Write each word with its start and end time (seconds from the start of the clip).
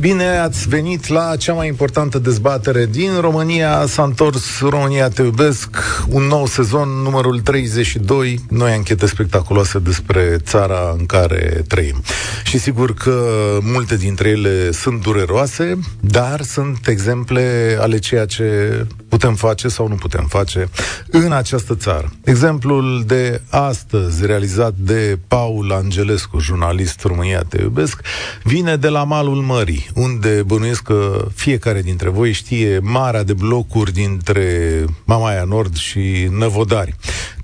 Bine 0.00 0.38
ați 0.38 0.68
venit 0.68 1.06
la 1.08 1.36
cea 1.36 1.52
mai 1.52 1.66
importantă 1.66 2.18
dezbatere 2.18 2.86
din 2.86 3.10
România. 3.20 3.86
S-a 3.86 4.02
întors 4.02 4.60
România 4.60 5.08
Te 5.08 5.22
Iubesc, 5.22 5.76
un 6.08 6.22
nou 6.22 6.46
sezon, 6.46 6.88
numărul 6.88 7.40
32, 7.40 8.40
noi 8.48 8.72
anchete 8.72 9.06
spectaculoase 9.06 9.78
despre 9.78 10.36
țara 10.40 10.94
în 10.98 11.06
care 11.06 11.64
trăim. 11.68 12.02
Și 12.44 12.58
sigur 12.58 12.94
că 12.94 13.22
multe 13.60 13.96
dintre 13.96 14.28
ele 14.28 14.70
sunt 14.70 15.02
dureroase, 15.02 15.78
dar 16.00 16.42
sunt 16.42 16.86
exemple 16.86 17.76
ale 17.80 17.98
ceea 17.98 18.26
ce 18.26 18.86
putem 19.08 19.34
face 19.34 19.68
sau 19.68 19.88
nu 19.88 19.94
putem 19.94 20.26
face 20.28 20.68
în 21.10 21.32
această 21.32 21.74
țară. 21.74 22.12
Exemplul 22.24 23.04
de 23.06 23.40
astăzi, 23.50 24.26
realizat 24.26 24.74
de 24.74 25.18
Paul 25.28 25.72
Angelescu, 25.72 26.38
jurnalist 26.38 27.02
România 27.02 27.42
Te 27.48 27.62
Iubesc, 27.62 28.00
vine 28.42 28.76
de 28.76 28.88
la 28.88 29.04
malul 29.04 29.42
mării, 29.42 29.88
unde 29.94 30.42
bănuiesc 30.46 30.82
că 30.82 31.26
fiecare 31.34 31.82
dintre 31.82 32.08
voi 32.08 32.32
știe 32.32 32.78
marea 32.78 33.22
de 33.22 33.32
blocuri 33.32 33.92
dintre 33.92 34.84
Mamaia 35.04 35.44
Nord 35.44 35.76
și 35.76 36.28
Năvodari. 36.30 36.94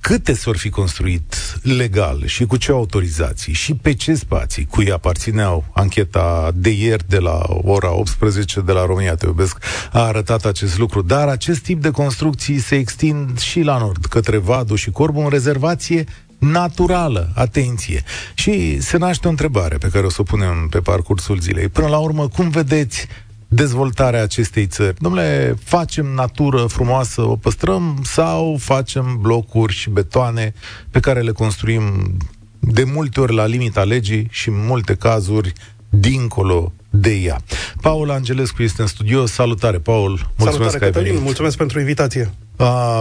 Câte 0.06 0.34
s-or 0.34 0.56
fi 0.56 0.70
construit 0.70 1.58
legal 1.62 2.26
și 2.26 2.44
cu 2.44 2.56
ce 2.56 2.72
autorizații 2.72 3.52
și 3.52 3.74
pe 3.74 3.94
ce 3.94 4.14
spații 4.14 4.64
cui 4.64 4.92
aparțineau 4.92 5.64
ancheta 5.74 6.50
de 6.54 6.70
ieri 6.70 7.04
de 7.08 7.18
la 7.18 7.42
ora 7.48 7.92
18 7.92 8.60
de 8.60 8.72
la 8.72 8.86
România 8.86 9.14
Te 9.14 9.26
Iubesc 9.26 9.64
a 9.92 10.00
arătat 10.00 10.44
acest 10.44 10.78
lucru, 10.78 11.02
dar 11.02 11.28
acest 11.28 11.62
tip 11.62 11.82
de 11.82 11.90
construcții 11.90 12.58
se 12.58 12.74
extind 12.74 13.38
și 13.38 13.60
la 13.60 13.78
nord, 13.78 14.04
către 14.04 14.36
Vadu 14.36 14.74
și 14.74 14.90
Corbu, 14.90 15.20
în 15.20 15.28
rezervație 15.28 16.04
naturală, 16.38 17.30
atenție. 17.34 18.02
Și 18.34 18.80
se 18.80 18.96
naște 18.96 19.26
o 19.26 19.30
întrebare 19.30 19.76
pe 19.78 19.88
care 19.88 20.06
o 20.06 20.10
să 20.10 20.20
o 20.20 20.24
punem 20.24 20.66
pe 20.70 20.80
parcursul 20.80 21.38
zilei. 21.40 21.68
Până 21.68 21.86
la 21.86 21.98
urmă, 21.98 22.28
cum 22.28 22.48
vedeți 22.48 23.06
dezvoltarea 23.54 24.22
acestei 24.22 24.66
țări? 24.66 24.96
Domnule, 24.98 25.56
facem 25.64 26.06
natură 26.06 26.64
frumoasă, 26.64 27.20
o 27.22 27.36
păstrăm 27.36 28.00
sau 28.02 28.56
facem 28.60 29.18
blocuri 29.20 29.72
și 29.72 29.90
betoane 29.90 30.54
pe 30.90 31.00
care 31.00 31.20
le 31.20 31.32
construim 31.32 32.16
de 32.58 32.84
multe 32.84 33.20
ori 33.20 33.34
la 33.34 33.46
limita 33.46 33.84
legii 33.84 34.26
și 34.30 34.48
în 34.48 34.66
multe 34.66 34.94
cazuri 34.94 35.52
dincolo 35.88 36.72
de 36.90 37.14
ea. 37.14 37.40
Paul 37.80 38.10
Angelescu 38.10 38.62
este 38.62 38.82
în 38.82 38.88
studio. 38.88 39.26
Salutare, 39.26 39.78
Paul! 39.78 40.10
Mulțumesc 40.36 40.56
Salutare, 40.56 40.78
că 40.78 40.84
ai 40.84 40.90
Cătălin. 40.90 41.08
venit. 41.08 41.24
Mulțumesc 41.24 41.56
pentru 41.56 41.78
invitație. 41.78 42.30
Uh, 42.56 43.00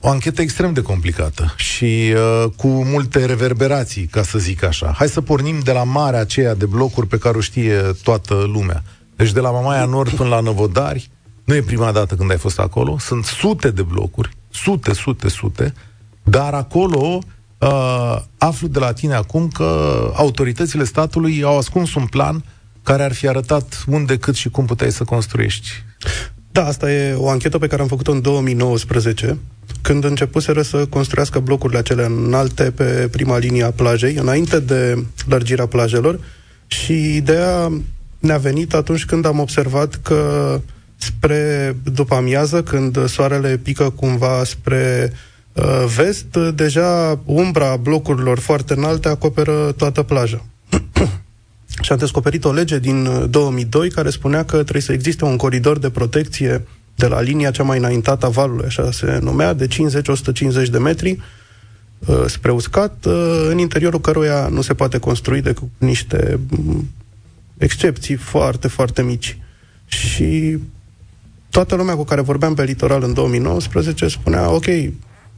o 0.00 0.08
anchetă 0.08 0.42
extrem 0.42 0.72
de 0.72 0.82
complicată 0.82 1.54
și 1.56 2.12
uh, 2.14 2.50
cu 2.56 2.66
multe 2.68 3.24
reverberații, 3.24 4.06
ca 4.06 4.22
să 4.22 4.38
zic 4.38 4.62
așa. 4.62 4.94
Hai 4.96 5.08
să 5.08 5.20
pornim 5.20 5.58
de 5.58 5.72
la 5.72 5.82
marea 5.82 6.20
aceea 6.20 6.54
de 6.54 6.66
blocuri 6.66 7.06
pe 7.06 7.18
care 7.18 7.36
o 7.36 7.40
știe 7.40 7.76
toată 8.02 8.34
lumea. 8.52 8.82
Deci 9.20 9.32
de 9.32 9.40
la 9.40 9.50
Mamaia 9.50 9.84
Nord 9.84 10.10
până 10.10 10.28
la 10.28 10.40
Năvodari, 10.40 11.10
nu 11.44 11.54
e 11.54 11.62
prima 11.62 11.92
dată 11.92 12.14
când 12.14 12.30
ai 12.30 12.36
fost 12.36 12.58
acolo, 12.58 12.96
sunt 12.98 13.24
sute 13.24 13.70
de 13.70 13.82
blocuri, 13.82 14.30
sute, 14.50 14.92
sute, 14.92 15.28
sute, 15.28 15.74
dar 16.22 16.54
acolo 16.54 17.18
uh, 17.58 18.16
aflu 18.38 18.68
de 18.68 18.78
la 18.78 18.92
tine 18.92 19.14
acum 19.14 19.48
că 19.48 19.64
autoritățile 20.14 20.84
statului 20.84 21.42
au 21.42 21.58
ascuns 21.58 21.94
un 21.94 22.06
plan 22.06 22.44
care 22.82 23.02
ar 23.02 23.12
fi 23.12 23.28
arătat 23.28 23.84
unde, 23.86 24.16
cât 24.16 24.34
și 24.34 24.48
cum 24.48 24.66
puteai 24.66 24.92
să 24.92 25.04
construiești. 25.04 25.68
Da, 26.52 26.66
asta 26.66 26.92
e 26.92 27.14
o 27.14 27.28
anchetă 27.28 27.58
pe 27.58 27.66
care 27.66 27.82
am 27.82 27.88
făcut-o 27.88 28.12
în 28.12 28.20
2019, 28.20 29.38
când 29.80 30.04
începuseră 30.04 30.62
să 30.62 30.86
construiască 30.86 31.38
blocurile 31.38 31.78
acelea 31.78 32.06
înalte 32.06 32.70
pe 32.70 33.08
prima 33.10 33.38
linie 33.38 33.64
a 33.64 33.70
plajei, 33.70 34.14
înainte 34.14 34.60
de 34.60 35.04
lărgirea 35.26 35.66
plajelor, 35.66 36.20
și 36.66 37.16
ideea 37.16 37.70
ne-a 38.20 38.38
venit 38.38 38.74
atunci 38.74 39.04
când 39.04 39.26
am 39.26 39.38
observat 39.38 39.94
că 40.02 40.60
spre 40.96 41.76
după 41.92 42.14
amiază, 42.14 42.62
când 42.62 43.08
soarele 43.08 43.56
pică 43.56 43.90
cumva 43.90 44.44
spre 44.44 45.12
uh, 45.52 45.84
vest, 45.96 46.36
deja 46.54 47.20
umbra 47.24 47.76
blocurilor 47.76 48.38
foarte 48.38 48.74
înalte 48.76 49.08
acoperă 49.08 49.72
toată 49.76 50.02
plaja. 50.02 50.44
și 51.82 51.92
am 51.92 51.98
descoperit 51.98 52.44
o 52.44 52.52
lege 52.52 52.78
din 52.78 53.26
2002 53.30 53.86
uh, 53.86 53.92
care 53.92 54.10
spunea 54.10 54.44
că 54.44 54.56
trebuie 54.56 54.82
să 54.82 54.92
existe 54.92 55.24
un 55.24 55.36
coridor 55.36 55.78
de 55.78 55.90
protecție 55.90 56.64
de 56.94 57.06
la 57.06 57.20
linia 57.20 57.50
cea 57.50 57.62
mai 57.62 57.78
înaintată 57.78 58.26
a 58.26 58.28
valului, 58.28 58.66
așa 58.66 58.90
se 58.90 59.18
numea, 59.22 59.52
de 59.52 59.66
50-150 59.66 60.70
de 60.70 60.78
metri, 60.78 61.18
uh, 62.06 62.24
spre 62.26 62.50
uscat, 62.50 63.04
uh, 63.04 63.46
în 63.50 63.58
interiorul 63.58 64.00
căruia 64.00 64.48
nu 64.48 64.60
se 64.60 64.74
poate 64.74 64.98
construi 64.98 65.40
decât 65.42 65.68
niște 65.78 66.40
mm, 66.48 66.88
excepții 67.60 68.14
foarte, 68.14 68.68
foarte 68.68 69.02
mici. 69.02 69.38
Și 69.86 70.58
toată 71.50 71.74
lumea 71.74 71.94
cu 71.94 72.04
care 72.04 72.20
vorbeam 72.20 72.54
pe 72.54 72.64
litoral 72.64 73.02
în 73.02 73.14
2019 73.14 74.08
spunea, 74.08 74.50
ok, 74.50 74.66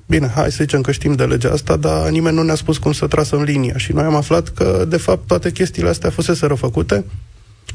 bine, 0.06 0.30
hai 0.34 0.50
să 0.50 0.56
zicem 0.60 0.80
că 0.80 0.92
știm 0.92 1.14
de 1.14 1.24
legea 1.24 1.50
asta, 1.50 1.76
dar 1.76 2.08
nimeni 2.08 2.36
nu 2.36 2.42
ne-a 2.42 2.54
spus 2.54 2.78
cum 2.78 2.92
să 2.92 3.06
trasăm 3.06 3.42
linia. 3.42 3.76
Și 3.76 3.92
noi 3.92 4.04
am 4.04 4.14
aflat 4.14 4.48
că, 4.48 4.84
de 4.88 4.96
fapt, 4.96 5.26
toate 5.26 5.50
chestiile 5.52 5.88
astea 5.88 6.10
fusese 6.10 6.46
răfăcute 6.46 7.04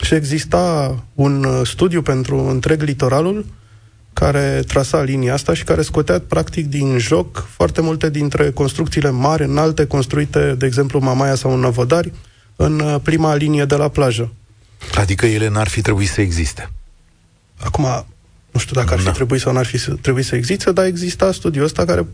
și 0.02 0.14
exista 0.14 0.96
un 1.14 1.44
uh, 1.44 1.62
studiu 1.64 2.02
pentru 2.02 2.48
întreg 2.48 2.82
litoralul 2.82 3.46
care 4.14 4.64
trasa 4.68 5.02
linia 5.02 5.34
asta 5.34 5.54
și 5.54 5.64
care 5.64 5.82
scotea, 5.82 6.22
practic, 6.28 6.68
din 6.68 6.98
joc 6.98 7.48
foarte 7.50 7.82
multe 7.82 8.10
dintre 8.10 8.52
construcțiile 8.52 9.10
mari, 9.10 9.44
înalte, 9.44 9.86
construite, 9.86 10.56
de 10.58 10.66
exemplu, 10.66 11.00
Mamaia 11.00 11.36
sau 11.36 11.54
în 11.54 11.60
Năvodari, 11.60 12.14
în 12.58 12.80
uh, 12.80 12.96
prima 13.04 13.36
linie 13.36 13.66
de 13.66 13.76
la 13.76 13.88
plajă. 13.88 14.34
Adică 14.96 15.26
ele 15.26 15.50
n-ar 15.50 15.68
fi 15.68 15.82
trebuit 15.82 16.10
să 16.10 16.22
existe. 16.22 16.72
Acum, 17.60 18.06
nu 18.52 18.60
știu 18.60 18.76
dacă 18.76 18.94
ar 18.94 19.00
fi 19.00 19.06
da. 19.06 19.12
trebuit 19.12 19.42
sau 19.42 19.54
n-ar 19.54 19.66
fi 19.66 19.92
trebuit 19.92 20.26
să 20.26 20.36
existe, 20.36 20.72
dar 20.72 20.86
exista 20.86 21.32
studiul 21.32 21.66
ăsta 21.66 21.86
care 21.86 22.08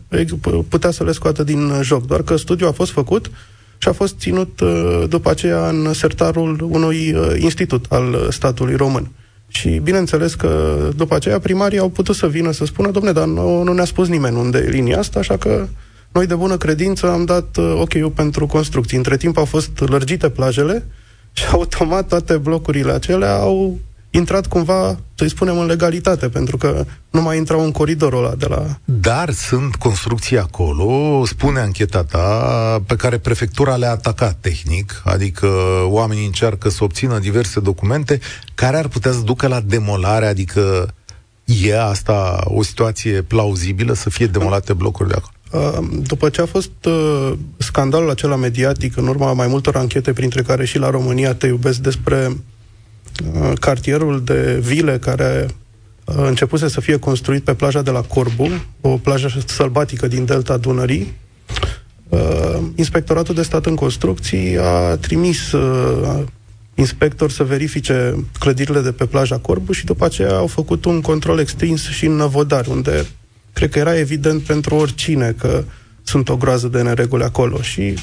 putea 0.68 0.90
să 0.90 1.04
le 1.04 1.12
scoată 1.12 1.42
din 1.42 1.82
joc. 1.82 2.06
Doar 2.06 2.22
că 2.22 2.36
studiul 2.36 2.68
a 2.68 2.72
fost 2.72 2.92
făcut 2.92 3.30
și 3.78 3.88
a 3.88 3.92
fost 3.92 4.18
ținut 4.18 4.60
uh, 4.60 5.04
după 5.08 5.30
aceea 5.30 5.68
în 5.68 5.92
sertarul 5.92 6.68
unui 6.70 7.12
uh, 7.12 7.34
institut 7.38 7.84
al 7.88 8.28
statului 8.30 8.76
român. 8.76 9.10
Și 9.48 9.68
bineînțeles 9.68 10.34
că 10.34 10.78
după 10.96 11.14
aceea 11.14 11.38
primarii 11.38 11.78
au 11.78 11.88
putut 11.88 12.16
să 12.16 12.28
vină 12.28 12.50
să 12.50 12.64
spună, 12.64 12.90
domne, 12.90 13.12
dar 13.12 13.26
nu, 13.26 13.62
nu 13.62 13.72
ne-a 13.72 13.84
spus 13.84 14.08
nimeni 14.08 14.36
unde 14.36 14.58
e 14.58 14.70
linia 14.70 14.98
asta, 14.98 15.18
așa 15.18 15.36
că 15.36 15.68
noi 16.14 16.26
de 16.26 16.34
bună 16.34 16.56
credință 16.56 17.10
am 17.10 17.24
dat 17.24 17.56
uh, 17.56 17.74
ok-ul 17.80 18.10
pentru 18.14 18.46
construcții. 18.46 18.96
Între 18.96 19.16
timp 19.16 19.36
au 19.36 19.44
fost 19.44 19.78
lărgite 19.78 20.30
plajele 20.30 20.86
și 21.32 21.44
automat 21.52 22.08
toate 22.08 22.36
blocurile 22.36 22.92
acelea 22.92 23.34
au 23.34 23.78
intrat 24.10 24.46
cumva, 24.46 24.98
să-i 25.14 25.28
spunem, 25.28 25.58
în 25.58 25.66
legalitate, 25.66 26.28
pentru 26.28 26.56
că 26.56 26.84
nu 27.10 27.22
mai 27.22 27.36
intrau 27.36 27.64
în 27.64 27.70
coridorul 27.70 28.24
ăla 28.24 28.34
de 28.34 28.46
la... 28.48 28.78
Dar 28.84 29.30
sunt 29.32 29.74
construcții 29.74 30.38
acolo, 30.38 31.22
spune 31.24 31.60
ancheta 31.60 32.04
ta, 32.04 32.82
pe 32.86 32.96
care 32.96 33.18
prefectura 33.18 33.76
le-a 33.76 33.90
atacat 33.90 34.36
tehnic, 34.40 35.02
adică 35.04 35.48
oamenii 35.84 36.24
încearcă 36.24 36.68
să 36.68 36.84
obțină 36.84 37.18
diverse 37.18 37.60
documente 37.60 38.20
care 38.54 38.76
ar 38.76 38.88
putea 38.88 39.12
să 39.12 39.20
ducă 39.20 39.46
la 39.46 39.60
demolare, 39.60 40.26
adică 40.26 40.94
e 41.44 41.80
asta 41.80 42.40
o 42.44 42.62
situație 42.62 43.22
plauzibilă 43.22 43.92
să 43.92 44.10
fie 44.10 44.26
demolate 44.26 44.72
blocurile 44.72 45.14
acolo? 45.14 45.33
Uh, 45.54 45.78
după 46.06 46.28
ce 46.28 46.40
a 46.40 46.46
fost 46.46 46.84
uh, 46.86 47.32
scandalul 47.56 48.10
acela 48.10 48.36
mediatic, 48.36 48.96
în 48.96 49.06
urma 49.06 49.32
mai 49.32 49.46
multor 49.46 49.76
anchete, 49.76 50.12
printre 50.12 50.42
care 50.42 50.64
și 50.64 50.78
la 50.78 50.90
România 50.90 51.34
te 51.34 51.46
iubesc 51.46 51.78
despre 51.78 52.36
Uh, 53.22 53.52
cartierul 53.60 54.22
de 54.24 54.58
vile 54.62 54.98
care 54.98 55.46
uh, 56.04 56.14
începuse 56.16 56.68
să 56.68 56.80
fie 56.80 56.98
construit 56.98 57.42
pe 57.42 57.54
plaja 57.54 57.82
de 57.82 57.90
la 57.90 58.00
Corbu, 58.00 58.48
o 58.80 58.88
plajă 58.88 59.42
sălbatică 59.46 60.06
din 60.06 60.24
delta 60.24 60.56
Dunării. 60.56 61.12
Uh, 62.08 62.58
Inspectoratul 62.74 63.34
de 63.34 63.42
stat 63.42 63.66
în 63.66 63.74
construcții 63.74 64.58
a 64.58 64.96
trimis 64.96 65.38
inspector 66.74 67.30
să 67.30 67.44
verifice 67.44 68.24
clădirile 68.38 68.80
de 68.80 68.92
pe 68.92 69.06
plaja 69.06 69.38
Corbu 69.38 69.72
și 69.72 69.84
după 69.84 70.04
aceea 70.04 70.36
au 70.36 70.46
făcut 70.46 70.84
un 70.84 71.00
control 71.00 71.38
extins 71.38 71.88
și 71.88 72.06
în 72.06 72.12
Năvodar, 72.12 72.66
unde 72.66 73.06
cred 73.54 73.70
că 73.70 73.78
era 73.78 73.98
evident 73.98 74.42
pentru 74.42 74.74
oricine 74.74 75.34
că 75.38 75.64
sunt 76.02 76.28
o 76.28 76.36
groază 76.36 76.68
de 76.68 76.82
nereguli 76.82 77.22
acolo 77.22 77.60
și 77.60 77.94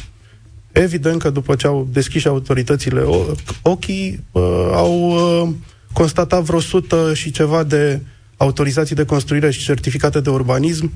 Evident 0.72 1.22
că 1.22 1.30
după 1.30 1.56
ce 1.56 1.68
au 1.68 1.88
deschis 1.92 2.26
autoritățile 2.26 3.04
ochii, 3.62 4.24
uh, 4.32 4.70
au 4.74 5.10
uh, 5.10 5.50
constatat 5.94 6.44
vreo 6.44 6.60
sută 6.60 7.14
și 7.14 7.32
ceva 7.32 7.64
de 7.64 8.00
autorizații 8.38 8.96
de 8.96 9.06
construire 9.06 9.52
și 9.52 9.64
certificate 9.64 10.20
de 10.20 10.30
urbanism 10.30 10.92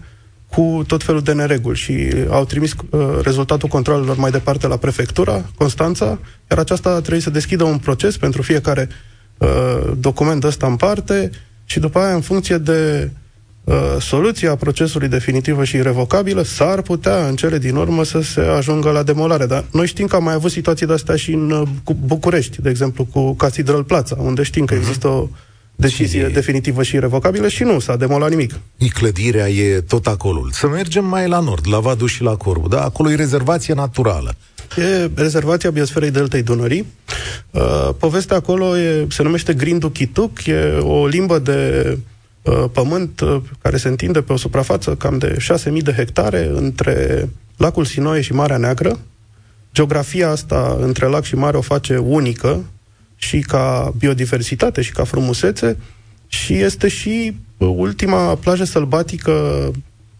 cu 0.49 0.83
tot 0.87 1.03
felul 1.03 1.21
de 1.21 1.33
nereguli 1.33 1.77
și 1.77 2.13
au 2.29 2.45
trimis 2.45 2.71
uh, 2.89 2.99
rezultatul 3.21 3.69
controlelor 3.69 4.17
mai 4.17 4.31
departe 4.31 4.67
la 4.67 4.77
prefectura 4.77 5.45
Constanța, 5.57 6.19
iar 6.49 6.59
aceasta 6.59 6.99
trebuie 6.99 7.21
să 7.21 7.29
deschidă 7.29 7.63
un 7.63 7.77
proces 7.77 8.17
pentru 8.17 8.41
fiecare 8.41 8.89
uh, 9.37 9.91
document 9.97 10.43
ăsta 10.43 10.67
în 10.67 10.75
parte 10.75 11.29
și 11.65 11.79
după 11.79 11.99
aia, 11.99 12.13
în 12.13 12.21
funcție 12.21 12.57
de 12.57 13.09
uh, 13.11 13.24
soluția 13.99 14.55
procesului 14.55 15.07
definitivă 15.07 15.63
și 15.63 15.75
irrevocabilă, 15.75 16.43
s-ar 16.43 16.81
putea, 16.81 17.27
în 17.27 17.35
cele 17.35 17.57
din 17.57 17.75
urmă, 17.75 18.03
să 18.03 18.21
se 18.21 18.41
ajungă 18.41 18.89
la 18.89 19.03
demolare. 19.03 19.45
Dar 19.45 19.65
noi 19.71 19.87
știm 19.87 20.07
că 20.07 20.15
am 20.15 20.23
mai 20.23 20.33
avut 20.33 20.51
situații 20.51 20.85
de-astea 20.85 21.15
și 21.15 21.31
în 21.31 21.51
uh, 21.51 21.67
București, 22.05 22.61
de 22.61 22.69
exemplu, 22.69 23.05
cu 23.05 23.33
Cathedral 23.33 23.83
Plaza, 23.83 24.15
unde 24.19 24.43
știm 24.43 24.65
că 24.65 24.73
uh-huh. 24.73 24.79
există 24.79 25.07
o 25.07 25.27
decizie 25.75 26.27
și... 26.27 26.33
definitivă 26.33 26.83
și 26.83 26.95
irrevocabilă 26.95 27.47
și 27.47 27.63
nu 27.63 27.79
s-a 27.79 27.95
demolat 27.95 28.29
nimic. 28.29 28.59
E 28.77 28.87
clădirea 28.87 29.49
e 29.49 29.81
tot 29.81 30.07
acolo. 30.07 30.47
Să 30.51 30.67
mergem 30.67 31.05
mai 31.05 31.27
la 31.27 31.39
nord, 31.39 31.67
la 31.67 31.79
Vadu 31.79 32.05
și 32.05 32.23
la 32.23 32.35
Corbu, 32.35 32.67
da? 32.67 32.83
Acolo 32.83 33.11
e 33.11 33.15
rezervație 33.15 33.73
naturală. 33.73 34.35
E 34.77 35.09
rezervația 35.15 35.69
biosferei 35.69 36.11
Deltei 36.11 36.41
Dunării. 36.41 36.85
Uh, 37.51 37.89
povestea 37.99 38.35
acolo 38.35 38.77
e, 38.77 39.07
se 39.09 39.23
numește 39.23 39.53
Grindu 39.53 39.89
Chituc, 39.89 40.45
e 40.45 40.77
o 40.81 41.07
limbă 41.07 41.39
de 41.39 41.83
uh, 41.91 41.97
pământ 42.71 43.19
uh, 43.19 43.41
care 43.61 43.77
se 43.77 43.87
întinde 43.87 44.21
pe 44.21 44.33
o 44.33 44.37
suprafață 44.37 44.95
cam 44.95 45.17
de 45.17 45.37
6.000 45.67 45.81
de 45.83 45.91
hectare 45.91 46.51
între 46.53 47.29
lacul 47.57 47.85
Sinoie 47.85 48.21
și 48.21 48.33
Marea 48.33 48.57
Neagră. 48.57 48.99
Geografia 49.73 50.29
asta 50.29 50.77
între 50.79 51.05
lac 51.05 51.23
și 51.23 51.35
mare 51.35 51.57
o 51.57 51.61
face 51.61 51.97
unică 51.97 52.63
și 53.15 53.39
ca 53.39 53.93
biodiversitate 53.97 54.81
și 54.81 54.91
ca 54.91 55.03
frumusețe 55.03 55.77
și 56.27 56.53
este 56.53 56.87
și 56.87 57.35
ultima 57.57 58.35
plajă 58.35 58.63
sălbatică 58.63 59.71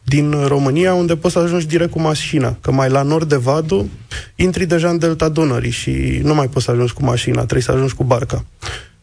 din 0.04 0.32
România, 0.48 0.94
unde 0.94 1.16
poți 1.16 1.34
să 1.34 1.40
ajungi 1.40 1.68
direct 1.68 1.92
cu 1.92 2.00
mașina. 2.00 2.58
Că 2.62 2.72
mai 2.72 2.90
la 2.90 3.02
nord 3.02 3.30
de 3.30 3.36
Vadu, 3.36 3.90
intri 4.36 4.66
deja 4.66 4.90
în 4.90 4.98
delta 4.98 5.30
Dunării 5.30 5.72
și 5.72 6.20
nu 6.24 6.34
mai 6.34 6.48
poți 6.48 6.66
să 6.66 6.72
ajungi 6.72 6.94
cu 6.94 7.04
mașina, 7.04 7.38
trebuie 7.38 7.62
să 7.62 7.72
ajungi 7.72 7.96
cu 7.96 8.04
barca. 8.04 8.46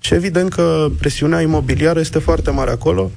Și 0.02 0.14
evident 0.14 0.52
că 0.52 0.86
presiunea 0.98 1.40
imobiliară 1.40 2.00
este 2.00 2.18
foarte 2.18 2.50
mare 2.50 2.70
acolo. 2.70 3.10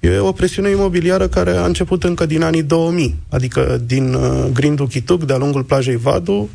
E 0.00 0.18
o 0.18 0.32
presiune 0.32 0.70
imobiliară 0.70 1.28
care 1.28 1.50
a 1.50 1.64
început 1.64 2.04
încă 2.04 2.26
din 2.26 2.42
anii 2.42 2.62
2000, 2.62 3.16
adică 3.28 3.80
din 3.86 4.14
uh, 4.14 4.46
Grindul 4.52 4.88
Chituc, 4.88 5.24
de-a 5.24 5.36
lungul 5.36 5.62
plajei 5.62 5.96
Vadu, 5.96 6.48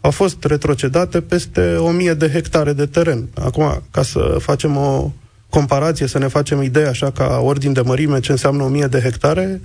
au 0.00 0.10
fost 0.10 0.44
retrocedate 0.44 1.20
peste 1.20 1.76
1000 1.76 2.14
de 2.14 2.28
hectare 2.28 2.72
de 2.72 2.86
teren. 2.86 3.28
Acum, 3.34 3.82
ca 3.90 4.02
să 4.02 4.36
facem 4.38 4.76
o 4.76 5.12
comparație, 5.50 6.06
să 6.06 6.18
ne 6.18 6.26
facem 6.26 6.62
idee 6.62 6.86
așa 6.86 7.10
ca 7.10 7.40
ordin 7.42 7.72
de 7.72 7.80
mărime 7.80 8.20
ce 8.20 8.30
înseamnă 8.30 8.62
1000 8.62 8.86
de 8.86 9.00
hectare, 9.00 9.60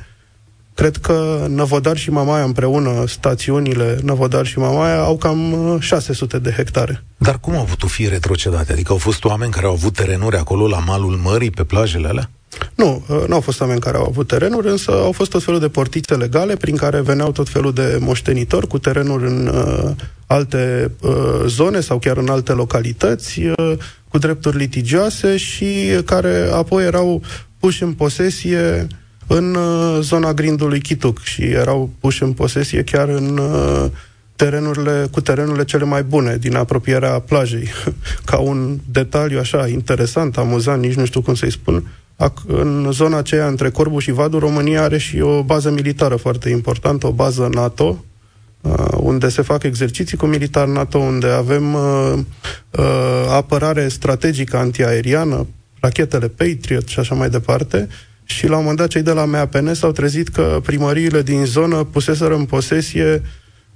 Cred 0.75 0.97
că 0.97 1.45
Năvodar 1.49 1.97
și 1.97 2.11
Mamaia 2.11 2.43
împreună, 2.43 3.03
stațiunile 3.07 3.99
Năvodar 4.03 4.45
și 4.45 4.59
Mamaia, 4.59 4.99
au 4.99 5.17
cam 5.17 5.77
600 5.79 6.35
uh, 6.35 6.41
de 6.41 6.51
hectare. 6.51 7.03
Dar 7.17 7.39
cum 7.39 7.55
au 7.55 7.63
putut 7.63 7.89
fi 7.89 8.07
retrocedate? 8.07 8.71
Adică 8.71 8.91
au 8.91 8.97
fost 8.97 9.23
oameni 9.23 9.51
care 9.51 9.65
au 9.65 9.71
avut 9.71 9.93
terenuri 9.93 10.37
acolo 10.37 10.67
la 10.67 10.79
malul 10.79 11.19
mării, 11.23 11.49
pe 11.49 11.63
plajele 11.63 12.07
alea? 12.07 12.29
Nu, 12.75 13.03
uh, 13.07 13.23
nu 13.27 13.33
au 13.33 13.41
fost 13.41 13.61
oameni 13.61 13.79
care 13.79 13.97
au 13.97 14.05
avut 14.05 14.27
terenuri, 14.27 14.67
însă 14.67 14.91
au 14.91 15.11
fost 15.11 15.29
tot 15.29 15.43
felul 15.43 15.59
de 15.59 15.69
portițe 15.69 16.15
legale 16.15 16.55
prin 16.55 16.75
care 16.75 17.01
veneau 17.01 17.31
tot 17.31 17.49
felul 17.49 17.73
de 17.73 17.97
moștenitori 17.99 18.67
cu 18.67 18.77
terenuri 18.77 19.27
în 19.27 19.47
uh, 19.47 19.91
alte 20.27 20.91
uh, 21.01 21.11
zone 21.45 21.79
sau 21.79 21.99
chiar 21.99 22.17
în 22.17 22.29
alte 22.29 22.51
localități, 22.51 23.39
uh, 23.39 23.77
cu 24.09 24.17
drepturi 24.17 24.57
litigioase 24.57 25.37
și 25.37 25.99
care 26.05 26.49
apoi 26.53 26.85
erau 26.85 27.21
puși 27.59 27.83
în 27.83 27.93
posesie 27.93 28.87
în 29.27 29.55
uh, 29.55 29.97
zona 30.01 30.33
grindului 30.33 30.79
Chituc 30.79 31.19
și 31.21 31.41
erau 31.41 31.89
puși 31.99 32.23
în 32.23 32.33
posesie 32.33 32.83
chiar 32.83 33.09
în 33.09 33.37
uh, 33.37 33.85
terenurile, 34.35 35.07
cu 35.11 35.21
terenurile 35.21 35.63
cele 35.63 35.83
mai 35.83 36.03
bune 36.03 36.37
din 36.37 36.55
apropierea 36.55 37.19
plajei. 37.19 37.67
Ca 38.25 38.37
un 38.37 38.79
detaliu 38.91 39.39
așa 39.39 39.67
interesant, 39.67 40.37
amuzant, 40.37 40.81
nici 40.81 40.93
nu 40.93 41.05
știu 41.05 41.21
cum 41.21 41.35
să-i 41.35 41.51
spun, 41.51 41.83
în 42.47 42.87
zona 42.91 43.17
aceea 43.17 43.47
între 43.47 43.69
Corbu 43.69 43.99
și 43.99 44.11
Vadu, 44.11 44.39
România 44.39 44.83
are 44.83 44.97
și 44.97 45.19
o 45.19 45.43
bază 45.43 45.71
militară 45.71 46.15
foarte 46.15 46.49
importantă, 46.49 47.07
o 47.07 47.11
bază 47.11 47.49
NATO, 47.53 48.03
uh, 48.61 48.87
unde 48.97 49.29
se 49.29 49.41
fac 49.41 49.63
exerciții 49.63 50.17
cu 50.17 50.25
militar 50.25 50.67
NATO, 50.67 50.97
unde 50.97 51.27
avem 51.27 51.73
uh, 51.73 52.13
uh, 52.71 52.85
apărare 53.29 53.87
strategică 53.87 54.57
antiaeriană, 54.57 55.47
rachetele 55.79 56.27
Patriot 56.27 56.87
și 56.87 56.99
așa 56.99 57.15
mai 57.15 57.29
departe, 57.29 57.87
și 58.23 58.47
la 58.47 58.55
un 58.55 58.61
moment 58.61 58.77
dat 58.77 58.87
cei 58.87 59.01
de 59.01 59.11
la 59.11 59.25
MAPN 59.25 59.73
s-au 59.73 59.91
trezit 59.91 60.27
că 60.27 60.59
primăriile 60.63 61.21
din 61.21 61.45
zonă 61.45 61.83
puseseră 61.83 62.35
în 62.35 62.45
posesie 62.45 63.21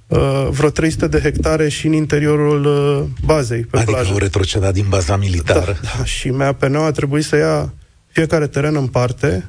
uh, 0.06 0.48
vreo 0.50 0.70
300 0.70 1.06
de 1.06 1.20
hectare 1.20 1.68
și 1.68 1.86
în 1.86 1.92
interiorul 1.92 2.64
uh, 2.64 3.24
bazei, 3.24 3.60
pe 3.60 3.76
adică 3.76 3.92
plajă. 3.92 4.10
au 4.10 4.18
retrocedat 4.18 4.72
din 4.72 4.86
baza 4.88 5.16
militară. 5.16 5.78
Da, 5.82 5.88
da, 5.96 6.04
și 6.04 6.30
MAPN 6.30 6.74
a 6.74 6.90
trebuit 6.90 7.24
să 7.24 7.36
ia 7.36 7.72
fiecare 8.06 8.46
teren 8.46 8.76
în 8.76 8.86
parte, 8.86 9.48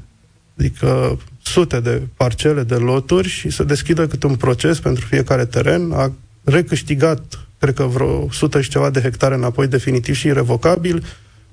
adică 0.57 1.19
sute 1.41 1.79
de 1.79 2.01
parcele, 2.17 2.63
de 2.63 2.75
loturi 2.75 3.27
și 3.27 3.49
să 3.49 3.63
deschidă 3.63 4.07
cât 4.07 4.23
un 4.23 4.35
proces 4.35 4.79
pentru 4.79 5.05
fiecare 5.05 5.45
teren. 5.45 5.91
A 5.91 6.11
recâștigat, 6.43 7.47
cred 7.59 7.73
că 7.73 7.83
vreo 7.83 8.23
100 8.23 8.61
și 8.61 8.69
ceva 8.69 8.89
de 8.89 9.01
hectare 9.01 9.35
înapoi 9.35 9.67
definitiv 9.67 10.15
și 10.15 10.27
irrevocabil. 10.27 11.03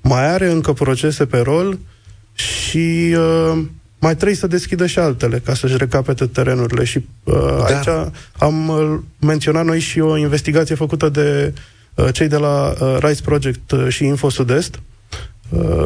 Mai 0.01 0.31
are 0.31 0.51
încă 0.51 0.73
procese 0.73 1.25
pe 1.25 1.37
rol 1.37 1.77
și 2.37 3.15
uh, 3.17 3.63
mai 3.99 4.15
trebuie 4.15 4.35
să 4.35 4.47
deschidă 4.47 4.85
și 4.85 4.99
altele 4.99 5.39
ca 5.39 5.53
să-și 5.53 5.77
recapete 5.77 6.25
terenurile. 6.25 6.83
Și 6.83 7.05
uh, 7.23 7.33
da. 7.35 7.63
aici 7.63 8.11
am 8.37 8.67
uh, 8.67 8.99
menționat 9.19 9.65
noi 9.65 9.79
și 9.79 9.99
o 9.99 10.17
investigație 10.17 10.75
făcută 10.75 11.09
de 11.09 11.53
uh, 11.95 12.07
cei 12.13 12.27
de 12.27 12.37
la 12.37 12.73
uh, 12.79 12.97
Rice 12.99 13.21
Project 13.21 13.71
uh, 13.71 13.87
și 13.89 14.05
Info 14.05 14.29
Sud-Est, 14.29 14.75
uh, 14.75 14.81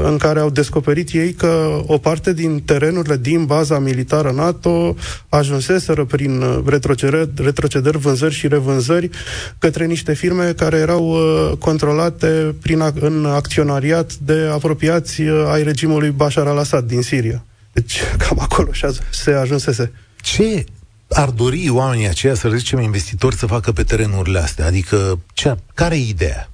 în 0.03 0.17
care 0.17 0.39
au 0.39 0.49
descoperit 0.49 1.09
ei 1.11 1.33
că 1.33 1.81
o 1.85 1.97
parte 1.97 2.33
din 2.33 2.61
terenurile 2.65 3.17
din 3.17 3.45
baza 3.45 3.79
militară 3.79 4.31
NATO 4.31 4.95
ajunseseră 5.29 6.05
prin 6.05 6.41
uh, 6.41 6.59
retrocedări, 6.65 7.29
retrocedări 7.35 7.97
vânzări 7.97 8.33
și 8.33 8.47
revânzări 8.47 9.09
către 9.57 9.85
niște 9.85 10.13
firme 10.13 10.53
care 10.53 10.77
erau 10.77 11.09
uh, 11.09 11.57
controlate 11.57 12.55
prin, 12.61 12.83
în 12.99 13.25
acționariat 13.25 14.13
de 14.13 14.49
apropiați 14.51 15.21
ai 15.51 15.63
regimului 15.63 16.09
Bashar 16.09 16.47
al-Assad 16.47 16.87
din 16.87 17.01
Siria. 17.01 17.43
Deci 17.73 17.99
cam 18.17 18.39
acolo 18.39 18.69
se 19.09 19.31
ajunsese. 19.31 19.91
Ce 20.15 20.63
ar 21.09 21.29
dori 21.29 21.69
oamenii 21.69 22.07
aceia, 22.07 22.33
să 22.33 22.49
zicem, 22.49 22.79
investitori 22.79 23.35
să 23.35 23.45
facă 23.45 23.71
pe 23.71 23.83
terenurile 23.83 24.39
astea? 24.39 24.65
Adică, 24.65 25.19
ce, 25.33 25.55
care 25.73 25.95
e 25.95 26.07
ideea? 26.07 26.50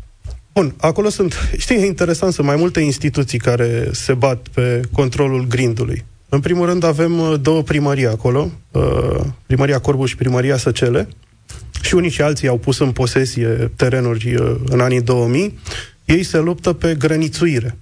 Bun, 0.57 0.74
acolo 0.77 1.09
sunt, 1.09 1.50
știi, 1.57 1.75
e 1.75 1.86
interesant, 1.86 2.33
sunt 2.33 2.48
mai 2.48 2.56
multe 2.56 2.80
instituții 2.80 3.39
care 3.39 3.89
se 3.92 4.13
bat 4.13 4.48
pe 4.54 4.81
controlul 4.92 5.48
grindului. 5.48 6.06
În 6.30 6.39
primul 6.39 6.65
rând 6.65 6.83
avem 6.83 7.19
uh, 7.19 7.33
două 7.42 7.61
primării 7.61 8.07
acolo, 8.07 8.52
uh, 8.71 9.19
primăria 9.45 9.80
Corbu 9.80 10.06
și 10.06 10.16
primăria 10.16 10.57
Săcele, 10.57 11.07
și 11.81 11.95
unii 11.95 12.09
și 12.09 12.21
alții 12.21 12.47
au 12.47 12.57
pus 12.57 12.80
în 12.80 12.92
posesie 12.92 13.71
terenuri 13.76 14.35
uh, 14.35 14.56
în 14.66 14.80
anii 14.80 15.02
2000. 15.02 15.59
Ei 16.06 16.23
se 16.23 16.37
luptă 16.37 16.73
pe 16.73 16.95
grănițuire, 16.95 17.78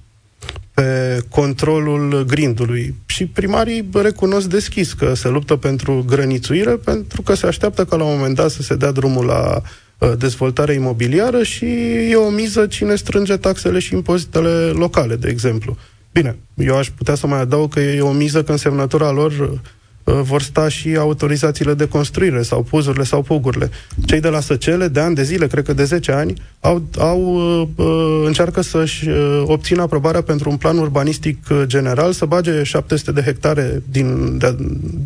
pe 0.74 1.20
controlul 1.29 2.25
grindului. 2.27 2.96
Și 3.05 3.25
primarii 3.25 3.89
recunosc 3.94 4.48
deschis 4.48 4.94
că 4.94 5.13
se 5.13 5.27
luptă 5.27 5.55
pentru 5.55 6.03
grănițuire, 6.08 6.72
pentru 6.72 7.22
că 7.22 7.34
se 7.34 7.48
așteaptă 7.48 7.86
ca 7.86 7.96
la 7.96 8.03
un 8.03 8.15
moment 8.15 8.36
dat 8.36 8.50
să 8.50 8.62
se 8.62 8.75
dea 8.75 8.91
drumul 8.91 9.25
la 9.25 9.62
Uh, 9.62 9.85
dezvoltare 10.18 10.74
imobiliară 10.74 11.44
și 11.44 11.66
e 12.10 12.16
o 12.16 12.30
miză 12.30 12.68
cine 12.68 12.96
strânge 12.96 13.38
taxele 13.38 13.80
și 13.80 13.94
impozitele 13.94 14.70
locale, 14.70 15.16
de 15.16 15.30
exemplu. 15.30 15.78
Bine, 16.12 16.38
eu 16.54 16.78
aș 16.78 16.90
putea 16.90 17.16
să 17.16 17.28
mai 17.28 17.40
adaug 17.40 17.74
că 17.74 17.80
e 17.80 18.02
o 18.02 18.12
miză 18.12 18.44
că 18.44 18.52
în 18.52 18.58
semnătura 18.58 19.12
lor 19.12 19.32
Uh, 19.32 19.60
vor 20.06 20.42
sta 20.42 20.70
și 20.70 20.96
autorizațiile 20.96 21.74
de 21.74 21.88
construire 21.88 22.42
sau 22.42 22.62
puzurile 22.62 23.04
sau 23.04 23.22
pugurile. 23.22 23.70
Cei 24.06 24.20
de 24.20 24.28
la 24.28 24.40
Săcele, 24.40 24.88
de 24.88 25.00
ani 25.00 25.16
de 25.16 25.24
zile, 25.24 25.48
cred 25.48 25.66
că 25.66 25.74
de 25.74 25.84
10 25.84 26.12
ani, 26.12 26.34
au, 26.60 26.84
au 26.98 27.22
uh, 27.22 27.68
uh, 27.76 28.24
încearcă 28.26 28.62
să-și 28.62 29.10
uh, 29.10 29.44
obțină 29.46 29.82
aprobarea 29.82 30.22
pentru 30.22 30.50
un 30.50 30.58
plan 30.58 30.78
urbanistic 30.78 31.48
uh, 31.50 31.62
general, 31.66 32.12
să 32.12 32.26
bage 32.26 32.64
700 32.64 33.12
de 33.12 33.22
hectare 33.22 33.84
din, 33.90 34.38
de, 34.38 34.56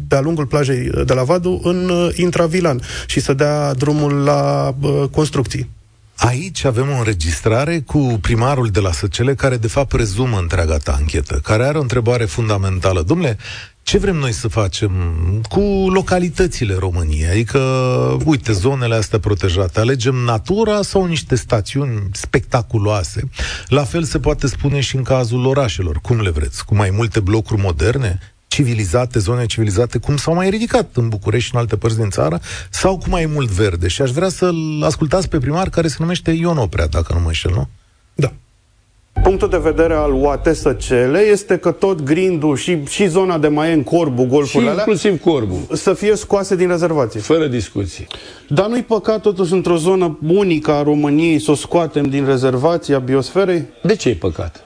de-a 0.08 0.22
lungul 0.22 0.46
plajei 0.46 0.90
de 1.06 1.14
la 1.14 1.24
Vadu 1.24 1.60
în 1.64 1.90
uh, 1.90 2.10
intravilan 2.16 2.82
și 3.06 3.20
să 3.20 3.34
dea 3.34 3.74
drumul 3.74 4.14
la 4.14 4.74
uh, 4.82 5.04
construcții. 5.12 5.70
Aici 6.16 6.64
avem 6.64 6.90
o 6.90 6.98
înregistrare 6.98 7.80
cu 7.80 8.18
primarul 8.22 8.68
de 8.68 8.80
la 8.80 8.92
Săcele, 8.92 9.36
care 9.36 9.58
de 9.58 9.68
fapt 9.68 9.94
rezumă 9.94 10.38
întreaga 10.38 10.78
ta 10.78 10.96
anchetă, 11.00 11.40
care 11.44 11.64
are 11.64 11.78
o 11.78 11.82
întrebare 11.82 12.26
fundamentală. 12.26 13.02
Domnule, 13.02 13.38
ce 13.90 13.98
vrem 13.98 14.16
noi 14.16 14.32
să 14.32 14.48
facem 14.48 14.92
cu 15.50 15.60
localitățile 15.90 16.76
României? 16.80 17.30
Adică, 17.30 17.60
uite, 18.26 18.52
zonele 18.52 18.96
astea 18.96 19.20
protejate, 19.20 19.80
alegem 19.80 20.16
natura 20.16 20.82
sau 20.82 21.06
niște 21.06 21.36
stațiuni 21.36 22.10
spectaculoase? 22.12 23.30
La 23.68 23.84
fel 23.84 24.04
se 24.04 24.20
poate 24.20 24.48
spune 24.48 24.80
și 24.80 24.96
în 24.96 25.04
cazul 25.04 25.46
orașelor. 25.46 26.00
Cum 26.02 26.22
le 26.22 26.30
vreți? 26.30 26.66
Cu 26.66 26.76
mai 26.76 26.90
multe 26.90 27.20
blocuri 27.20 27.62
moderne? 27.62 28.20
civilizate, 28.48 29.20
zone 29.20 29.46
civilizate, 29.46 29.98
cum 29.98 30.18
s-au 30.18 30.34
mai 30.34 30.50
ridicat 30.50 30.90
în 30.94 31.10
București 31.10 31.48
și 31.48 31.54
în 31.54 31.60
alte 31.60 31.76
părți 31.76 31.98
din 31.98 32.10
țară, 32.10 32.40
sau 32.70 32.98
cu 32.98 33.10
mai 33.10 33.26
mult 33.26 33.50
verde. 33.50 33.88
Și 33.88 34.02
aș 34.02 34.12
vrea 34.12 34.30
să-l 34.30 34.84
ascultați 34.84 35.30
pe 35.30 35.38
primar 35.38 35.70
care 35.70 35.88
se 35.88 35.96
numește 36.00 36.32
Ion 36.32 36.58
Oprea, 36.58 36.88
dacă 36.88 37.14
nu 37.14 37.20
mă 37.20 37.28
înșel, 37.28 37.52
nu? 37.52 37.70
Da. 39.24 39.30
Punctul 39.30 39.50
de 39.50 39.58
vedere 39.58 39.94
al 39.94 40.14
UATSCL 40.14 41.16
este 41.32 41.58
că 41.58 41.72
tot 41.72 42.02
grindul 42.02 42.56
și, 42.56 42.78
și 42.88 43.08
zona 43.08 43.38
de 43.38 43.48
Maien, 43.48 43.84
Corbu, 43.84 44.26
golfurile 44.26 44.72
și 44.72 44.78
inclusiv 44.78 45.22
Corbu. 45.22 45.68
să 45.74 45.94
fie 45.94 46.16
scoase 46.16 46.56
din 46.56 46.68
rezervație. 46.68 47.20
Fără 47.20 47.46
discuții. 47.48 48.08
Dar 48.48 48.68
nu-i 48.68 48.84
păcat 48.84 49.22
totuși 49.22 49.54
într-o 49.54 49.76
zonă 49.76 50.18
unică 50.28 50.72
a 50.72 50.84
României 50.84 51.40
să 51.40 51.52
o 51.52 51.56
scoatem 51.56 52.06
din 52.06 52.26
rezervația 52.26 53.00
biosferei? 53.00 53.64
De 53.84 53.96
ce 53.96 54.10
e 54.10 54.14
păcat? 54.14 54.64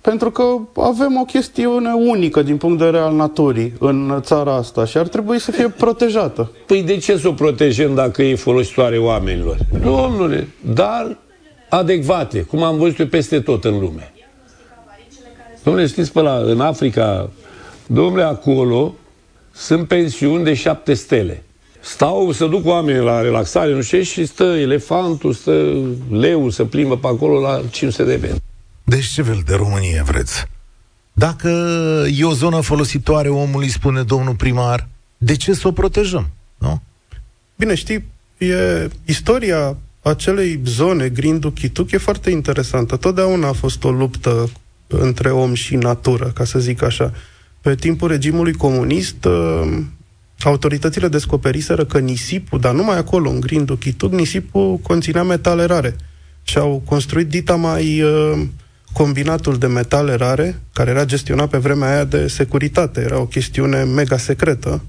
Pentru 0.00 0.30
că 0.30 0.42
avem 0.76 1.18
o 1.20 1.24
chestiune 1.24 1.92
unică 1.92 2.42
din 2.42 2.56
punct 2.56 2.78
de 2.78 2.84
vedere 2.84 3.02
al 3.02 3.14
naturii 3.14 3.72
în 3.78 4.18
țara 4.20 4.54
asta 4.54 4.84
și 4.84 4.98
ar 4.98 5.08
trebui 5.08 5.38
să 5.40 5.50
fie 5.50 5.68
protejată. 5.68 6.50
Păi 6.66 6.82
de 6.82 6.96
ce 6.96 7.16
să 7.16 7.28
o 7.28 7.32
protejăm 7.32 7.94
dacă 7.94 8.22
e 8.22 8.34
folositoare 8.34 8.98
oamenilor? 8.98 9.56
Domnule, 9.82 10.48
dar 10.74 11.16
adecvate, 11.76 12.40
cum 12.40 12.62
am 12.62 12.76
văzut 12.76 12.98
eu 12.98 13.06
peste 13.06 13.40
tot 13.40 13.64
în 13.64 13.78
lume. 13.78 14.12
Domnule, 15.62 15.86
știți 15.86 16.12
pe 16.12 16.20
la, 16.20 16.36
în 16.36 16.60
Africa, 16.60 17.30
domnule, 17.86 18.22
acolo 18.22 18.94
sunt 19.52 19.88
pensiuni 19.88 20.44
de 20.44 20.54
șapte 20.54 20.94
stele. 20.94 21.42
Stau 21.80 22.32
să 22.32 22.46
duc 22.46 22.66
oamenii 22.66 23.00
la 23.00 23.20
relaxare, 23.20 23.74
nu 23.74 23.82
știu, 23.82 24.02
și 24.02 24.26
stă 24.26 24.44
elefantul, 24.44 25.32
stă 25.32 25.72
leu 26.10 26.48
să 26.48 26.64
plimbă 26.64 26.96
pe 26.96 27.06
acolo 27.06 27.40
la 27.40 27.62
500 27.70 28.04
de 28.04 28.16
metri. 28.16 28.42
Deci 28.84 29.06
ce 29.06 29.22
fel 29.22 29.42
de 29.46 29.54
Românie 29.54 30.02
vreți? 30.06 30.44
Dacă 31.12 31.48
e 32.18 32.24
o 32.24 32.32
zonă 32.32 32.60
folositoare 32.60 33.28
omului, 33.28 33.68
spune 33.68 34.02
domnul 34.02 34.34
primar, 34.34 34.88
de 35.18 35.36
ce 35.36 35.52
să 35.52 35.68
o 35.68 35.72
protejăm? 35.72 36.30
Nu? 36.58 36.82
Bine, 37.56 37.74
știi, 37.74 38.04
e 38.38 38.88
istoria 39.04 39.76
acelei 40.02 40.60
zone, 40.64 41.08
Grindu 41.08 41.50
Chituc, 41.50 41.90
e 41.90 41.98
foarte 41.98 42.30
interesantă. 42.30 42.96
Totdeauna 42.96 43.48
a 43.48 43.52
fost 43.52 43.84
o 43.84 43.90
luptă 43.90 44.50
între 44.86 45.30
om 45.30 45.54
și 45.54 45.76
natură, 45.76 46.30
ca 46.34 46.44
să 46.44 46.58
zic 46.58 46.82
așa. 46.82 47.12
Pe 47.60 47.74
timpul 47.74 48.08
regimului 48.08 48.52
comunist, 48.52 49.24
uh, 49.24 49.78
autoritățile 50.44 51.08
descoperiseră 51.08 51.84
că 51.84 51.98
nisipul, 51.98 52.60
dar 52.60 52.74
numai 52.74 52.96
acolo, 52.96 53.30
în 53.30 53.40
Grindu 53.40 53.76
Chituc, 53.76 54.12
nisipul 54.12 54.76
conținea 54.76 55.22
metale 55.22 55.64
rare. 55.64 55.96
Și 56.42 56.58
au 56.58 56.82
construit 56.84 57.28
dita 57.28 57.54
mai 57.54 58.02
uh, 58.02 58.42
combinatul 58.92 59.58
de 59.58 59.66
metale 59.66 60.14
rare, 60.14 60.60
care 60.72 60.90
era 60.90 61.04
gestionat 61.04 61.48
pe 61.48 61.58
vremea 61.58 61.90
aia 61.90 62.04
de 62.04 62.26
securitate, 62.26 63.00
era 63.00 63.20
o 63.20 63.26
chestiune 63.26 63.82
mega 63.82 64.16
secretă, 64.16 64.82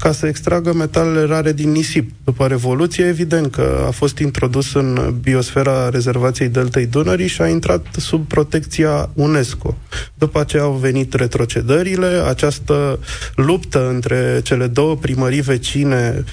ca 0.00 0.12
să 0.12 0.26
extragă 0.26 0.72
metalele 0.72 1.24
rare 1.24 1.52
din 1.52 1.70
nisip. 1.70 2.10
După 2.24 2.46
Revoluție, 2.46 3.04
evident 3.04 3.50
că 3.50 3.84
a 3.86 3.90
fost 3.90 4.18
introdus 4.18 4.74
în 4.74 5.14
biosfera 5.20 5.88
rezervației 5.88 6.48
Deltei 6.48 6.86
Dunării 6.86 7.26
și 7.26 7.42
a 7.42 7.48
intrat 7.48 7.86
sub 7.96 8.26
protecția 8.26 9.10
UNESCO. 9.14 9.76
După 10.14 10.40
aceea 10.40 10.62
au 10.62 10.72
venit 10.72 11.14
retrocedările, 11.14 12.06
această 12.06 12.98
luptă 13.34 13.88
între 13.88 14.40
cele 14.42 14.66
două 14.66 14.96
primării 14.96 15.40
vecine 15.40 16.24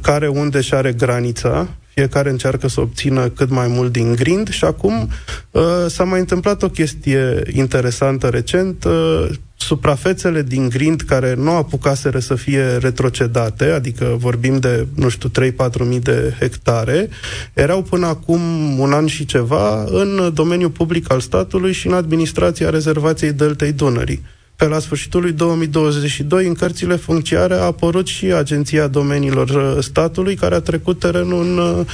care 0.00 0.28
unde 0.28 0.60
și 0.60 0.74
are 0.74 0.92
granița, 0.92 1.68
fiecare 1.94 2.30
încearcă 2.30 2.68
să 2.68 2.80
obțină 2.80 3.28
cât 3.28 3.50
mai 3.50 3.66
mult 3.66 3.92
din 3.92 4.14
grind 4.14 4.48
și 4.48 4.64
acum 4.64 5.08
uh, 5.50 5.62
s-a 5.86 6.04
mai 6.04 6.18
întâmplat 6.18 6.62
o 6.62 6.68
chestie 6.68 7.42
interesantă 7.52 8.28
recent. 8.28 8.84
Uh, 8.84 9.28
suprafețele 9.56 10.42
din 10.42 10.68
grind 10.68 11.00
care 11.00 11.34
nu 11.34 11.50
apucaseră 11.50 12.18
să 12.18 12.34
fie 12.34 12.76
retrocedate, 12.76 13.64
adică 13.64 14.16
vorbim 14.18 14.58
de, 14.58 14.86
nu 14.94 15.08
știu, 15.08 15.28
3-4 15.28 15.52
mii 15.84 16.00
de 16.00 16.34
hectare, 16.38 17.08
erau 17.52 17.82
până 17.82 18.06
acum 18.06 18.40
un 18.78 18.92
an 18.92 19.06
și 19.06 19.24
ceva 19.24 19.84
în 19.84 20.30
domeniul 20.34 20.70
public 20.70 21.12
al 21.12 21.20
statului 21.20 21.72
și 21.72 21.86
în 21.86 21.92
administrația 21.92 22.70
rezervației 22.70 23.32
Deltei 23.32 23.72
Dunării. 23.72 24.22
Pe 24.62 24.68
la 24.68 24.78
sfârșitul 24.78 25.20
lui 25.20 25.32
2022, 25.32 26.46
în 26.46 26.54
cărțile 26.54 26.96
funciare 26.96 27.54
a 27.54 27.64
apărut 27.64 28.06
și 28.06 28.24
Agenția 28.24 28.86
Domeniilor 28.86 29.48
uh, 29.48 29.82
Statului, 29.82 30.34
care 30.34 30.54
a 30.54 30.60
trecut 30.60 30.98
terenul 30.98 31.42
în 31.44 31.58
uh, 31.58 31.86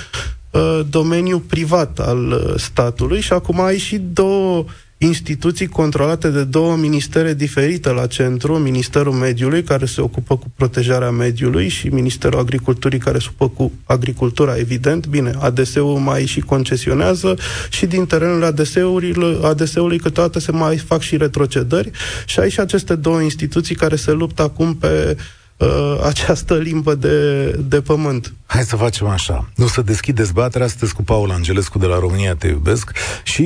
uh, 0.51 0.81
domeniul 0.91 1.39
privat 1.39 1.99
al 1.99 2.55
statului 2.57 3.21
și 3.21 3.33
acum 3.33 3.61
ai 3.61 3.79
și 3.79 3.99
două 3.99 4.65
instituții 4.99 5.67
controlate 5.67 6.29
de 6.29 6.45
două 6.45 6.77
ministere 6.77 7.35
diferite 7.35 7.91
la 7.91 8.07
centru, 8.07 8.59
Ministerul 8.59 9.13
Mediului, 9.13 9.63
care 9.63 9.85
se 9.87 10.01
ocupă 10.01 10.37
cu 10.37 10.47
protejarea 10.57 11.11
mediului, 11.11 11.69
și 11.69 11.89
Ministerul 11.89 12.39
Agriculturii, 12.39 12.99
care 12.99 13.19
se 13.19 13.27
ocupă 13.29 13.63
cu 13.63 13.73
agricultura, 13.85 14.57
evident. 14.57 15.07
Bine, 15.07 15.33
ADS-ul 15.39 15.99
mai 15.99 16.27
și 16.27 16.41
concesionează 16.41 17.39
și 17.71 17.87
din 17.87 18.07
terenul 18.07 18.45
ADS-ului, 18.45 19.15
ADS-ului 19.43 19.99
câteodată 19.99 20.39
se 20.39 20.53
mai 20.53 20.77
fac 20.77 21.01
și 21.01 21.17
retrocedări 21.17 21.91
și 22.27 22.41
ai 22.41 22.51
și 22.51 22.61
aceste 22.61 22.95
două 22.95 23.21
instituții 23.21 23.75
care 23.75 23.97
se 23.97 24.13
luptă 24.13 24.43
acum 24.43 24.75
pe 24.75 25.17
uh, 25.17 25.23
uh, 25.59 25.99
această 26.05 26.55
limbă 26.55 26.95
de, 26.95 27.51
de 27.51 27.81
pământ. 27.81 28.35
Hai 28.47 28.63
să 28.63 28.77
facem 28.77 29.07
așa. 29.07 29.49
Nu 29.55 29.67
să 29.67 29.83
deschid 29.83 30.15
dezbaterea, 30.15 30.67
sunteți 30.67 30.95
cu 30.95 31.03
Paul 31.03 31.31
Angelescu 31.31 31.79
de 31.79 31.87
la 31.87 31.99
România 31.99 32.35
Te 32.35 32.47
Iubesc 32.49 32.93
și 33.23 33.45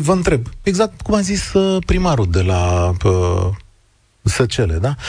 vă 0.00 0.12
întreb, 0.12 0.46
exact 0.62 1.00
cum 1.00 1.14
a 1.14 1.20
zis 1.20 1.52
uh, 1.52 1.82
primarul 1.86 2.26
de 2.30 2.42
la 2.42 2.92
uh, 3.04 3.48
Săcele, 4.22 4.74
da? 4.74 4.94
0372069599. 4.94 5.00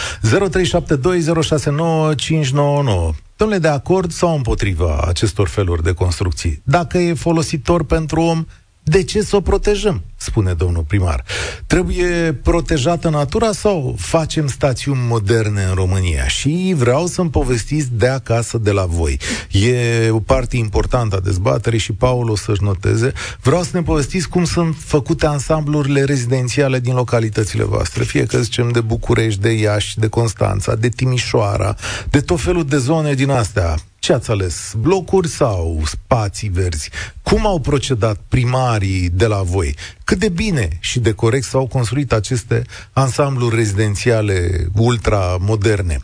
Domnule, 3.36 3.60
de 3.60 3.67
acord 3.67 4.12
sau 4.12 4.36
împotriva 4.36 5.03
acestor 5.08 5.48
feluri 5.48 5.84
de 5.84 5.93
construcții? 5.93 6.62
Dacă 6.63 6.98
e 6.98 7.13
folositor 7.13 7.84
pentru 7.84 8.22
om, 8.22 8.46
de 8.84 9.04
ce 9.04 9.22
să 9.22 9.36
o 9.36 9.42
protejăm? 9.42 10.04
spune 10.22 10.54
domnul 10.54 10.84
primar. 10.84 11.24
Trebuie 11.68 12.34
protejată 12.44 13.10
natura 13.10 13.52
sau 13.52 13.96
facem 13.98 14.48
stațiuni 14.48 15.00
moderne 15.08 15.64
în 15.64 15.74
România? 15.74 16.28
Și 16.28 16.74
vreau 16.78 17.06
să-mi 17.06 17.30
povestiți 17.30 17.88
de 17.92 18.08
acasă 18.08 18.58
de 18.58 18.72
la 18.72 18.86
voi. 18.86 19.20
E 19.52 20.10
o 20.10 20.20
parte 20.20 20.58
importantă 20.58 21.16
a 21.16 21.20
dezbaterii 21.20 21.80
și 21.80 21.94
Paul 21.94 22.30
o 22.30 22.36
să-și 22.36 22.64
noteze. 22.64 23.14
Vreau 23.42 23.64
să 23.64 23.70
ne 23.74 23.84
povestiți 23.84 24.30
cum 24.30 24.44
sunt 24.44 24.76
făcute 24.86 25.26
ansamblurile 25.26 26.04
rezidențiale 26.04 26.80
din 26.80 26.94
localitățile 26.94 27.64
voastre. 27.64 28.04
Fie 28.04 28.26
că 28.26 28.42
zicem 28.42 28.72
de 28.72 28.82
București, 28.82 29.42
de 29.42 29.52
Iași, 29.52 30.00
de 30.00 30.08
Constanța, 30.08 30.76
de 30.76 30.90
Timișoara, 30.90 31.76
de 32.10 32.20
tot 32.20 32.42
felul 32.42 32.66
de 32.66 32.78
zone 32.78 33.14
din 33.14 33.30
astea. 33.30 33.76
Ce 34.01 34.13
ați 34.13 34.31
ales? 34.31 34.74
Blocuri 34.77 35.27
sau 35.27 35.79
spații 35.86 36.50
verzi? 36.50 36.89
Cum 37.22 37.46
au 37.46 37.60
procedat 37.60 38.20
primarii 38.29 39.10
de 39.10 39.27
la 39.27 39.41
voi? 39.41 39.75
cât 40.03 40.20
de 40.20 40.29
bine 40.29 40.67
și 40.79 41.00
de 41.00 41.13
corect 41.13 41.43
s-au 41.43 41.67
construit 41.67 42.12
aceste 42.12 42.62
ansambluri 42.93 43.55
rezidențiale 43.55 44.65
ultra-moderne. 44.75 45.98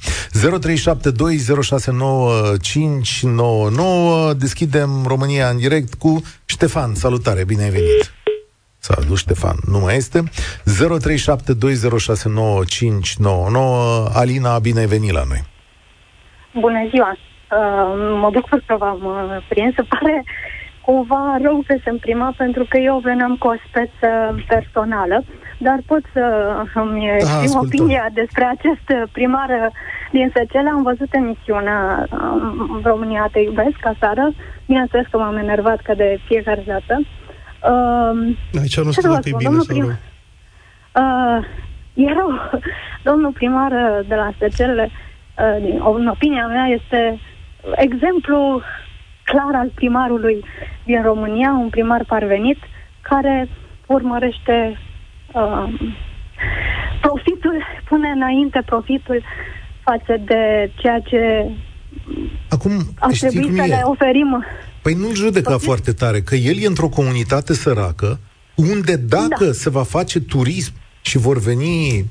0372069599 4.32 4.34
Deschidem 4.38 5.06
România 5.08 5.50
în 5.50 5.58
direct 5.58 5.94
cu 5.94 6.22
Ștefan. 6.46 6.94
Salutare, 6.94 7.46
bine 7.46 7.63
ai 7.63 7.70
venit! 7.70 8.13
S-a 8.80 8.94
adus 9.01 9.20
Ștefan, 9.20 9.58
nu 9.66 9.80
mai 9.80 9.96
este. 9.96 10.24
0372069599 10.24 10.30
Alina, 14.13 14.60
bine 14.60 14.80
ai 14.80 14.86
venit 14.86 15.12
la 15.12 15.24
noi! 15.27 15.44
Bună 16.54 16.88
ziua! 16.89 17.18
Uh, 17.51 18.18
mă 18.22 18.30
bucur 18.30 18.63
că 18.66 18.75
v-am 18.77 19.01
uh, 19.04 19.46
prins. 19.48 19.74
Se 19.75 19.82
pare 19.82 20.24
cumva 20.82 21.38
rău 21.42 21.63
că 21.68 21.75
sunt 21.84 22.00
prima, 22.00 22.34
pentru 22.38 22.66
că 22.70 22.77
eu 22.77 22.98
veneam 22.98 23.36
cu 23.36 23.48
o 23.48 23.56
speță 23.68 24.10
personală, 24.48 25.24
dar 25.58 25.80
pot 25.86 26.04
să 26.13 26.24
îmi 26.74 27.08
da, 27.08 27.13
exprim 27.16 27.60
opinia 27.63 28.10
despre 28.13 28.44
acest 28.44 29.12
primar 29.12 29.72
din 30.12 30.32
Săcele. 30.36 30.70
Am 30.70 30.84
văzut 30.84 31.13
emisiunea 31.13 32.08
um, 32.12 32.82
România 32.84 33.30
te 33.32 33.39
iubesc 33.39 33.80
aseară. 33.84 34.32
Bineînțeles 34.66 35.06
că 35.12 35.18
m-am 35.18 35.38
enervat 35.38 35.80
ca 35.82 35.94
de 35.94 36.20
fiecare 36.27 36.63
dată. 36.68 36.96
Uh, 37.72 38.36
Aici 38.60 38.80
nu 38.80 38.92
știu 38.92 39.12
dacă 39.12 39.30
e 39.30 39.34
bine 39.38 39.51
sau 39.51 39.66
prim... 39.68 39.86
Uh, 39.86 41.46
erau, 41.94 42.30
domnul 43.10 43.32
primar 43.32 43.72
de 44.08 44.16
la 44.16 44.30
Săcele, 44.39 44.89
uh, 45.38 45.94
în 45.96 46.08
opinia 46.08 46.48
mea, 46.48 46.66
este 46.66 47.20
exemplu 47.76 48.62
clar 49.24 49.56
al 49.56 49.72
primarului 49.76 50.46
din 50.86 51.02
România, 51.02 51.52
un 51.52 51.70
primar 51.70 52.04
parvenit, 52.08 52.58
care 53.02 53.50
urmărește 53.86 54.80
uh, 55.34 55.68
profitul, 57.02 57.64
pune 57.90 58.10
înainte 58.10 58.62
profitul 58.66 59.24
față 59.84 60.22
de 60.26 60.72
ceea 60.76 61.00
ce 61.00 61.52
Acum, 62.50 62.72
ar 63.00 63.12
trebui 63.12 63.56
să 63.56 63.64
le 63.66 63.82
oferim. 63.84 64.46
Păi 64.82 64.94
nu-l 64.94 65.16
judeca 65.16 65.50
profit? 65.50 65.66
foarte 65.66 65.92
tare, 65.92 66.22
că 66.22 66.36
el 66.36 66.58
e 66.58 66.68
într-o 66.68 66.88
comunitate 66.88 67.54
săracă, 67.54 68.20
unde 68.56 68.96
dacă 68.96 69.46
da. 69.46 69.52
se 69.52 69.70
va 69.70 69.84
face 69.84 70.20
turism 70.20 70.74
și 71.02 71.18
vor 71.18 71.40
veni 71.40 72.06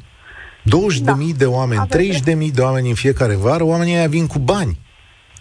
20.000 0.64 1.02
da. 1.02 1.14
de 1.36 1.44
oameni, 1.44 1.86
30.000 2.48 2.52
de 2.54 2.60
oameni 2.60 2.88
în 2.88 2.94
fiecare 2.94 3.34
vară, 3.34 3.64
oamenii 3.64 3.94
aia 3.94 4.08
vin 4.08 4.26
cu 4.26 4.38
bani. 4.38 4.78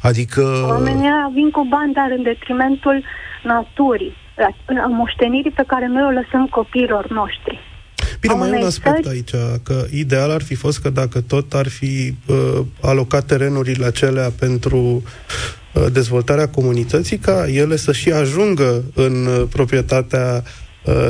Adică... 0.09 0.41
Oamenii 0.67 1.09
vin 1.33 1.49
cu 1.49 1.65
bani, 1.69 1.93
dar 1.93 2.09
în 2.17 2.23
detrimentul 2.23 3.03
naturii. 3.43 4.13
la, 4.35 4.49
la 4.65 4.87
moștenirii 4.87 5.51
pe 5.51 5.63
care 5.67 5.87
noi 5.87 6.03
o 6.03 6.09
lăsăm 6.19 6.47
copiilor 6.47 7.09
noștri. 7.09 7.59
Bine, 8.19 8.33
mai 8.33 8.49
e 8.49 8.55
un 8.55 8.65
aspect 8.65 9.03
țări... 9.03 9.15
aici, 9.15 9.35
că 9.63 9.85
ideal 9.93 10.31
ar 10.31 10.41
fi 10.41 10.55
fost 10.55 10.81
că 10.81 10.89
dacă 10.89 11.21
tot 11.21 11.53
ar 11.53 11.67
fi 11.67 12.15
uh, 12.27 12.59
alocat 12.81 13.25
terenurile 13.25 13.85
acelea 13.85 14.29
pentru 14.39 15.03
uh, 15.73 15.85
dezvoltarea 15.91 16.49
comunității, 16.49 17.17
ca 17.17 17.45
ele 17.47 17.75
să 17.75 17.91
și 17.91 18.11
ajungă 18.11 18.83
în 18.93 19.25
uh, 19.25 19.43
proprietatea 19.49 20.43
uh, 20.43 20.64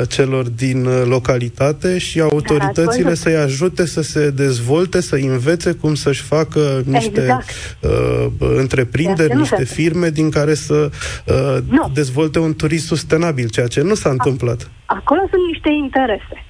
celor 0.08 0.48
din 0.48 0.84
uh, 0.84 1.02
localitate 1.04 1.98
și 1.98 2.20
autoritățile 2.20 3.14
să-i 3.14 3.36
ajute 3.36 3.86
să 3.86 4.02
se 4.02 4.30
dezvolte, 4.30 5.00
să 5.00 5.16
învețe 5.16 5.72
cum 5.72 5.94
să-și 5.94 6.22
facă 6.22 6.82
niște 6.84 7.20
exact. 7.20 7.78
uh, 7.80 8.26
întreprinderi, 8.38 9.28
de 9.28 9.34
niște 9.34 9.64
firme 9.64 10.08
din 10.08 10.30
care 10.30 10.54
să 10.54 10.90
uh, 11.26 11.58
dezvolte 11.92 12.38
un 12.38 12.54
turism 12.54 12.86
sustenabil, 12.86 13.48
ceea 13.48 13.66
ce 13.66 13.82
nu 13.82 13.94
s-a 13.94 14.10
întâmplat. 14.10 14.70
Acolo 14.86 15.20
sunt 15.30 15.46
niște 15.52 15.70
interese. 15.82 16.44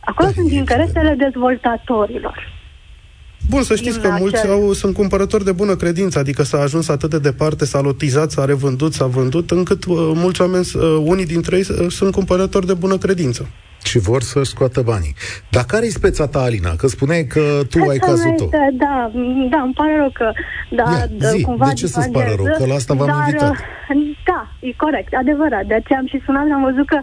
Acolo 0.00 0.28
da, 0.28 0.34
sunt 0.34 0.50
interesele 0.50 1.14
dezvoltatorilor. 1.18 2.49
Bun, 3.48 3.62
să 3.62 3.74
știți 3.74 4.00
că 4.00 4.16
mulți 4.18 4.48
au, 4.48 4.72
sunt 4.72 4.94
cumpărători 4.94 5.44
de 5.44 5.52
bună 5.52 5.76
credință, 5.76 6.18
adică 6.18 6.42
s-a 6.42 6.60
ajuns 6.60 6.88
atât 6.88 7.10
de 7.10 7.18
departe, 7.18 7.64
s-a 7.64 7.80
lotizat, 7.80 8.30
s-a 8.30 8.44
revândut, 8.44 8.92
s-a 8.92 9.06
vândut, 9.06 9.50
încât 9.50 9.84
uh, 9.84 9.96
mulți 10.14 10.40
oameni, 10.40 10.66
uh, 10.74 10.82
unii 11.04 11.26
dintre 11.26 11.56
ei, 11.56 11.66
uh, 11.70 11.86
sunt 11.90 12.12
cumpărători 12.12 12.66
de 12.66 12.74
bună 12.74 12.96
credință. 12.96 13.48
Și 13.82 13.98
vor 13.98 14.22
să-și 14.22 14.50
scoată 14.50 14.80
banii. 14.80 15.14
Dar 15.50 15.64
care 15.64 15.86
e 15.86 15.90
speța 15.90 16.26
ta, 16.26 16.40
Alina? 16.40 16.72
Că 16.76 16.86
spuneai 16.86 17.24
că 17.24 17.40
tu 17.70 17.78
Speța 17.78 17.90
ai 17.90 17.98
cazul 17.98 18.30
tău. 18.36 18.48
Da, 18.52 19.10
da, 19.50 19.60
îmi 19.62 19.74
pare 19.74 19.96
rău 19.96 20.10
că... 20.12 20.32
Da, 20.70 20.84
Ia, 20.92 21.30
zi, 21.30 21.42
cumva 21.42 21.66
de 21.66 21.72
ce 21.72 21.86
să-ți 21.86 22.10
pare 22.10 22.34
rău? 22.36 22.54
Că 22.58 22.66
la 22.66 22.74
asta 22.74 22.94
v-am 22.94 23.06
dar, 23.06 23.16
invitat. 23.18 23.54
Da, 24.30 24.40
e 24.60 24.72
corect, 24.84 25.14
adevărat. 25.22 25.64
De 25.66 25.74
aceea 25.74 25.98
am 25.98 26.06
și 26.06 26.22
sunat, 26.24 26.46
am 26.54 26.62
văzut 26.70 26.86
că 26.86 26.98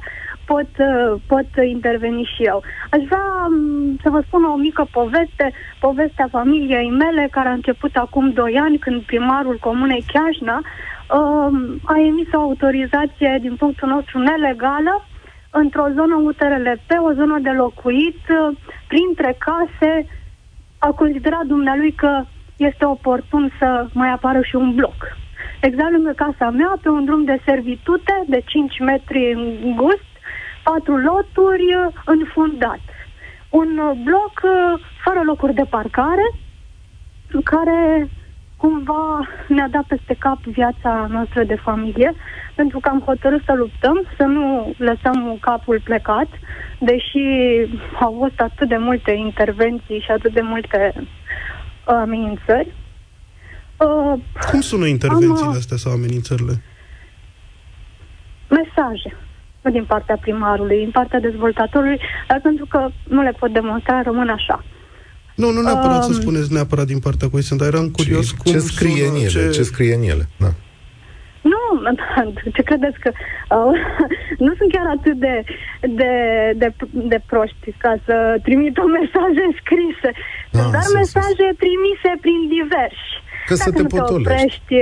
pot, 0.52 0.72
uh, 0.78 1.22
pot 1.28 1.50
interveni 1.76 2.30
și 2.34 2.42
eu. 2.52 2.60
Aș 2.96 3.02
vrea 3.10 3.28
um, 3.48 3.98
să 4.04 4.10
vă 4.10 4.22
spun 4.28 4.44
o 4.44 4.56
mică 4.56 4.84
poveste, 4.92 5.46
povestea 5.80 6.28
familiei 6.32 6.90
mele, 6.90 7.28
care 7.32 7.50
a 7.50 7.60
început 7.60 7.96
acum 7.96 8.32
2 8.32 8.60
ani, 8.66 8.78
când 8.78 9.02
primarul 9.02 9.58
comunei 9.68 10.04
Chiajna 10.14 10.58
um, 10.62 11.56
a 11.94 11.96
emis 12.10 12.30
o 12.34 12.40
autorizație, 12.40 13.38
din 13.42 13.56
punctul 13.56 13.90
nostru, 13.90 14.18
nelegală, 14.20 14.96
într-o 15.52 15.88
zonă 15.98 16.16
UTRLP, 16.16 16.90
o 17.10 17.12
zonă 17.14 17.40
de 17.42 17.50
locuit, 17.50 18.22
uh, 18.30 18.58
printre 18.88 19.38
case, 19.48 20.06
a 20.78 20.90
considerat 20.92 21.46
dumnealui 21.46 21.92
că 21.92 22.24
este 22.58 22.86
oportun 22.86 23.52
să 23.60 23.88
mai 23.94 24.10
apară 24.10 24.42
și 24.42 24.56
un 24.56 24.76
bloc. 24.76 24.96
Exact 25.62 25.92
lângă 25.92 26.14
casa 26.16 26.50
mea, 26.50 26.74
pe 26.82 26.90
un 26.90 27.06
drum 27.06 27.24
de 27.24 27.38
servitute 27.46 28.24
de 28.28 28.42
5 28.46 28.80
metri 28.80 29.38
gust, 29.76 30.06
patru 30.70 30.96
loturi 31.10 31.68
uh, 31.76 31.94
înfundat. 32.06 32.84
Un 33.50 33.70
uh, 33.78 33.92
bloc 34.04 34.36
uh, 34.44 34.82
fără 35.04 35.22
locuri 35.26 35.54
de 35.54 35.68
parcare, 35.70 36.28
care 37.44 38.10
cumva 38.58 39.28
ne-a 39.48 39.68
dat 39.72 39.86
peste 39.88 40.16
cap 40.20 40.40
viața 40.44 41.08
noastră 41.10 41.44
de 41.44 41.56
familie, 41.56 42.14
pentru 42.56 42.80
că 42.80 42.90
am 42.90 43.02
hotărât 43.06 43.42
să 43.46 43.54
luptăm, 43.54 43.98
să 44.18 44.24
nu 44.24 44.74
lăsăm 44.78 45.38
capul 45.40 45.82
plecat, 45.84 46.28
deși 46.80 47.26
au 48.00 48.16
fost 48.20 48.40
atât 48.40 48.68
de 48.68 48.78
multe 48.78 49.12
intervenții 49.12 50.00
și 50.00 50.12
atât 50.12 50.34
de 50.34 50.42
multe 50.42 50.94
amenințări. 51.86 52.74
Uh, 53.78 54.14
Cum 54.52 54.62
sună 54.62 54.86
intervențiile 54.86 55.52
am, 55.52 55.62
astea 55.62 55.78
sau 55.78 55.92
amenințările? 55.92 56.62
Mesaje 58.50 59.27
nu 59.62 59.72
din 59.72 59.86
partea 59.86 60.18
primarului, 60.22 60.78
din 60.78 60.92
partea 60.92 61.20
dezvoltatorului, 61.20 62.00
dar 62.28 62.40
pentru 62.44 62.66
că 62.66 62.88
nu 63.08 63.22
le 63.22 63.34
pot 63.40 63.54
demonstra, 63.54 64.02
rămân 64.02 64.30
așa. 64.30 64.64
Nu, 65.36 65.52
nu 65.52 65.62
neapărat 65.62 66.04
um, 66.04 66.12
să 66.12 66.14
spuneți 66.22 66.54
neapărat 66.54 66.86
din 66.86 67.00
partea 67.00 67.30
cui 67.30 67.42
sunt, 67.42 67.60
dar 67.60 67.74
eram 67.74 67.90
curios 67.90 68.28
ce, 68.28 68.36
cum 68.42 68.52
ce 68.52 68.60
scrie 68.60 69.06
sună, 69.06 69.18
în 69.18 69.24
ele, 69.26 69.28
ce... 69.28 69.50
ce 69.58 69.64
scrie 69.72 69.94
în 69.94 70.04
ele. 70.14 70.26
Da. 70.44 70.52
Nu, 71.52 71.64
ce 72.56 72.62
credeți 72.70 73.00
că 73.04 73.10
uh, 73.58 73.76
nu 74.46 74.52
sunt 74.58 74.70
chiar 74.76 74.88
atât 74.98 75.18
de, 75.26 75.36
de, 76.00 76.12
de, 76.62 76.70
de 77.12 77.20
proști 77.32 77.70
ca 77.84 77.94
să 78.06 78.16
trimită 78.48 78.82
mesaje 79.00 79.44
scrise. 79.62 80.10
Sunt 80.52 80.66
ah, 80.66 80.74
dar 80.76 80.88
mesaje 81.02 81.46
trimise 81.64 82.12
prin 82.24 82.42
diversi. 82.58 83.12
Că 83.48 83.56
Dacă 83.56 83.70
să 83.70 83.76
te 83.76 83.82
nu 83.82 83.88
te 83.88 84.14
oprești, 84.14 84.76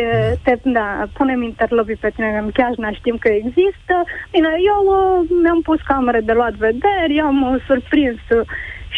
te, 0.43 0.53
da, 0.77 0.87
punem 1.17 1.41
interlopii 1.41 2.03
pe 2.03 2.09
tine, 2.15 2.29
în 2.43 2.51
Chiajna 2.51 2.91
știm 2.91 3.17
că 3.17 3.29
există. 3.41 3.95
Bine, 4.31 4.49
eu 4.73 4.81
uh, 4.97 5.29
mi-am 5.43 5.61
pus 5.61 5.79
camere 5.81 6.21
de 6.21 6.33
luat 6.33 6.53
vederi, 6.53 7.19
am 7.29 7.37
uh, 7.41 7.63
surprins 7.67 8.19
uh, 8.29 8.47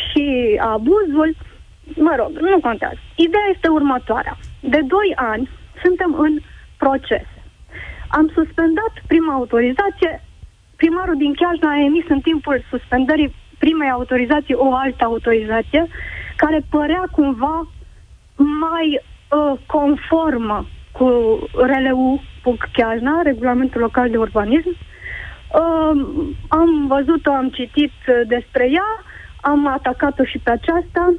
și 0.03 0.25
abuzul. 0.73 1.29
Mă 2.07 2.13
rog, 2.19 2.31
nu 2.39 2.59
contează. 2.59 2.99
Ideea 3.15 3.47
este 3.55 3.67
următoarea. 3.67 4.37
De 4.59 4.81
2 4.81 5.13
ani 5.15 5.49
suntem 5.83 6.15
în 6.25 6.33
proces. 6.77 7.27
Am 8.07 8.31
suspendat 8.33 8.93
prima 9.07 9.33
autorizație. 9.33 10.13
Primarul 10.75 11.17
din 11.17 11.33
Chiajna 11.33 11.69
a 11.71 11.83
emis 11.89 12.05
în 12.09 12.19
timpul 12.19 12.63
suspendării 12.69 13.35
primei 13.57 13.89
autorizații 13.89 14.61
o 14.67 14.75
altă 14.75 15.03
autorizație 15.03 15.87
care 16.35 16.59
părea 16.69 17.03
cumva 17.11 17.67
mai 18.35 18.87
uh, 19.29 19.59
conformă 19.65 20.65
cu 20.91 21.39
RLU 21.53 22.21
Chiajna, 22.73 23.21
Regulamentul 23.21 23.81
Local 23.81 24.09
de 24.09 24.17
Urbanism. 24.17 24.69
Uh, 24.69 26.25
am 26.47 26.87
văzut-o, 26.87 27.31
am 27.31 27.49
citit 27.49 27.91
despre 28.27 28.69
ea, 28.71 29.03
am 29.41 29.67
atacat-o 29.67 30.23
și 30.23 30.37
pe 30.37 30.51
aceasta. 30.51 31.13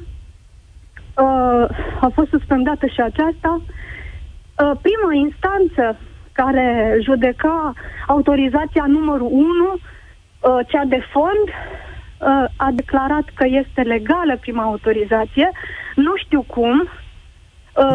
Uh, 1.17 1.65
a 1.99 2.11
fost 2.13 2.29
suspendată 2.29 2.85
și 2.85 3.01
aceasta. 3.01 3.61
Uh, 3.61 4.71
prima 4.81 5.13
instanță 5.13 5.99
care 6.31 6.97
judeca 7.01 7.73
autorizația 8.07 8.85
numărul 8.87 9.27
1, 9.31 9.73
uh, 9.73 10.59
cea 10.67 10.83
de 10.85 11.01
fond, 11.11 11.45
uh, 11.47 12.49
a 12.55 12.69
declarat 12.73 13.23
că 13.33 13.45
este 13.47 13.81
legală 13.81 14.37
prima 14.39 14.63
autorizație. 14.63 15.51
Nu 15.95 16.13
știu 16.15 16.41
cum, 16.41 16.77
Uh, 16.79 16.98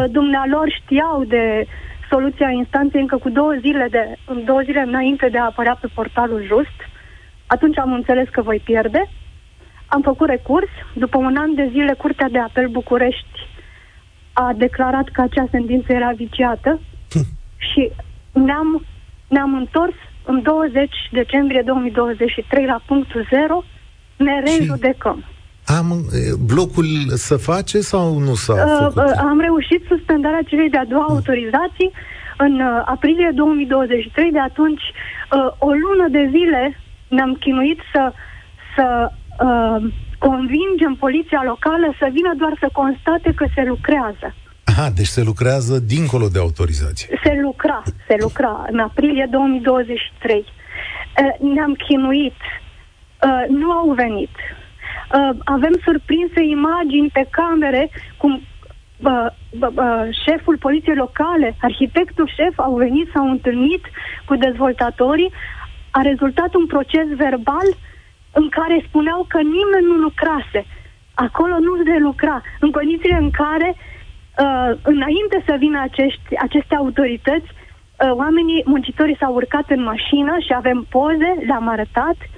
dumnealor 0.09 0.69
știau 0.81 1.23
de 1.23 1.67
soluția 2.09 2.49
instanței 2.49 3.01
încă 3.01 3.17
cu 3.17 3.29
două 3.29 3.53
zile, 3.59 3.87
de, 3.91 4.15
două 4.45 4.61
zile 4.61 4.79
înainte 4.79 5.29
de 5.29 5.37
a 5.37 5.43
apărea 5.43 5.77
pe 5.81 5.87
portalul 5.93 6.43
just. 6.45 6.77
Atunci 7.47 7.77
am 7.77 7.93
înțeles 7.93 8.27
că 8.29 8.41
voi 8.41 8.61
pierde. 8.63 9.09
Am 9.87 10.01
făcut 10.01 10.27
recurs. 10.27 10.71
După 10.93 11.17
un 11.17 11.35
an 11.35 11.55
de 11.55 11.69
zile, 11.71 11.93
Curtea 11.93 12.29
de 12.29 12.39
Apel 12.39 12.67
București 12.67 13.39
a 14.33 14.53
declarat 14.55 15.07
că 15.09 15.21
acea 15.21 15.47
sentință 15.51 15.93
era 15.93 16.11
viciată 16.11 16.79
hm. 17.09 17.25
și 17.57 17.91
ne-am, 18.31 18.85
ne-am 19.27 19.53
întors 19.53 19.95
în 20.25 20.41
20 20.41 20.89
decembrie 21.11 21.61
2023 21.65 22.65
la 22.65 22.81
punctul 22.85 23.27
0, 23.31 23.63
ne 24.17 24.39
rejudecăm. 24.39 25.23
Am 25.65 26.05
blocul 26.45 26.85
să 27.27 27.37
face 27.37 27.79
sau 27.79 28.17
nu 28.17 28.33
s-a 28.33 28.53
uh, 28.53 28.77
făcut? 28.79 29.11
Uh, 29.11 29.17
am 29.17 29.39
reușit 29.39 29.81
suspendarea 29.87 30.41
celei 30.47 30.69
de-a 30.69 30.85
doua 30.85 31.05
uh. 31.05 31.11
autorizații 31.15 31.91
în 32.37 32.53
uh, 32.59 32.81
aprilie 32.85 33.31
2023. 33.33 34.31
De 34.31 34.39
atunci, 34.39 34.81
uh, 34.81 35.51
o 35.57 35.69
lună 35.83 36.07
de 36.11 36.29
zile 36.35 36.79
ne-am 37.07 37.33
chinuit 37.33 37.79
să, 37.93 38.13
să 38.75 39.11
uh, 39.47 39.91
convingem 40.17 40.93
poliția 40.99 41.41
locală 41.45 41.87
să 41.99 42.07
vină 42.11 42.33
doar 42.37 42.53
să 42.59 42.69
constate 42.73 43.33
că 43.35 43.45
se 43.55 43.63
lucrează. 43.63 44.27
Aha, 44.63 44.89
deci 44.89 45.13
se 45.17 45.23
lucrează 45.23 45.79
dincolo 45.79 46.27
de 46.27 46.39
autorizație. 46.39 47.19
Se 47.23 47.39
lucra, 47.41 47.81
se 48.07 48.15
lucra 48.19 48.65
în 48.71 48.79
aprilie 48.79 49.27
2023. 49.31 50.37
Uh, 50.37 51.53
ne-am 51.53 51.73
chinuit. 51.73 52.39
Uh, 53.25 53.43
nu 53.49 53.71
au 53.71 53.91
venit 53.91 54.35
uh, 55.13 55.29
avem 55.43 55.75
surprinse 55.83 56.41
imagini 56.43 57.09
pe 57.13 57.27
camere 57.29 57.89
cum 58.17 58.41
uh, 58.99 59.27
uh, 59.59 60.07
șeful 60.25 60.57
poliției 60.57 60.95
locale, 60.95 61.55
arhitectul 61.61 62.31
șef 62.35 62.59
au 62.59 62.75
venit, 62.75 63.09
s-au 63.13 63.29
întâlnit 63.29 63.83
cu 64.25 64.35
dezvoltatorii, 64.35 65.31
a 65.91 66.01
rezultat 66.01 66.53
un 66.53 66.65
proces 66.65 67.07
verbal 67.07 67.67
în 68.31 68.49
care 68.49 68.85
spuneau 68.87 69.25
că 69.29 69.37
nimeni 69.41 69.85
nu 69.91 69.95
lucrase. 69.95 70.65
Acolo 71.13 71.59
nu 71.59 71.83
se 71.83 71.97
lucra. 71.99 72.41
În 72.59 72.71
condițiile 72.71 73.17
în 73.17 73.31
care, 73.31 73.75
uh, 73.75 74.71
înainte 74.83 75.43
să 75.45 75.55
vină 75.59 75.79
acești, 75.81 76.37
aceste 76.37 76.75
autorități, 76.75 77.49
uh, 77.51 78.11
oamenii, 78.11 78.63
muncitorii 78.65 79.17
s-au 79.19 79.33
urcat 79.33 79.69
în 79.69 79.83
mașină 79.83 80.33
și 80.45 80.53
avem 80.55 80.85
poze, 80.89 81.31
le-am 81.45 81.67
arătat, 81.67 82.17
uh, 82.19 82.34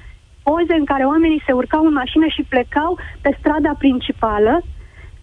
poze 0.48 0.74
în 0.82 0.86
care 0.86 1.04
oamenii 1.04 1.44
se 1.46 1.52
urcau 1.52 1.86
în 1.86 1.94
mașină 2.02 2.28
și 2.36 2.50
plecau 2.54 3.00
pe 3.22 3.32
strada 3.40 3.74
principală 3.78 4.54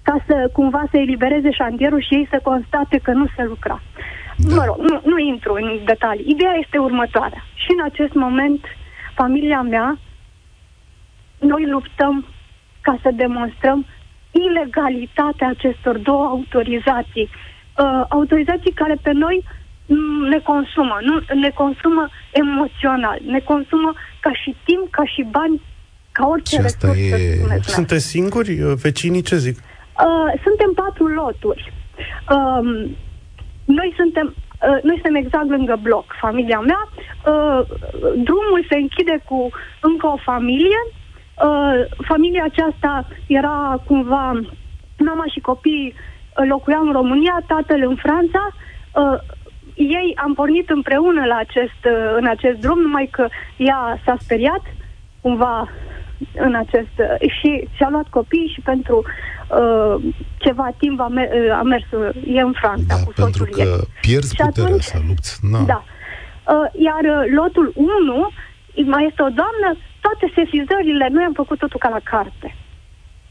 ca 0.03 0.17
să 0.27 0.51
cumva 0.53 0.83
să 0.91 0.97
elibereze 0.97 1.51
șantierul 1.51 2.03
și 2.07 2.15
ei 2.15 2.27
să 2.31 2.41
constate 2.43 2.97
că 3.03 3.11
nu 3.13 3.27
se 3.37 3.43
lucra. 3.53 3.77
Da. 4.37 4.55
Mă 4.55 4.65
rog, 4.65 4.79
nu, 4.89 5.01
nu 5.05 5.19
intru 5.19 5.53
în 5.53 5.69
detalii. 5.85 6.31
Ideea 6.35 6.55
este 6.63 6.79
următoarea. 6.79 7.43
Și 7.55 7.71
în 7.77 7.83
acest 7.85 8.15
moment, 8.15 8.61
familia 9.15 9.63
mea, 9.63 9.99
noi 11.39 11.65
luptăm 11.67 12.27
ca 12.81 12.99
să 13.03 13.11
demonstrăm 13.15 13.87
ilegalitatea 14.31 15.49
acestor 15.49 15.99
două 15.99 16.25
autorizații. 16.25 17.29
Uh, 17.31 18.05
autorizații 18.09 18.73
care 18.73 18.97
pe 19.03 19.13
noi 19.13 19.45
mm, 19.87 20.27
ne 20.29 20.39
consumă, 20.39 20.99
nu, 21.01 21.15
ne 21.41 21.51
consumă 21.51 22.09
emoțional, 22.33 23.19
ne 23.27 23.39
consumă 23.39 23.93
ca 24.25 24.33
și 24.43 24.51
timp, 24.65 24.85
ca 24.91 25.05
și 25.15 25.23
bani, 25.37 25.57
ca 26.13 26.27
orice 26.27 26.57
resursă. 26.61 26.99
E... 26.99 27.61
Sunteți 27.79 28.07
singuri? 28.07 28.53
Uh, 28.61 28.73
vecinii 28.83 29.23
ce 29.29 29.37
zic? 29.37 29.57
Uh, 29.59 30.31
suntem 30.45 30.71
patru 30.83 31.07
loturi. 31.07 31.73
Uh, 32.37 32.65
noi 33.79 33.91
suntem 33.97 34.27
uh, 34.69 34.79
noi 34.89 34.97
suntem 35.01 35.15
exact 35.15 35.49
lângă 35.57 35.77
bloc, 35.83 36.07
familia 36.25 36.61
mea. 36.71 36.83
Uh, 37.33 37.61
drumul 38.29 38.61
se 38.71 38.77
închide 38.77 39.17
cu 39.29 39.39
încă 39.81 40.07
o 40.07 40.19
familie. 40.31 40.81
Uh, 41.49 41.79
familia 42.11 42.45
aceasta 42.45 42.93
era 43.27 43.57
cumva 43.87 44.25
mama 44.99 45.25
și 45.33 45.41
copiii 45.41 45.95
locuiau 46.49 46.83
în 46.87 46.93
România, 46.93 47.37
tatăl 47.47 47.81
în 47.91 47.97
Franța. 48.05 48.43
Uh, 48.53 49.19
ei 49.75 50.13
am 50.17 50.35
pornit 50.35 50.71
împreună 50.71 51.25
la 51.25 51.37
acest, 51.37 51.81
uh, 51.85 52.15
în 52.17 52.27
acest 52.27 52.59
drum, 52.61 52.81
numai 52.81 53.09
că 53.11 53.29
ea 53.57 54.01
s-a 54.05 54.17
speriat 54.19 54.63
cumva 55.21 55.69
în 56.37 56.55
acest... 56.55 56.97
Uh, 56.99 57.31
și 57.41 57.69
și-a 57.77 57.89
luat 57.91 58.09
copii 58.09 58.53
și 58.55 58.61
pentru 58.61 59.05
uh, 59.05 60.03
ceva 60.37 60.69
timp 60.79 61.01
a, 61.01 61.09
mer- 61.09 61.33
uh, 61.33 61.59
a 61.59 61.63
mers, 61.63 61.85
e 62.27 62.41
în 62.41 62.53
Franța 62.53 62.97
da, 62.97 63.03
cu 63.05 63.13
pentru 63.17 63.45
că 63.45 63.61
ei. 63.61 63.89
pierzi 64.01 64.35
și 64.35 64.43
puterea 64.45 64.69
atunci, 64.69 64.83
să 64.83 64.99
lupți. 65.09 65.39
No. 65.51 65.65
Da. 65.65 65.85
Uh, 65.85 66.83
iar 66.89 67.03
lotul 67.35 67.73
1, 67.75 68.29
mai 68.87 69.07
este 69.09 69.23
o 69.23 69.31
doamnă, 69.41 69.69
toate 70.01 70.27
sesizările, 70.35 71.09
noi 71.11 71.25
am 71.25 71.33
făcut 71.33 71.59
totul 71.59 71.79
ca 71.79 71.89
la 71.89 72.01
carte. 72.03 72.55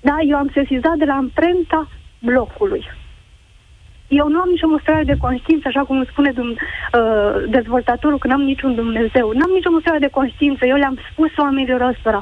Da, 0.01 0.17
eu 0.29 0.37
am 0.37 0.49
sesizat 0.53 0.95
de 0.97 1.05
la 1.05 1.13
amprenta 1.13 1.87
blocului. 2.19 2.83
Eu 4.19 4.27
nu 4.33 4.39
am 4.39 4.49
nicio 4.55 4.67
măsurare 4.73 5.03
de 5.11 5.21
conștiință, 5.25 5.65
așa 5.67 5.83
cum 5.87 6.05
spune 6.11 6.31
dum, 6.31 6.49
uh, 6.51 6.57
dezvoltatorul, 7.57 8.19
că 8.19 8.27
n-am 8.27 8.45
niciun 8.51 8.75
Dumnezeu. 8.75 9.25
N-am 9.37 9.53
nicio 9.57 9.71
măsurare 9.75 10.05
de 10.05 10.15
conștiință. 10.19 10.65
Eu 10.65 10.77
le-am 10.81 10.97
spus 11.11 11.31
oamenilor 11.37 11.81
ăstora. 11.93 12.21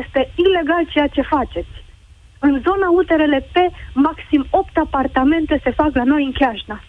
Este 0.00 0.20
ilegal 0.44 0.84
ceea 0.92 1.06
ce 1.06 1.30
faceți. 1.34 1.74
În 2.38 2.54
zona 2.66 2.88
UTRLP, 2.98 3.56
maxim 3.92 4.46
8 4.50 4.76
apartamente 4.76 5.60
se 5.64 5.70
fac 5.70 5.90
la 5.94 6.04
noi 6.04 6.24
în 6.24 6.32
Chiajna. 6.32 6.82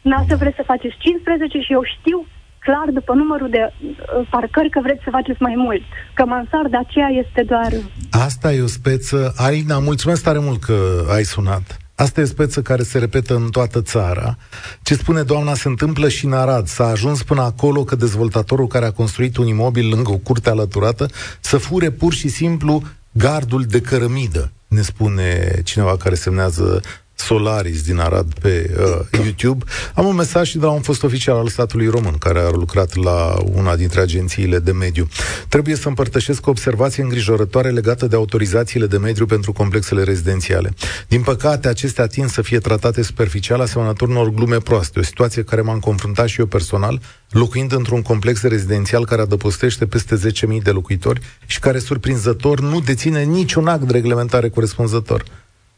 N-a 0.00 0.24
să 0.28 0.36
vreți 0.36 0.56
să 0.56 0.70
faceți 0.72 0.96
15 0.98 1.58
și 1.58 1.72
eu 1.72 1.82
știu 1.96 2.26
clar 2.58 2.88
după 2.92 3.12
numărul 3.14 3.50
de 3.50 3.62
uh, 3.66 4.26
parcări 4.30 4.70
că 4.70 4.80
vreți 4.82 5.04
să 5.04 5.10
faceți 5.10 5.42
mai 5.42 5.54
mult. 5.56 5.82
Că 6.14 6.24
mansarda 6.24 6.78
aceea 6.78 7.08
este 7.08 7.42
doar... 7.42 7.70
Asta 8.10 8.52
e 8.52 8.62
o 8.62 8.66
speță. 8.66 9.32
Alina, 9.36 9.78
mulțumesc 9.78 10.22
tare 10.22 10.38
mult 10.38 10.62
că 10.62 11.04
ai 11.16 11.22
sunat. 11.22 11.87
Asta 11.98 12.20
e 12.20 12.24
speță 12.24 12.62
care 12.62 12.82
se 12.82 12.98
repetă 12.98 13.34
în 13.34 13.50
toată 13.50 13.82
țara. 13.82 14.36
Ce 14.82 14.94
spune 14.94 15.22
doamna 15.22 15.54
se 15.54 15.68
întâmplă 15.68 16.08
și 16.08 16.24
în 16.24 16.32
Arad. 16.32 16.66
S-a 16.66 16.86
ajuns 16.86 17.22
până 17.22 17.42
acolo 17.42 17.84
că 17.84 17.96
dezvoltatorul 17.96 18.66
care 18.66 18.86
a 18.86 18.92
construit 18.92 19.36
un 19.36 19.46
imobil 19.46 19.88
lângă 19.88 20.10
o 20.10 20.16
curte 20.16 20.50
alăturată 20.50 21.08
să 21.40 21.56
fure 21.56 21.90
pur 21.90 22.12
și 22.12 22.28
simplu 22.28 22.82
gardul 23.12 23.62
de 23.62 23.80
cărămidă, 23.80 24.52
ne 24.68 24.82
spune 24.82 25.60
cineva 25.64 25.96
care 25.96 26.14
semnează 26.14 26.80
Solaris 27.20 27.82
din 27.82 27.98
Arad 27.98 28.32
pe 28.40 28.70
uh, 28.78 29.20
YouTube. 29.24 29.64
Am 29.94 30.06
un 30.06 30.14
mesaj 30.14 30.48
și 30.48 30.58
de 30.58 30.64
la 30.64 30.70
un 30.70 30.80
fost 30.80 31.02
oficial 31.02 31.36
al 31.36 31.48
statului 31.48 31.88
român 31.88 32.18
care 32.18 32.38
a 32.38 32.50
lucrat 32.50 32.94
la 32.94 33.36
una 33.52 33.76
dintre 33.76 34.00
agențiile 34.00 34.58
de 34.58 34.72
mediu. 34.72 35.08
Trebuie 35.48 35.74
să 35.76 35.88
împărtășesc 35.88 36.46
o 36.46 36.50
observație 36.50 37.02
îngrijorătoare 37.02 37.70
legată 37.70 38.06
de 38.06 38.16
autorizațiile 38.16 38.86
de 38.86 38.96
mediu 38.98 39.26
pentru 39.26 39.52
complexele 39.52 40.02
rezidențiale. 40.02 40.74
Din 41.08 41.22
păcate, 41.22 41.68
acestea 41.68 42.06
tind 42.06 42.30
să 42.30 42.42
fie 42.42 42.58
tratate 42.58 43.02
superficial, 43.02 43.60
asemănător 43.60 44.08
unor 44.08 44.30
glume 44.30 44.58
proaste, 44.58 44.98
o 44.98 45.02
situație 45.02 45.42
care 45.42 45.60
m-am 45.60 45.78
confruntat 45.78 46.28
și 46.28 46.40
eu 46.40 46.46
personal, 46.46 47.00
locuind 47.30 47.72
într-un 47.72 48.02
complex 48.02 48.42
rezidențial 48.42 49.04
care 49.04 49.20
adăpostește 49.20 49.86
peste 49.86 50.20
10.000 50.56 50.62
de 50.62 50.70
locuitori 50.70 51.20
și 51.46 51.58
care, 51.58 51.78
surprinzător, 51.78 52.60
nu 52.60 52.80
deține 52.80 53.22
niciun 53.22 53.66
act 53.66 53.82
de 53.82 53.92
reglementare 53.92 54.48
corespunzător. 54.48 55.24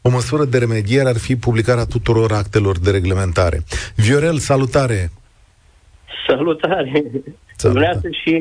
O 0.01 0.09
măsură 0.09 0.45
de 0.45 0.57
remediere 0.57 1.09
ar 1.09 1.17
fi 1.17 1.35
publicarea 1.35 1.85
tuturor 1.85 2.31
actelor 2.31 2.79
de 2.79 2.91
reglementare. 2.91 3.57
Viorel, 3.95 4.37
salutare! 4.37 5.09
Salutare! 6.27 7.03
Dumneavoastră 7.61 8.09
și 8.23 8.33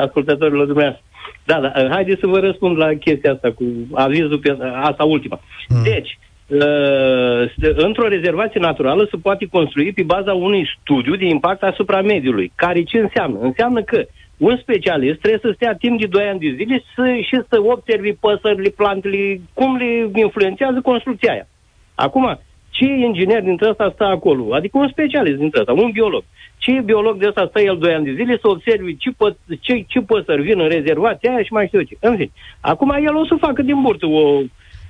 ascultătorilor 0.00 0.66
dumneavoastră. 0.66 1.04
Da, 1.44 1.60
da, 1.60 1.88
haideți 1.90 2.20
să 2.20 2.26
vă 2.26 2.38
răspund 2.38 2.76
la 2.76 2.88
chestia 2.94 3.32
asta 3.32 3.52
cu 3.52 3.64
avizul 3.92 4.38
pe 4.38 4.56
asta 4.82 5.04
ultima. 5.04 5.40
Hmm. 5.68 5.82
Deci, 5.82 6.18
uh, 6.46 7.74
într-o 7.76 8.08
rezervație 8.08 8.60
naturală 8.60 9.06
se 9.10 9.16
poate 9.16 9.46
construi 9.46 9.92
pe 9.92 10.02
baza 10.02 10.32
unui 10.32 10.68
studiu 10.80 11.16
de 11.16 11.24
impact 11.24 11.62
asupra 11.62 12.02
mediului. 12.02 12.52
Care 12.54 12.82
ce 12.82 12.98
înseamnă? 12.98 13.38
Înseamnă 13.40 13.82
că 13.82 13.96
uh, 13.98 14.23
un 14.36 14.56
specialist 14.56 15.18
trebuie 15.18 15.40
să 15.42 15.52
stea 15.54 15.74
timp 15.74 16.00
de 16.00 16.06
2 16.06 16.24
ani 16.24 16.38
de 16.38 16.54
zile 16.56 16.82
să, 16.94 17.18
și 17.22 17.42
să 17.48 17.60
observi 17.60 18.12
păsările, 18.12 18.68
plantele, 18.68 19.40
cum 19.54 19.76
le 19.76 20.10
influențează 20.14 20.80
construcția 20.80 21.32
aia. 21.32 21.46
Acum, 21.94 22.38
ce 22.70 22.84
inginer 22.84 23.42
dintre 23.42 23.68
ăsta 23.68 23.90
stă 23.94 24.04
acolo? 24.04 24.54
Adică 24.54 24.78
un 24.78 24.88
specialist 24.88 25.38
dintre 25.38 25.60
ăsta, 25.60 25.72
un 25.72 25.90
biolog. 25.90 26.24
Ce 26.58 26.80
biolog 26.84 27.16
de 27.18 27.26
ăsta 27.26 27.46
stă 27.48 27.60
el 27.60 27.78
2 27.78 27.94
ani 27.94 28.04
de 28.04 28.14
zile 28.14 28.38
să 28.40 28.48
observi 28.48 28.96
ce, 28.96 29.10
pă, 29.16 29.36
ce, 29.60 29.84
ce 29.86 30.00
păsări 30.00 30.42
vin 30.42 30.60
în 30.60 30.68
rezervația 30.68 31.32
aia 31.32 31.42
și 31.42 31.52
mai 31.52 31.66
știu 31.66 31.82
ce. 31.82 31.96
În 32.00 32.16
fine, 32.16 32.30
acum 32.60 32.90
el 32.90 33.16
o 33.16 33.26
să 33.26 33.34
facă 33.38 33.62
din 33.62 33.80
burtă 33.82 34.06
o, 34.06 34.40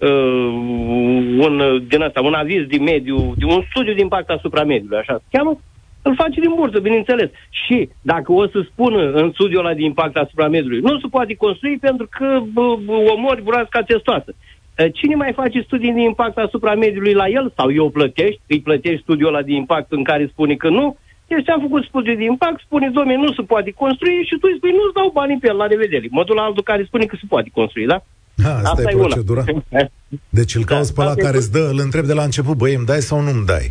uh, 0.00 0.52
un, 1.46 1.84
din 1.88 2.02
asta, 2.02 2.20
un 2.20 2.34
aviz 2.34 2.66
de 2.66 2.78
mediu, 2.78 3.34
de 3.36 3.44
un 3.44 3.62
studiu 3.70 3.94
de 3.94 4.00
impact 4.00 4.30
asupra 4.30 4.64
mediului, 4.64 4.98
așa 4.98 5.14
se 5.14 5.36
cheamă, 5.36 5.58
îl 6.06 6.14
face 6.22 6.40
din 6.40 6.52
burtă, 6.56 6.78
bineînțeles. 6.80 7.30
Și 7.62 7.88
dacă 8.12 8.32
o 8.32 8.44
să 8.52 8.58
spună 8.70 9.00
în 9.20 9.30
studiul 9.32 9.64
ăla 9.64 9.74
de 9.74 9.84
impact 9.90 10.16
asupra 10.16 10.48
mediului, 10.48 10.80
nu 10.80 10.98
se 10.98 11.06
poate 11.10 11.34
construi 11.34 11.76
pentru 11.78 12.06
că 12.16 12.28
bă, 12.52 12.66
bă, 12.84 12.96
omori 13.16 13.42
broasca 13.42 13.80
testoasă. 13.82 14.30
Cine 14.98 15.14
mai 15.14 15.32
face 15.32 15.60
studii 15.60 15.92
de 15.92 16.00
impact 16.00 16.36
asupra 16.38 16.74
mediului 16.74 17.12
la 17.12 17.28
el? 17.28 17.52
Sau 17.56 17.72
eu 17.72 17.90
plătești, 17.90 18.40
îi 18.46 18.60
plătești 18.60 19.02
studiul 19.02 19.28
ăla 19.28 19.42
de 19.42 19.52
impact 19.52 19.92
în 19.92 20.02
care 20.04 20.32
spune 20.32 20.54
că 20.54 20.68
nu? 20.68 20.96
Deci 21.26 21.48
am 21.48 21.60
făcut 21.60 21.82
studiul 21.84 22.16
de 22.16 22.24
impact, 22.24 22.60
spune, 22.60 22.90
domnule, 22.94 23.16
nu 23.16 23.32
se 23.32 23.42
poate 23.42 23.70
construi 23.70 24.26
și 24.28 24.34
tu 24.40 24.46
îi 24.50 24.56
spui, 24.56 24.70
nu-ți 24.70 24.94
dau 24.94 25.10
banii 25.18 25.38
pe 25.40 25.48
el, 25.48 25.56
la 25.56 25.66
revedere. 25.66 26.06
Mădul 26.10 26.38
altul 26.38 26.62
care 26.62 26.84
spune 26.84 27.04
că 27.06 27.16
se 27.20 27.26
poate 27.28 27.50
construi, 27.58 27.86
da? 27.86 27.98
Ha, 28.42 28.54
asta, 28.54 28.70
asta 28.70 28.90
e 28.90 28.96
procedura. 28.96 29.44
Una. 29.52 29.62
Deci 30.38 30.54
îl 30.54 30.64
cauți 30.64 30.94
da, 30.94 31.02
pe 31.02 31.08
ăla 31.08 31.16
care 31.24 31.36
îți 31.36 31.52
dă, 31.52 31.68
îl 31.72 31.78
întreb 31.80 32.04
de 32.04 32.12
la 32.12 32.22
început, 32.22 32.56
băi, 32.56 32.74
îmi 32.74 32.86
dai 32.86 33.00
sau 33.00 33.20
nu 33.20 33.30
îmi 33.30 33.46
dai? 33.46 33.66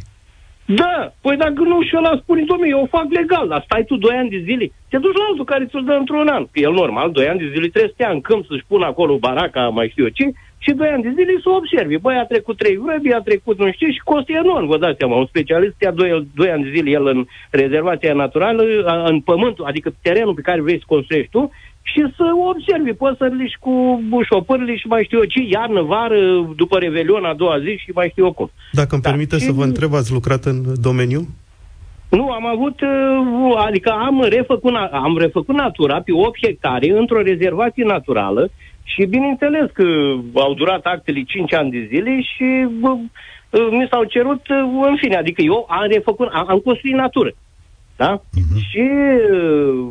Da, 0.65 1.13
păi 1.21 1.37
dacă 1.37 1.61
nu 1.63 1.81
și 1.81 1.95
ăla 1.97 2.19
spune, 2.21 2.43
domnule, 2.43 2.69
eu 2.69 2.81
o 2.81 2.95
fac 2.97 3.05
legal, 3.09 3.47
dar 3.47 3.61
stai 3.65 3.83
tu 3.83 3.95
doi 3.95 4.15
ani 4.15 4.29
de 4.29 4.41
zile, 4.43 4.71
te 4.89 4.97
duci 4.97 5.17
la 5.17 5.25
altul 5.29 5.45
care 5.45 5.65
ți-l 5.65 5.83
dă 5.83 5.93
într-un 5.93 6.27
an. 6.27 6.43
Că 6.51 6.59
el 6.59 6.71
normal, 6.71 7.11
doi 7.11 7.27
ani 7.27 7.39
de 7.39 7.51
zile 7.53 7.67
trebuie 7.67 7.87
să 7.87 7.93
stea 7.93 8.11
în 8.11 8.21
câmp, 8.21 8.45
să-și 8.45 8.65
pună 8.67 8.85
acolo 8.85 9.17
baraca, 9.17 9.67
mai 9.67 9.89
știu 9.89 10.03
eu 10.03 10.09
ce, 10.09 10.25
și 10.57 10.71
doi 10.71 10.87
ani 10.87 11.03
de 11.03 11.13
zile 11.17 11.33
să 11.43 11.49
observi. 11.49 11.97
Băi, 11.97 12.15
a 12.15 12.25
trecut 12.25 12.57
trei 12.57 12.77
vrăbi, 12.77 13.13
a 13.13 13.19
trecut 13.19 13.57
nu 13.59 13.71
știu 13.71 13.89
și 13.91 14.01
costă 14.03 14.31
enorm, 14.31 14.67
vă 14.67 14.77
dați 14.77 14.97
seama. 14.97 15.15
Un 15.15 15.25
specialist 15.25 15.75
ia 15.81 15.91
doi, 15.91 16.27
doi 16.35 16.49
ani 16.51 16.63
de 16.63 16.71
zile 16.75 16.89
el 16.89 17.05
în 17.07 17.25
rezervația 17.49 18.13
naturală, 18.13 18.63
în 19.05 19.19
pământ, 19.19 19.57
adică 19.63 19.93
terenul 20.01 20.33
pe 20.33 20.41
care 20.41 20.61
vrei 20.61 20.77
să 20.77 20.83
construiești 20.87 21.31
tu, 21.31 21.51
și 21.83 22.01
să 22.17 22.23
observi 22.49 22.93
păsările 22.93 23.47
și 23.47 23.57
cu 23.59 23.99
șopările 24.29 24.75
și 24.75 24.87
mai 24.87 25.03
știu 25.03 25.17
eu 25.17 25.23
ce, 25.23 25.41
iarnă, 25.49 25.81
vară, 25.81 26.19
după 26.55 26.77
Revelion, 26.77 27.25
a 27.25 27.33
doua 27.33 27.59
zi 27.59 27.81
și 27.83 27.91
mai 27.93 28.09
știu 28.11 28.25
eu 28.25 28.33
cum. 28.33 28.51
Dacă 28.71 28.93
îmi 28.93 29.01
da. 29.01 29.09
permite 29.09 29.37
și... 29.37 29.45
să 29.45 29.51
vă 29.51 29.63
întreb, 29.63 29.93
ați 29.93 30.11
lucrat 30.11 30.43
în 30.45 30.57
domeniu? 30.81 31.27
Nu, 32.09 32.29
am 32.29 32.45
avut, 32.45 32.81
uh, 32.81 33.65
adică 33.67 33.89
am 33.89 34.21
refăcut, 34.21 34.73
am 34.91 35.17
refăcut 35.17 35.55
natura 35.55 36.01
pe 36.01 36.11
8 36.11 36.45
hectare 36.45 36.97
într-o 36.97 37.21
rezervație 37.21 37.83
naturală 37.83 38.49
și 38.83 39.05
bineînțeles 39.05 39.69
că 39.73 39.83
au 40.33 40.53
durat 40.53 40.83
actele 40.83 41.23
5 41.23 41.53
ani 41.53 41.71
de 41.71 41.87
zile 41.89 42.21
și 42.21 42.67
bă, 42.79 42.89
uh, 42.89 43.67
mi 43.71 43.87
s-au 43.89 44.03
cerut, 44.03 44.47
uh, 44.47 44.87
în 44.89 44.95
fine, 44.95 45.15
adică 45.15 45.41
eu 45.41 45.65
am 45.69 45.87
refăcut, 45.89 46.27
am, 46.31 46.45
am 46.49 46.59
construit 46.59 46.95
natură. 46.95 47.31
Da? 47.95 48.21
Uh-huh. 48.21 48.59
Și 48.69 48.83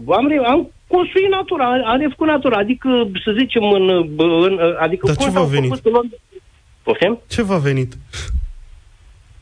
am, 0.08 0.44
am 0.46 0.70
construi 0.94 1.26
natura, 1.38 1.66
are 1.94 2.14
cu 2.16 2.24
natura, 2.24 2.56
adică, 2.58 2.88
să 3.24 3.30
zicem, 3.38 3.64
în... 3.78 3.86
în 4.46 4.54
adică 4.78 5.06
Dar 5.06 5.16
ce 5.16 5.30
v-a 5.30 5.44
venit? 5.44 5.72
Poftim? 6.82 7.18
Ce 7.28 7.42
v-a 7.42 7.58
venit? 7.68 7.90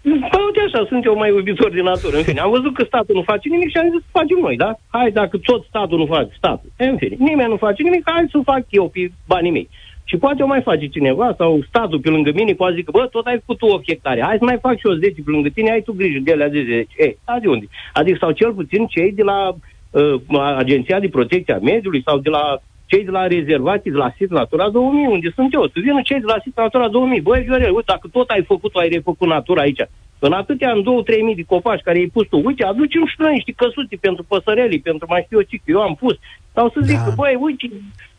Păi 0.02 0.42
uite 0.46 0.60
așa, 0.66 0.86
sunt 0.88 1.04
eu 1.04 1.16
mai 1.16 1.28
iubitor 1.28 1.70
de 1.70 1.82
natură. 1.82 2.16
În 2.16 2.22
fine, 2.22 2.40
am 2.40 2.50
văzut 2.50 2.74
că 2.74 2.84
statul 2.84 3.14
nu 3.14 3.22
face 3.22 3.48
nimic 3.48 3.70
și 3.70 3.76
am 3.76 3.90
zis 3.94 4.00
să 4.06 4.16
facem 4.18 4.38
noi, 4.40 4.56
da? 4.56 4.70
Hai, 4.88 5.10
dacă 5.10 5.36
tot 5.38 5.64
statul 5.64 5.98
nu 5.98 6.06
face, 6.06 6.32
statul. 6.36 6.70
În 6.76 6.96
fine, 6.96 7.16
nimeni 7.18 7.48
nu 7.48 7.56
face 7.56 7.82
nimic, 7.82 8.02
hai 8.04 8.28
să 8.30 8.38
fac 8.44 8.64
eu 8.68 8.88
pe 8.88 9.12
banii 9.26 9.50
mei. 9.50 9.68
Și 10.04 10.16
poate 10.16 10.42
o 10.42 10.46
mai 10.46 10.62
face 10.62 10.86
cineva 10.86 11.34
sau 11.38 11.62
statul 11.68 12.00
pe 12.00 12.08
lângă 12.08 12.30
mine 12.34 12.52
poate 12.52 12.74
zic, 12.74 12.90
bă, 12.90 13.06
tot 13.06 13.26
ai 13.26 13.38
făcut 13.38 13.58
tu 13.58 13.66
8 13.66 13.88
hectare, 13.88 14.22
hai 14.22 14.36
să 14.38 14.44
mai 14.44 14.58
fac 14.60 14.74
și 14.78 14.86
eu 14.86 14.94
10 14.94 15.22
pe 15.24 15.30
lângă 15.30 15.48
tine, 15.48 15.70
ai 15.70 15.82
tu 15.82 15.92
grijă 15.92 16.18
de 16.22 16.30
ele 16.30 16.48
de 16.48 16.62
10. 16.62 16.86
Ei, 16.96 17.18
a 17.24 17.38
de 17.38 17.48
unde? 17.48 17.66
Adică 17.92 18.16
sau 18.20 18.30
cel 18.30 18.52
puțin 18.52 18.86
cei 18.86 19.12
de 19.12 19.22
la 19.22 19.56
uh, 19.90 20.20
Agenția 20.56 21.00
de 21.00 21.08
Protecție 21.08 21.54
a 21.54 21.58
Mediului 21.58 22.02
sau 22.02 22.18
de 22.18 22.28
la 22.28 22.60
cei 22.86 23.04
de 23.04 23.10
la 23.10 23.26
rezervații 23.26 23.90
de 23.90 23.96
la 23.96 24.12
SIT 24.16 24.30
Natura 24.30 24.68
2000, 24.68 25.06
unde 25.06 25.32
sunt 25.34 25.52
eu. 25.52 25.64
Să 25.66 25.78
vină 25.86 26.00
cei 26.02 26.20
de 26.20 26.30
la 26.32 26.38
SIT 26.42 26.56
Natura 26.56 26.88
2000. 26.88 27.20
Băi, 27.20 27.42
Viorel, 27.42 27.74
uite, 27.74 27.92
dacă 27.92 28.08
tot 28.12 28.28
ai 28.28 28.42
făcut, 28.42 28.74
ai 28.74 28.88
refăcut 28.88 29.28
natura 29.28 29.60
aici. 29.60 29.82
În 30.18 30.32
atâtea, 30.32 30.70
în 30.72 30.82
2-3 30.82 31.22
mii 31.22 31.34
de 31.34 31.42
copaci 31.52 31.80
care 31.80 31.98
ai 31.98 32.12
pus 32.12 32.26
tu, 32.28 32.40
uite, 32.44 32.64
aducem 32.64 33.06
și 33.06 33.14
noi 33.18 33.32
niște 33.32 33.52
căsuți 33.56 33.96
pentru 33.96 34.24
păsăreli, 34.28 34.80
pentru 34.80 35.06
mai 35.08 35.22
știu 35.24 35.38
eu 35.38 35.44
ce, 35.48 35.60
eu 35.64 35.80
am 35.80 35.94
pus. 35.94 36.14
Sau 36.54 36.70
să 36.74 36.80
zic, 36.82 36.98
da. 36.98 37.12
băi, 37.16 37.38
uite, 37.40 37.66
Uh, 37.70 38.09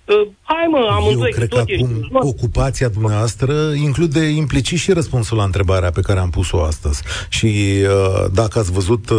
hai 0.42 0.68
mă, 0.70 0.88
amândoi 0.92 1.30
Eu 1.30 1.36
cred 1.36 1.50
că 1.50 1.58
acum 1.58 2.10
ocupația 2.12 2.88
dumneavoastră 2.88 3.54
include 3.74 4.20
implicit 4.20 4.78
și 4.78 4.92
răspunsul 4.92 5.38
la 5.38 5.44
întrebarea 5.44 5.92
pe 5.92 6.02
care 6.02 6.20
am 6.20 6.30
pus-o 6.30 6.64
astăzi. 6.64 7.02
Și 7.30 7.46
uh, 7.46 8.26
dacă 8.34 8.60
ați 8.60 8.72
văzut 8.72 9.10
uh, 9.10 9.18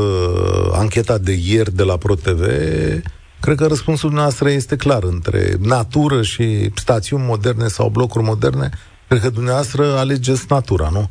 ancheta 0.72 1.18
de 1.18 1.32
ieri 1.44 1.74
de 1.74 1.82
la 1.82 1.96
ProTV, 1.96 2.40
cred 3.40 3.56
că 3.56 3.66
răspunsul 3.66 4.08
dumneavoastră 4.08 4.50
este 4.50 4.76
clar. 4.76 5.02
Între 5.02 5.56
natură 5.60 6.22
și 6.22 6.70
stațiuni 6.74 7.24
moderne 7.26 7.66
sau 7.66 7.88
blocuri 7.88 8.24
moderne, 8.24 8.70
cred 9.08 9.20
că 9.20 9.30
dumneavoastră 9.30 9.96
alegeți 9.96 10.46
natura, 10.48 10.88
nu? 10.92 11.08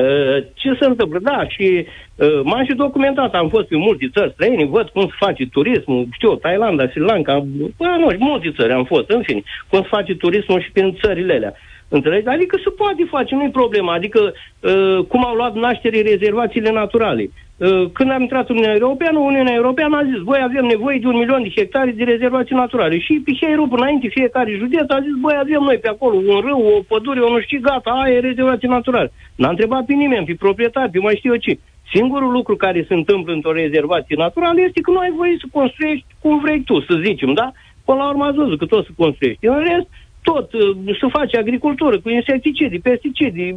Uh, 0.00 0.44
ce 0.54 0.76
se 0.80 0.86
întâmplă? 0.86 1.18
Da, 1.22 1.48
și 1.48 1.86
uh, 2.14 2.40
m-am 2.42 2.64
și 2.64 2.74
documentat, 2.74 3.34
am 3.34 3.48
fost 3.48 3.66
pe 3.66 3.76
multe 3.76 4.10
țări 4.14 4.32
străine, 4.32 4.64
văd 4.64 4.88
cum 4.88 5.02
se 5.02 5.14
face 5.18 5.46
turismul, 5.46 6.08
știu, 6.12 6.34
Thailanda, 6.34 6.88
Sri 6.88 7.00
Lanka, 7.00 7.44
bă, 7.76 7.86
nu, 7.98 8.08
multe 8.18 8.52
țări 8.58 8.72
am 8.72 8.84
fost, 8.84 9.10
în 9.10 9.22
fine, 9.22 9.42
cum 9.68 9.80
se 9.80 9.88
face 9.90 10.14
turismul 10.14 10.60
și 10.60 10.70
prin 10.72 10.98
țările 11.02 11.34
alea. 11.34 11.54
Înțelegi? 11.88 12.26
Adică 12.26 12.56
se 12.64 12.70
poate 12.70 13.04
face, 13.10 13.34
nu-i 13.34 13.50
problema. 13.50 13.92
Adică 13.92 14.20
uh, 14.60 14.98
cum 15.08 15.24
au 15.24 15.34
luat 15.34 15.54
naștere 15.54 16.00
rezervațiile 16.00 16.70
naturale. 16.70 17.30
Uh, 17.56 17.90
când 17.92 18.10
am 18.10 18.20
intrat 18.20 18.48
în 18.48 18.56
Uniunea 18.56 18.76
Europeană, 18.80 19.18
Uniunea 19.18 19.54
Europeană 19.54 19.96
a 19.96 20.04
zis, 20.04 20.18
voi 20.30 20.40
avem 20.42 20.64
nevoie 20.64 20.98
de 20.98 21.06
un 21.06 21.16
milion 21.16 21.42
de 21.42 21.52
hectare 21.56 21.90
de 21.90 22.04
rezervații 22.04 22.54
naturale. 22.54 22.98
Și 22.98 23.22
Piheiru, 23.24 23.68
înainte, 23.70 24.08
fiecare 24.08 24.52
județ 24.56 24.90
a 24.90 25.00
zis, 25.00 25.14
voi 25.20 25.34
avem 25.38 25.62
noi 25.62 25.78
pe 25.78 25.88
acolo 25.88 26.16
un 26.16 26.40
râu, 26.40 26.60
o 26.76 26.82
pădure, 26.88 27.20
o 27.20 27.30
nu 27.30 27.40
știu, 27.40 27.60
gata, 27.60 27.90
aia 27.90 28.14
e 28.14 28.20
rezervație 28.20 28.68
naturală. 28.68 29.10
N-a 29.36 29.48
întrebat 29.48 29.84
pe 29.84 29.92
nimeni, 29.92 30.26
pe 30.26 30.34
proprietar, 30.38 30.88
pe 30.92 30.98
mai 30.98 31.16
știu 31.16 31.32
eu 31.32 31.38
ce. 31.38 31.58
Singurul 31.94 32.30
lucru 32.32 32.56
care 32.56 32.84
se 32.88 32.94
întâmplă 32.94 33.32
într-o 33.32 33.52
rezervație 33.52 34.16
naturală 34.18 34.60
este 34.60 34.80
că 34.80 34.90
nu 34.90 34.98
ai 34.98 35.12
voie 35.16 35.36
să 35.40 35.46
construiești 35.52 36.06
cum 36.20 36.40
vrei 36.40 36.62
tu, 36.62 36.80
să 36.80 37.00
zicem, 37.04 37.32
da? 37.32 37.52
Până 37.84 37.98
la 37.98 38.08
urmă 38.08 38.24
ați 38.24 38.36
văzut 38.36 38.58
că 38.58 38.66
tot 38.66 38.84
să 38.84 38.90
construiești. 38.96 39.46
În 39.46 39.58
rest, 39.58 39.88
tot, 40.30 40.52
uh, 40.52 40.96
să 41.00 41.06
face 41.18 41.36
agricultură 41.36 42.00
cu 42.00 42.08
insecticidi, 42.08 42.78
pesticidi, 42.78 43.54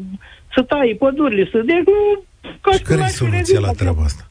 să 0.54 0.62
tai 0.62 0.96
pădurile, 1.00 1.44
să... 1.52 1.58
Deci 1.72 1.86
nu... 1.92 2.00
Ca 2.62 2.72
și 2.72 2.82
care 2.82 3.02
e 3.02 3.20
soluția 3.24 3.60
la 3.60 3.72
treaba 3.72 4.02
asta? 4.10 4.24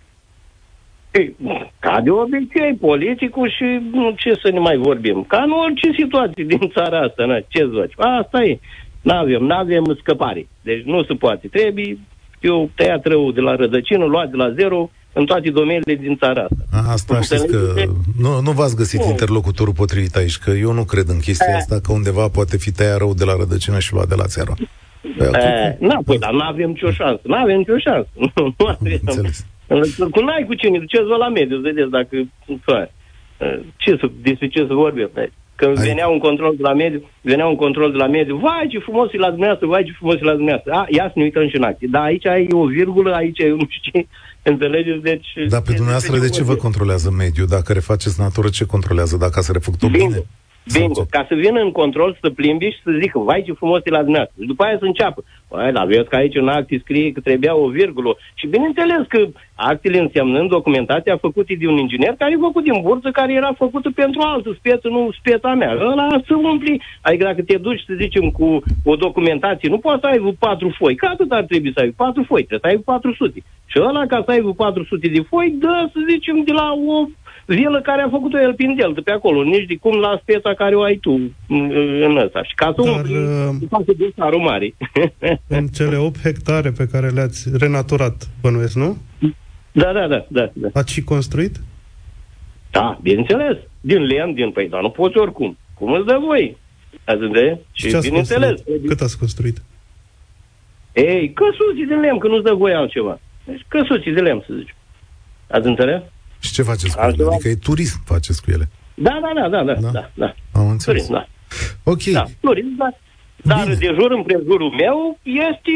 Ei, 1.19 1.37
ca 1.79 2.01
de 2.01 2.11
obicei, 2.11 2.75
politicul 2.81 3.49
și 3.57 3.69
nu, 3.93 4.15
ce 4.17 4.33
să 4.43 4.51
ne 4.51 4.59
mai 4.59 4.77
vorbim. 4.77 5.25
Ca 5.29 5.43
în 5.43 5.51
orice 5.51 5.89
situație 6.01 6.45
din 6.45 6.69
țara 6.77 6.99
asta, 7.01 7.25
na, 7.25 7.39
ce 7.49 7.63
zici? 7.75 7.95
Asta 7.97 8.43
e. 8.43 8.59
N-avem, 9.03 9.43
n-avem 9.45 9.85
scăpare. 10.01 10.49
Deci 10.63 10.83
nu 10.83 11.05
se 11.05 11.15
poate. 11.15 11.49
Trebuie, 11.49 11.99
eu 12.41 12.71
tăiat 12.75 13.07
rău 13.07 13.33
de 13.33 13.41
la 13.41 13.55
rădăcină, 13.55 14.05
luat 14.05 14.31
de 14.31 14.37
la 14.37 14.51
zero, 14.51 14.91
în 15.13 15.27
toate 15.27 15.51
domeniile 15.51 15.95
din 15.95 16.17
țara 16.17 16.47
asta. 16.71 16.91
Asta 16.91 17.21
știți 17.21 17.47
că 17.47 17.59
nu, 18.19 18.41
nu 18.41 18.51
v-ați 18.51 18.77
găsit 18.77 19.01
nu. 19.01 19.09
interlocutorul 19.09 19.75
potrivit 19.75 20.17
aici, 20.17 20.39
că 20.39 20.51
eu 20.51 20.73
nu 20.73 20.85
cred 20.85 21.09
în 21.09 21.19
chestia 21.19 21.57
asta, 21.57 21.81
că 21.81 21.93
undeva 21.93 22.29
poate 22.29 22.57
fi 22.57 22.73
tăiat 22.73 22.99
rău 22.99 23.15
de 23.15 23.25
la 23.25 23.37
rădăcină 23.39 23.79
și 23.79 23.93
luat 23.93 24.09
de 24.09 24.15
la 24.15 24.27
țară. 24.27 24.55
Nu, 25.79 26.03
păi, 26.03 26.19
dar 26.19 26.33
nu 26.33 26.41
avem 26.43 26.69
nicio 26.69 26.91
șansă. 26.91 27.21
Nu 27.23 27.35
avem 27.35 27.57
nicio 27.57 27.79
șansă. 27.79 28.09
Nu, 28.15 28.31
nu 28.59 28.67
avem. 28.67 29.01
Cu 30.11 30.21
n-ai 30.21 30.45
cu 30.47 30.55
cine, 30.55 30.79
duceți-vă 30.79 31.17
la 31.17 31.29
mediu, 31.29 31.59
vedeți 31.59 31.91
dacă... 31.91 32.17
Ce 33.77 33.97
să, 34.01 34.11
despre 34.23 34.49
ce 34.49 34.65
să 34.67 34.75
vorbim? 34.75 35.11
Când 35.55 35.79
Ai... 35.79 35.87
venea 35.87 36.09
un 36.09 36.19
control 36.19 36.55
de 36.57 36.63
la 36.63 36.73
mediu, 36.73 37.09
venea 37.21 37.47
un 37.47 37.57
control 37.57 37.91
de 37.91 37.97
la 37.97 38.07
mediu, 38.07 38.37
vai 38.37 38.67
ce 38.71 38.79
frumos 38.79 39.13
e 39.13 39.19
la 39.19 39.29
dumneavoastră, 39.29 39.67
vai 39.67 39.85
ce 39.85 39.93
frumos 39.93 40.15
e 40.15 40.25
la 40.25 40.35
dumneavoastră. 40.35 40.73
A, 40.73 40.87
ia 40.89 41.05
să 41.07 41.13
ne 41.15 41.23
uităm 41.23 41.49
și 41.49 41.57
în 41.57 41.63
acte. 41.63 41.87
Dar 41.87 42.03
aici 42.03 42.27
ai 42.27 42.47
o 42.53 42.67
virgulă, 42.67 43.15
aici 43.15 43.39
e 43.39 43.49
nu 43.49 43.67
știu 43.69 44.07
Înțelegeți? 44.49 45.03
Deci... 45.03 45.27
Dar 45.49 45.61
pe 45.61 45.73
dumneavoastră 45.73 46.19
de 46.19 46.29
ce 46.29 46.43
vă 46.43 46.55
controlează 46.55 47.11
mediul? 47.11 47.47
Dacă 47.47 47.73
refaceți 47.73 48.21
natură, 48.21 48.49
ce 48.49 48.65
controlează? 48.65 49.17
Dacă 49.17 49.39
ați 49.39 49.53
refăcut-o 49.53 49.89
bine? 49.89 50.25
Bingo. 50.73 51.03
Ca 51.11 51.25
să 51.29 51.35
vină 51.35 51.61
în 51.61 51.73
control, 51.73 52.19
să 52.21 52.31
plimbi 52.31 52.65
și 52.65 52.83
să 52.85 52.91
zică, 53.01 53.19
vai 53.19 53.43
ce 53.47 53.53
frumos 53.53 53.81
e 53.85 53.91
la 53.91 54.03
dumneavoastră. 54.03 54.43
Și 54.43 54.47
după 54.47 54.63
aia 54.65 54.79
să 54.79 54.85
înceapă. 54.85 55.25
Păi, 55.49 55.73
dar 55.73 55.87
vezi 55.87 56.09
că 56.09 56.17
aici 56.17 56.37
în 56.37 56.49
acte 56.49 56.79
scrie 56.83 57.13
că 57.13 57.21
trebuia 57.21 57.55
o 57.55 57.69
virgulă. 57.69 58.17
Și 58.35 58.47
bineînțeles 58.47 59.03
că 59.09 59.27
actele 59.55 59.99
însemnând 59.99 60.49
documentația 60.49 61.17
făcută 61.17 61.53
de 61.59 61.67
un 61.67 61.77
inginer 61.77 62.15
care 62.19 62.33
e 62.33 62.47
făcut 62.49 62.63
din 62.63 62.81
bursă, 62.83 63.11
care 63.11 63.33
era 63.33 63.53
făcută 63.53 63.91
pentru 63.95 64.21
altă 64.21 64.57
speță, 64.59 64.89
nu 64.89 65.11
speța 65.19 65.55
mea. 65.55 65.73
Ăla 65.73 66.09
să 66.27 66.35
umpli. 66.35 66.83
Adică 67.01 67.25
dacă 67.25 67.43
te 67.43 67.57
duci, 67.57 67.85
să 67.87 67.93
zicem, 67.97 68.31
cu 68.31 68.63
o 68.85 68.97
documentație, 68.97 69.69
nu 69.69 69.79
poți 69.79 70.01
să 70.01 70.07
ai 70.07 70.37
patru 70.39 70.75
foi. 70.79 70.95
Că 70.95 71.07
atât 71.07 71.33
ar 71.33 71.43
trebui 71.43 71.73
să 71.73 71.81
ai 71.81 71.95
patru 71.97 72.23
foi, 72.23 72.45
trebuie 72.45 72.71
să 72.73 72.77
ai 72.77 72.83
400. 72.85 73.43
Și 73.67 73.79
ăla, 73.81 74.07
ca 74.07 74.23
să 74.25 74.31
ai 74.31 74.55
400 74.57 75.09
de 75.09 75.21
foi, 75.29 75.55
dă, 75.59 75.89
să 75.93 75.99
zicem, 76.11 76.43
de 76.43 76.53
la 76.53 76.73
o 76.73 77.07
vilă 77.49 77.81
care 77.81 78.03
a 78.03 78.09
făcut-o 78.09 78.41
el 78.41 78.55
prin 78.55 78.77
de 78.95 79.01
pe 79.01 79.11
acolo, 79.11 79.43
nici 79.43 79.67
de 79.67 79.77
cum 79.77 80.01
la 80.01 80.19
speța 80.23 80.55
care 80.55 80.75
o 80.75 80.83
ai 80.83 80.97
tu 80.97 81.21
în 82.07 82.17
ăsta. 82.17 82.43
Și 82.43 82.55
ca 82.55 82.73
să 82.77 82.83
Dar, 82.83 82.95
umpli, 82.95 83.17
uh, 83.93 83.97
de 83.97 84.13
sarul 84.17 84.41
mare. 84.41 84.75
în 85.59 85.67
cele 85.67 85.97
8 85.97 86.21
hectare 86.21 86.71
pe 86.71 86.87
care 86.93 87.09
le-ați 87.09 87.49
renaturat, 87.59 88.29
bănuiesc, 88.41 88.75
nu? 88.75 88.97
Da, 89.73 89.93
da, 89.93 90.07
da. 90.07 90.27
da, 90.29 90.51
da. 90.53 90.69
Ați 90.73 90.93
și 90.93 91.03
construit? 91.03 91.57
Da, 92.71 92.99
bineînțeles. 93.03 93.57
Din 93.81 94.03
lemn, 94.03 94.35
din... 94.35 94.51
Păi, 94.51 94.69
dar 94.69 94.81
nu 94.81 94.91
poți 94.91 95.17
oricum. 95.17 95.59
Cum 95.75 95.93
îți 95.93 96.07
dă 96.07 96.19
voi? 96.27 96.57
Ați 97.05 97.21
înțeles? 97.21 97.59
Și, 97.73 97.89
și 97.89 97.99
bineînțeles. 98.01 98.49
Construit? 98.49 98.89
Cât 98.89 99.01
ați 99.01 99.19
construit? 99.19 99.63
Ei, 100.93 101.33
căsuții 101.33 101.87
de 101.87 101.95
lemn, 101.95 102.19
că 102.19 102.27
nu-ți 102.29 102.45
dă 102.45 102.55
voie 102.55 102.75
altceva. 102.75 103.21
Deci 103.45 103.65
căsuții 103.69 104.13
de 104.13 104.21
lemn, 104.21 104.45
să 104.47 104.55
zici. 104.59 104.75
Ați 105.51 105.67
înțeles? 105.67 106.03
Și 106.39 106.53
ce 106.53 106.63
faceți 106.63 106.97
cu 106.97 107.03
ele? 107.03 107.25
Adică 107.33 107.49
e 107.49 107.55
turism 107.55 108.03
faceți 108.05 108.43
cu 108.43 108.51
ele. 108.51 108.69
Da, 108.95 109.21
da, 109.23 109.33
da, 109.41 109.49
da, 109.49 109.65
da, 109.65 109.81
da. 109.81 109.91
da, 109.91 110.11
da. 110.15 110.35
Am 110.53 110.69
înțeles. 110.69 111.07
Turism, 111.07 111.13
da. 111.13 111.27
Ok. 111.83 112.03
Da, 112.03 112.25
turism, 112.41 112.77
da. 112.77 112.89
Dar 113.43 113.63
Bine. 113.63 113.75
de 113.75 113.97
jur 114.01 114.11
împrejurul 114.11 114.71
meu 114.71 115.19
este, 115.23 115.73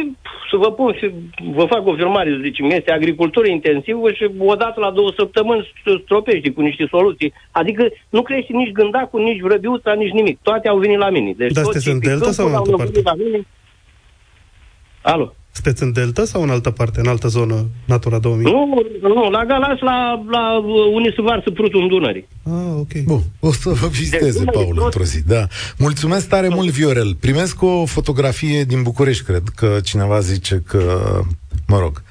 să 0.51 0.57
vă 0.57 0.73
pun 0.73 0.97
și 0.99 1.11
vă 1.53 1.65
fac 1.65 1.87
o 1.87 1.95
filmare, 1.95 2.31
să 2.31 2.39
zicem, 2.43 2.71
este 2.71 2.93
agricultură 2.93 3.47
intensivă 3.49 4.13
și 4.13 4.31
odată 4.39 4.81
la 4.81 4.91
două 4.91 5.13
săptămâni 5.17 5.73
stropește 6.05 6.51
cu 6.51 6.61
niște 6.61 6.87
soluții. 6.91 7.33
Adică 7.51 7.89
nu 8.09 8.23
crește 8.23 8.53
nici 8.53 8.73
gândacul, 8.73 9.23
nici 9.23 9.41
vrăbiuța, 9.41 9.93
nici 9.93 10.13
nimic. 10.13 10.39
Toate 10.43 10.69
au 10.69 10.79
venit 10.79 10.99
la 10.99 11.11
mine. 11.11 11.33
Deci 11.37 11.53
Dar 11.53 11.63
sunteți 11.63 11.89
în 11.89 11.99
delta 11.99 12.31
sau 12.31 12.47
în 12.47 12.55
altă 12.55 12.77
parte? 12.77 13.01
La 13.05 13.15
mine. 13.15 13.47
Alo? 15.03 15.35
Sunteți 15.53 15.83
în 15.83 15.93
Delta 15.93 16.25
sau 16.25 16.43
în 16.43 16.51
altă 16.51 16.71
parte, 16.71 17.01
în 17.01 17.07
altă 17.07 17.29
zonă, 17.29 17.67
Natura 17.85 18.19
2000? 18.19 18.45
Nu, 18.45 18.83
nu, 19.01 19.31
la 19.31 19.45
Galați, 19.45 19.83
la, 19.83 20.25
la 20.31 20.59
unde 20.93 21.13
se 21.17 21.23
varsă 21.23 21.51
prutul 21.51 21.83
în 21.83 21.89
Dunării. 21.89 22.29
Ah, 22.43 22.75
ok. 22.79 23.05
Bun, 23.05 23.21
o 23.41 23.53
să 23.53 23.71
vă 23.71 23.87
viziteze, 23.87 24.45
Paul, 24.45 24.81
într-o 24.85 25.03
zi, 25.03 25.27
da. 25.27 25.47
Mulțumesc 25.79 26.29
tare 26.29 26.49
mult, 26.49 26.71
Viorel. 26.71 27.15
Primesc 27.21 27.63
o 27.63 27.85
fotografie 27.85 28.65
din 28.65 28.83
București, 28.83 29.25
cred 29.25 29.43
că 29.55 29.79
cineva 29.83 30.21
zice 30.21 30.63
că, 30.67 31.21
mă 31.67 31.79
rog, 31.79 32.03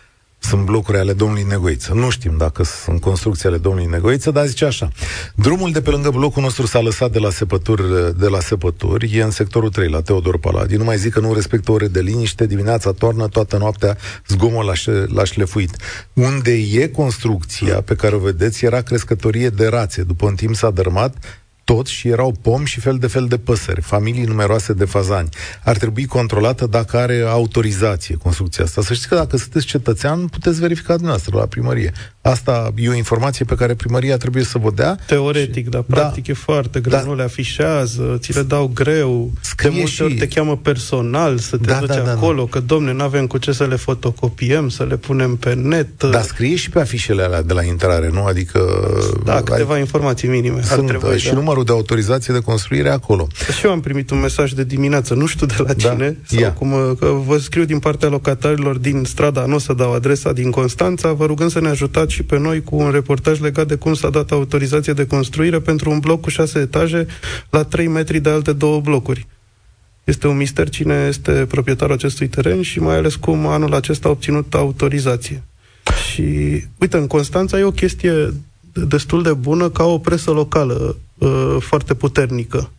sunt 0.43 0.65
blocuri 0.65 0.97
ale 0.97 1.13
domnului 1.13 1.43
Negoiță. 1.43 1.93
Nu 1.93 2.10
știm 2.10 2.38
dacă 2.38 2.63
sunt 2.63 3.01
construcții 3.01 3.47
ale 3.47 3.58
domnului 3.58 3.89
Negoiță, 3.89 4.32
dar 4.32 4.45
zice 4.45 4.65
așa. 4.65 4.89
Drumul 5.36 5.71
de 5.71 5.82
pe 5.82 5.89
lângă 5.89 6.10
blocul 6.10 6.41
nostru 6.41 6.65
s-a 6.65 6.80
lăsat 6.80 7.12
de 7.12 7.19
la 7.19 7.30
săpături, 7.30 7.84
de 8.19 8.27
la 8.27 8.39
săpături, 8.39 9.17
e 9.17 9.23
în 9.23 9.32
sectorul 9.32 9.69
3, 9.69 9.89
la 9.89 10.01
Teodor 10.01 10.38
Paladi. 10.38 10.75
Nu 10.75 10.84
mai 10.84 10.97
zic 10.97 11.13
că 11.13 11.19
nu 11.19 11.34
respectă 11.34 11.71
ore 11.71 11.88
de 11.88 11.99
liniște, 11.99 12.45
dimineața 12.45 12.91
toarnă, 12.91 13.27
toată 13.27 13.58
noaptea 13.58 13.97
zgomot 14.27 14.65
la, 14.65 14.73
la 15.08 15.23
șlefuit. 15.23 15.75
Unde 16.13 16.51
e 16.51 16.88
construcția 16.88 17.82
pe 17.82 17.95
care 17.95 18.15
o 18.15 18.19
vedeți 18.19 18.65
era 18.65 18.82
crescătorie 18.82 19.49
de 19.49 19.67
rațe. 19.67 20.04
După 20.04 20.25
un 20.25 20.36
timp 20.36 20.56
s-a 20.56 20.69
dărmat, 20.69 21.40
tot 21.63 21.88
și 21.88 22.08
erau 22.08 22.36
pomi 22.41 22.65
și 22.65 22.80
fel 22.80 22.97
de 22.97 23.08
fel 23.08 23.28
de 23.28 23.38
păsări, 23.38 23.82
familii 23.82 24.24
numeroase 24.24 24.74
de 24.74 24.86
fazani. 24.86 25.30
Ar 25.63 25.78
trebui 25.78 26.06
controlată 26.06 26.65
dacă 26.67 26.97
are 26.97 27.24
autorizație 27.28 28.15
construcția 28.15 28.63
asta. 28.63 28.82
Să 28.82 28.93
știți 28.93 29.08
că 29.08 29.15
dacă 29.15 29.38
sunteți 29.38 29.65
cetățean, 29.65 30.28
puteți 30.28 30.60
verifica 30.60 30.93
dumneavoastră 30.93 31.38
la 31.38 31.45
primărie. 31.45 31.93
Asta 32.22 32.74
e 32.76 32.90
o 32.90 32.94
informație 32.94 33.46
pe 33.46 33.56
care 33.56 33.74
primăria 33.74 34.18
trebuie 34.18 34.44
să 34.44 34.58
vă 34.58 34.72
dea. 34.76 34.98
Teoretic, 35.06 35.64
și... 35.64 35.70
dar 35.70 35.84
da. 35.88 35.96
practic 35.96 36.26
da, 36.26 36.32
e 36.32 36.36
foarte 36.36 36.80
greu. 36.80 37.00
Da. 37.00 37.06
Nu 37.06 37.16
le 37.16 37.24
afișează, 37.24 38.18
ți 38.20 38.36
le 38.36 38.42
dau 38.42 38.72
greu. 38.74 39.32
Scrie 39.42 39.70
de 39.70 39.76
multe 39.76 39.92
și... 39.92 40.02
ori 40.02 40.14
te 40.14 40.28
cheamă 40.28 40.58
personal 40.58 41.38
să 41.38 41.58
te 41.58 41.68
da, 41.68 41.80
duci 41.80 41.88
da, 41.88 41.96
da, 41.96 42.12
acolo, 42.12 42.44
da. 42.44 42.50
că 42.50 42.60
domne, 42.60 42.94
nu 42.94 43.04
avem 43.04 43.28
cu 43.28 43.38
ce 43.38 43.52
să 43.52 43.66
le 43.66 43.76
fotocopiem, 43.76 44.70
să 44.70 44.84
le 44.84 44.98
punem 44.98 45.36
pe 45.36 45.54
net. 45.54 46.04
Dar 46.04 46.22
scrie 46.22 46.56
și 46.56 46.70
pe 46.70 46.80
afișele 46.80 47.24
alea 47.24 47.42
de 47.42 47.54
la 47.54 47.64
intrare, 47.64 48.10
nu? 48.14 48.24
Adică... 48.26 48.60
Da, 49.24 49.42
câteva 49.42 49.74
ai... 49.74 49.80
informații 49.80 50.28
minime. 50.28 50.62
Sunt, 50.62 50.88
trebui, 50.88 51.20
și 51.20 51.28
da. 51.28 51.34
numărul 51.34 51.64
de 51.64 51.72
autorizație 51.72 52.34
de 52.34 52.40
construire 52.40 52.90
acolo. 52.90 53.28
Și 53.58 53.66
eu 53.66 53.72
am 53.72 53.80
primit 53.80 54.10
un 54.10 54.20
mesaj 54.20 54.52
de 54.52 54.64
dimineață, 54.64 55.14
nu 55.14 55.26
știu 55.26 55.46
de 55.46 55.56
la 55.58 55.64
da. 55.64 55.74
cine, 55.74 56.18
sau 56.26 56.40
Ia. 56.40 56.54
cum, 56.54 56.98
că 57.00 57.06
vă 57.26 57.38
scriu 57.38 57.64
din 57.64 57.80
partea 57.80 58.10
locatarilor 58.10 58.78
din 58.78 59.04
strada, 59.04 59.46
nu 59.46 59.56
o 59.56 59.60
să 59.60 59.74
dau 59.74 59.94
adresa, 59.94 60.32
din 60.32 60.52
Constanța, 60.52 61.12
vă 61.12 61.26
rugăm 61.26 61.50
să 61.50 61.62
ne 61.62 61.70
ajutați 61.70 62.11
și 62.12 62.24
pe 62.24 62.38
noi 62.38 62.63
cu 62.63 62.76
un 62.76 62.91
reportaj 62.91 63.39
legat 63.39 63.67
de 63.67 63.76
cum 63.76 63.93
s-a 63.93 64.10
dat 64.10 64.32
autorizație 64.32 64.93
de 64.93 65.08
construire 65.08 65.60
pentru 65.60 65.89
un 65.89 66.00
bloc 66.00 66.21
cu 66.21 66.30
șase 66.30 66.60
etaje 66.60 67.08
la 67.50 67.63
3 67.63 67.88
metri 67.88 68.19
de 68.19 68.30
alte 68.30 68.54
două 68.54 68.80
blocuri. 68.80 69.28
Este 70.04 70.28
un 70.28 70.38
mister 70.38 70.69
cine 70.69 71.06
este 71.08 71.32
proprietarul 71.32 71.93
acestui 71.93 72.28
teren 72.28 72.62
și 72.62 72.80
mai 72.80 72.95
ales 72.95 73.15
cum 73.15 73.47
anul 73.47 73.74
acesta 73.74 74.08
a 74.08 74.12
obținut 74.12 74.54
autorizație. 74.54 75.43
Și, 76.12 76.24
uite, 76.78 76.97
în 76.97 77.08
Constanța 77.08 77.60
e 77.60 77.63
o 77.63 77.71
chestie 77.71 78.34
destul 78.74 79.24
de 79.24 79.34
bună 79.34 79.69
ca 79.69 79.84
o 79.84 79.97
presă 79.97 80.32
locală 80.32 80.97
uh, 81.17 81.56
foarte 81.60 81.93
puternică. 81.93 82.71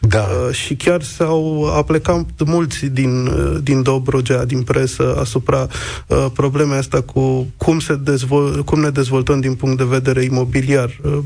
Da. 0.00 0.18
Uh, 0.46 0.54
și 0.54 0.74
chiar 0.74 1.02
s-au 1.02 1.64
aplecat 1.76 2.26
mulți 2.46 2.86
din, 2.86 3.26
uh, 3.26 3.56
din 3.62 3.82
Dobrogea, 3.82 4.44
din 4.44 4.62
presă, 4.62 5.16
asupra 5.18 5.68
uh, 6.06 6.26
problemei 6.34 6.78
asta 6.78 7.00
cu 7.00 7.46
cum, 7.56 7.80
se 7.80 7.96
dezvol- 7.96 8.62
cum 8.64 8.80
ne 8.80 8.90
dezvoltăm 8.90 9.40
din 9.40 9.54
punct 9.54 9.76
de 9.76 9.84
vedere 9.84 10.24
imobiliar. 10.24 11.00
Uh, 11.02 11.18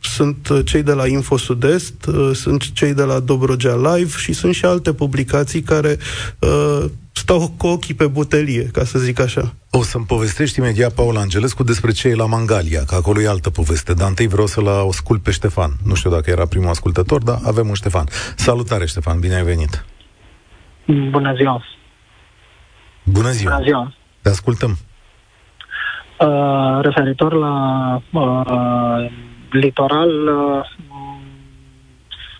sunt 0.00 0.48
cei 0.64 0.82
de 0.82 0.92
la 0.92 1.06
Info 1.06 1.36
Sud-Est, 1.36 2.06
uh, 2.06 2.30
sunt 2.34 2.72
cei 2.72 2.94
de 2.94 3.02
la 3.02 3.18
Dobrogea 3.18 3.94
Live 3.94 4.12
și 4.16 4.32
sunt 4.32 4.54
și 4.54 4.64
alte 4.64 4.92
publicații 4.92 5.62
care 5.62 5.98
uh, 6.38 6.84
stau 7.18 7.40
cu 7.58 7.66
ochii 7.66 7.94
pe 7.94 8.06
butelie, 8.06 8.64
ca 8.72 8.84
să 8.84 8.98
zic 8.98 9.20
așa. 9.20 9.54
O 9.70 9.82
să-mi 9.82 10.04
povestești 10.04 10.58
imediat, 10.58 10.92
Paul 10.94 11.16
Angelescu, 11.16 11.62
despre 11.62 11.90
ce 11.90 12.08
e 12.08 12.14
la 12.14 12.26
Mangalia, 12.26 12.82
că 12.84 12.94
acolo 12.94 13.20
e 13.20 13.28
altă 13.28 13.50
poveste. 13.50 13.94
Dar 13.94 14.08
întâi 14.08 14.28
vreau 14.28 14.46
să-l 14.46 14.68
ascult 14.68 15.22
pe 15.22 15.30
Ștefan. 15.30 15.70
Nu 15.84 15.94
știu 15.94 16.10
dacă 16.10 16.30
era 16.30 16.46
primul 16.46 16.68
ascultător, 16.68 17.22
dar 17.22 17.38
avem 17.46 17.68
un 17.68 17.74
Ștefan. 17.74 18.06
Salutare, 18.36 18.86
Ștefan, 18.86 19.20
bine 19.20 19.34
ai 19.34 19.42
venit! 19.42 19.84
Bună 21.10 21.34
ziua! 21.34 21.64
Bună 23.02 23.30
ziua! 23.30 23.52
Bună 23.52 23.64
ziua! 23.64 23.94
Te 24.22 24.28
ascultăm! 24.28 24.78
Uh, 26.20 26.78
referitor 26.80 27.32
la 27.32 27.54
uh, 28.12 29.10
litoral, 29.50 30.10
uh, 30.28 30.64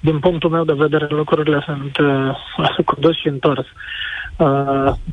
din 0.01 0.19
punctul 0.19 0.51
meu 0.51 0.65
de 0.65 0.73
vedere, 0.73 1.07
lucrurile 1.09 1.63
sunt 1.65 1.97
uh, 1.99 2.85
cu 2.89 2.97
dos 3.01 3.17
și 3.17 3.29
întors. 3.29 3.67
Uh, 3.67 4.08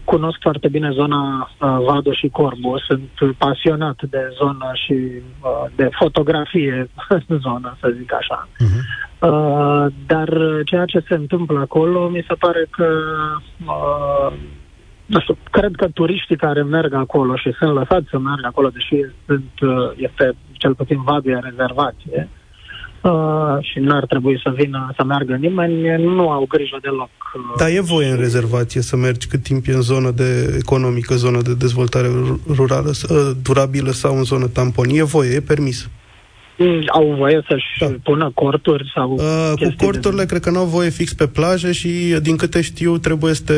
cunosc 0.04 0.38
foarte 0.42 0.68
bine 0.68 0.90
zona 0.92 1.50
uh, 1.62 1.78
Vado 1.86 2.12
și 2.14 2.28
Corbu, 2.28 2.76
sunt 2.88 3.36
pasionat 3.38 4.00
de 4.10 4.34
zonă 4.38 4.72
și 4.74 4.94
uh, 4.94 5.72
de 5.76 5.90
fotografie 5.92 6.90
în 7.28 7.40
zonă, 7.40 7.78
să 7.80 7.94
zic 7.98 8.14
așa. 8.14 8.48
Uh-huh. 8.48 9.04
Uh, 9.20 9.86
dar 10.06 10.30
ceea 10.66 10.86
ce 10.86 11.04
se 11.08 11.14
întâmplă 11.14 11.60
acolo, 11.60 12.08
mi 12.08 12.26
se 12.28 12.34
pare 12.34 12.68
că 12.70 12.88
uh, 13.66 14.34
nu 15.06 15.20
știu, 15.20 15.38
cred 15.52 15.76
că 15.76 15.88
turiștii 15.88 16.38
care 16.38 16.64
merg 16.64 16.94
acolo 16.94 17.36
și 17.36 17.52
sunt 17.52 17.74
lăsați 17.74 18.10
să 18.10 18.18
meargă 18.20 18.48
acolo, 18.48 18.70
deși 18.70 18.96
sunt, 19.26 19.52
uh, 19.62 19.92
este 19.96 20.36
cel 20.52 20.76
puțin 20.76 21.02
Vadia 21.02 21.40
rezervație, 21.40 22.30
uh, 22.32 22.45
uh, 23.06 23.58
și 23.60 23.80
nu 23.80 23.96
ar 23.96 24.06
trebui 24.06 24.40
să 24.44 24.54
vină 24.56 24.94
să 24.98 25.04
meargă 25.04 25.36
nimeni, 25.36 26.04
nu 26.04 26.30
au 26.30 26.46
grijă 26.50 26.78
deloc. 26.82 27.10
Uh, 27.36 27.42
Dar 27.58 27.70
e 27.70 27.80
voie 27.80 28.08
în 28.08 28.18
rezervație 28.18 28.82
să 28.82 28.96
mergi 28.96 29.28
cât 29.28 29.44
timp 29.44 29.68
e 29.68 29.74
în 29.74 29.82
zonă 29.82 30.12
de 30.12 30.56
economică, 30.58 31.14
zonă 31.14 31.42
de 31.42 31.54
dezvoltare 31.54 32.08
rurală, 32.56 32.90
uh, 33.10 33.32
durabilă 33.44 33.92
sau 33.92 34.18
în 34.18 34.24
zonă 34.24 34.48
tampon. 34.48 34.90
E 34.90 35.04
voie, 35.04 35.36
e 35.36 35.40
permis. 35.42 35.90
Mm, 36.58 36.84
au 36.88 37.16
voie 37.18 37.46
să-și 37.50 37.66
da. 37.80 37.88
pună 38.04 38.32
corturi 38.34 38.92
sau 38.96 39.12
uh, 39.12 39.52
Cu 39.56 39.86
corturile 39.86 40.22
de... 40.22 40.28
cred 40.28 40.42
că 40.42 40.50
nu 40.50 40.60
au 40.60 40.66
voie 40.66 40.90
fix 40.90 41.14
pe 41.14 41.28
plajă 41.28 41.72
și 41.72 41.90
din 42.22 42.38
câte 42.38 42.62
știu 42.62 42.98
trebuie 42.98 43.34
să 43.34 43.44
te 43.44 43.54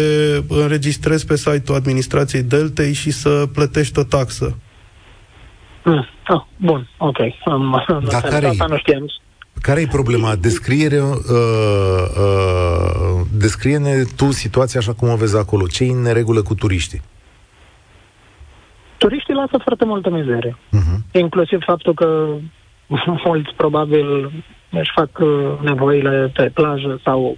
înregistrezi 0.62 1.26
pe 1.26 1.36
site-ul 1.36 1.78
administrației 1.78 2.44
Deltei 2.44 2.94
și 2.94 3.12
să 3.12 3.46
plătești 3.54 4.00
o 4.00 4.04
taxă. 4.04 4.58
Mm. 5.84 6.08
Ah, 6.24 6.42
bun, 6.56 6.90
ok. 6.98 7.18
Am, 7.46 7.86
Dar 8.12 8.22
care 8.22 8.46
asta 8.46 8.66
nu 8.66 8.78
știam. 8.78 9.06
Care 9.62 9.82
e 9.82 9.88
problema? 9.88 10.36
Descriere, 10.36 11.00
uh, 11.00 11.12
uh, 12.24 13.22
descrie-ne 13.32 14.04
tu 14.15 14.32
situația 14.32 14.80
așa 14.80 14.93
cum 14.93 15.10
o 15.10 15.15
vezi 15.15 15.38
acolo. 15.38 15.67
Ce 15.67 15.84
e 15.84 15.91
în 15.91 16.02
neregulă 16.02 16.41
cu 16.41 16.56
turiștii? 16.56 17.02
Turiștii 18.98 19.34
lasă 19.34 19.58
foarte 19.63 19.86
multă 19.86 20.10
mizerie. 20.10 20.58
Uh-huh. 20.58 21.12
Inclusiv 21.12 21.60
faptul 21.65 21.93
că 21.93 22.36
mulți 23.26 23.54
probabil 23.56 24.32
își 24.70 24.91
fac 24.96 25.10
uh, 25.20 25.60
nevoile 25.62 26.32
pe 26.34 26.52
plajă 26.54 27.00
sau 27.04 27.38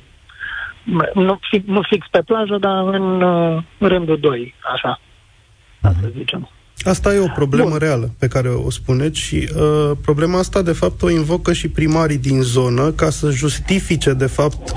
nu, 1.13 1.39
nu 1.65 1.81
fix 1.81 2.07
pe 2.11 2.21
plajă, 2.21 2.57
dar 2.59 2.87
în 2.87 3.21
uh, 3.21 3.63
rândul 3.79 4.19
2, 4.19 4.55
așa, 4.73 4.99
uh-huh. 4.99 6.01
să 6.01 6.07
zicem. 6.17 6.49
Asta 6.83 7.13
e 7.13 7.19
o 7.19 7.31
problemă 7.35 7.69
Bun. 7.69 7.77
reală 7.77 8.11
pe 8.17 8.27
care 8.27 8.49
o 8.49 8.69
spuneți 8.69 9.19
și 9.19 9.49
uh, 9.55 9.91
problema 10.01 10.39
asta, 10.39 10.61
de 10.61 10.71
fapt, 10.71 11.01
o 11.01 11.09
invocă 11.09 11.53
și 11.53 11.67
primarii 11.67 12.17
din 12.17 12.41
zonă 12.41 12.91
ca 12.91 13.09
să 13.09 13.29
justifice, 13.29 14.13
de 14.13 14.25
fapt, 14.25 14.73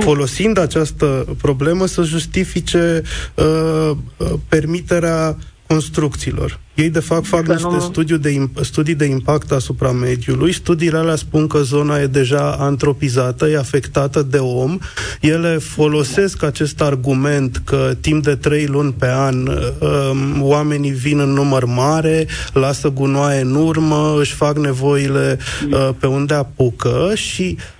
folosind 0.00 0.58
această 0.58 1.26
problemă, 1.40 1.86
să 1.86 2.02
justifice 2.02 3.02
uh, 3.34 3.90
uh, 4.16 4.32
permiterea 4.48 5.36
construcțiilor. 5.68 6.60
Ei, 6.74 6.90
de 6.90 7.00
fapt, 7.00 7.26
fac 7.26 7.46
niște 7.46 7.68
nu... 7.70 7.80
studiu 7.80 8.16
de, 8.16 8.48
studii 8.60 8.94
de 8.94 9.04
impact 9.04 9.52
asupra 9.52 9.92
mediului. 9.92 10.52
Studiile 10.52 10.96
alea 10.98 11.16
spun 11.16 11.46
că 11.46 11.58
zona 11.58 11.98
e 11.98 12.06
deja 12.06 12.56
antropizată, 12.58 13.48
e 13.48 13.58
afectată 13.58 14.22
de 14.22 14.38
om. 14.38 14.78
Ele 15.20 15.58
folosesc 15.58 16.42
acest 16.42 16.80
argument 16.80 17.62
că 17.64 17.96
timp 18.00 18.24
de 18.24 18.34
trei 18.34 18.66
luni 18.66 18.92
pe 18.92 19.08
an 19.08 19.46
um, 19.46 20.42
oamenii 20.42 20.90
vin 20.90 21.18
în 21.18 21.32
număr 21.32 21.64
mare, 21.64 22.26
lasă 22.52 22.88
gunoaie 22.88 23.40
în 23.40 23.54
urmă, 23.54 24.16
își 24.18 24.34
fac 24.34 24.58
nevoile 24.58 25.38
uh, 25.70 25.88
pe 25.98 26.06
unde 26.06 26.34
apucă 26.34 27.12
și 27.14 27.56
Uh, 27.56 27.77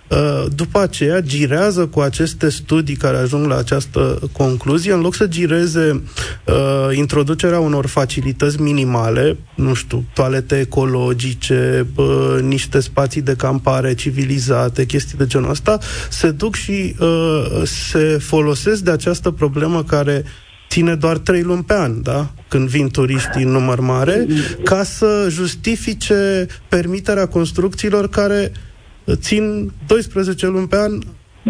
după 0.55 0.79
aceea 0.79 1.21
girează 1.21 1.87
cu 1.87 2.01
aceste 2.01 2.49
studii 2.49 2.97
care 2.97 3.17
ajung 3.17 3.47
la 3.47 3.57
această 3.57 4.19
concluzie, 4.33 4.93
în 4.93 5.01
loc 5.01 5.15
să 5.15 5.27
gireze 5.27 6.03
uh, 6.45 6.97
introducerea 6.97 7.59
unor 7.59 7.87
facilități 7.87 8.61
minimale, 8.61 9.37
nu 9.55 9.75
știu, 9.75 10.05
toalete 10.15 10.59
ecologice, 10.59 11.87
uh, 11.95 12.39
niște 12.41 12.81
spații 12.81 13.23
de 13.23 13.35
campare 13.35 13.95
civilizate, 13.95 14.85
chestii 14.85 15.19
de 15.19 15.27
genul 15.27 15.51
ăsta, 15.51 15.79
se 16.11 16.31
duc 16.31 16.55
și 16.55 16.95
uh, 16.99 17.63
se 17.65 18.19
folosesc 18.21 18.83
de 18.83 18.91
această 18.91 19.31
problemă 19.31 19.85
care 19.85 20.25
ține 20.69 20.95
doar 20.95 21.19
trei 21.19 21.43
luni 21.43 21.65
pe 21.65 21.75
an, 21.75 22.03
da? 22.03 22.31
când 22.49 22.69
vin 22.69 22.89
turiștii 22.89 23.43
în 23.43 23.51
număr 23.51 23.81
mare, 23.81 24.27
ca 24.65 24.83
să 24.83 25.27
justifice 25.31 26.47
permiterea 26.69 27.27
construcțiilor 27.27 28.09
care 28.09 28.53
uh, 28.55 28.68
țin 29.15 29.73
12 29.87 30.47
luni 30.47 30.69
pe 30.69 30.77
an, 30.77 30.93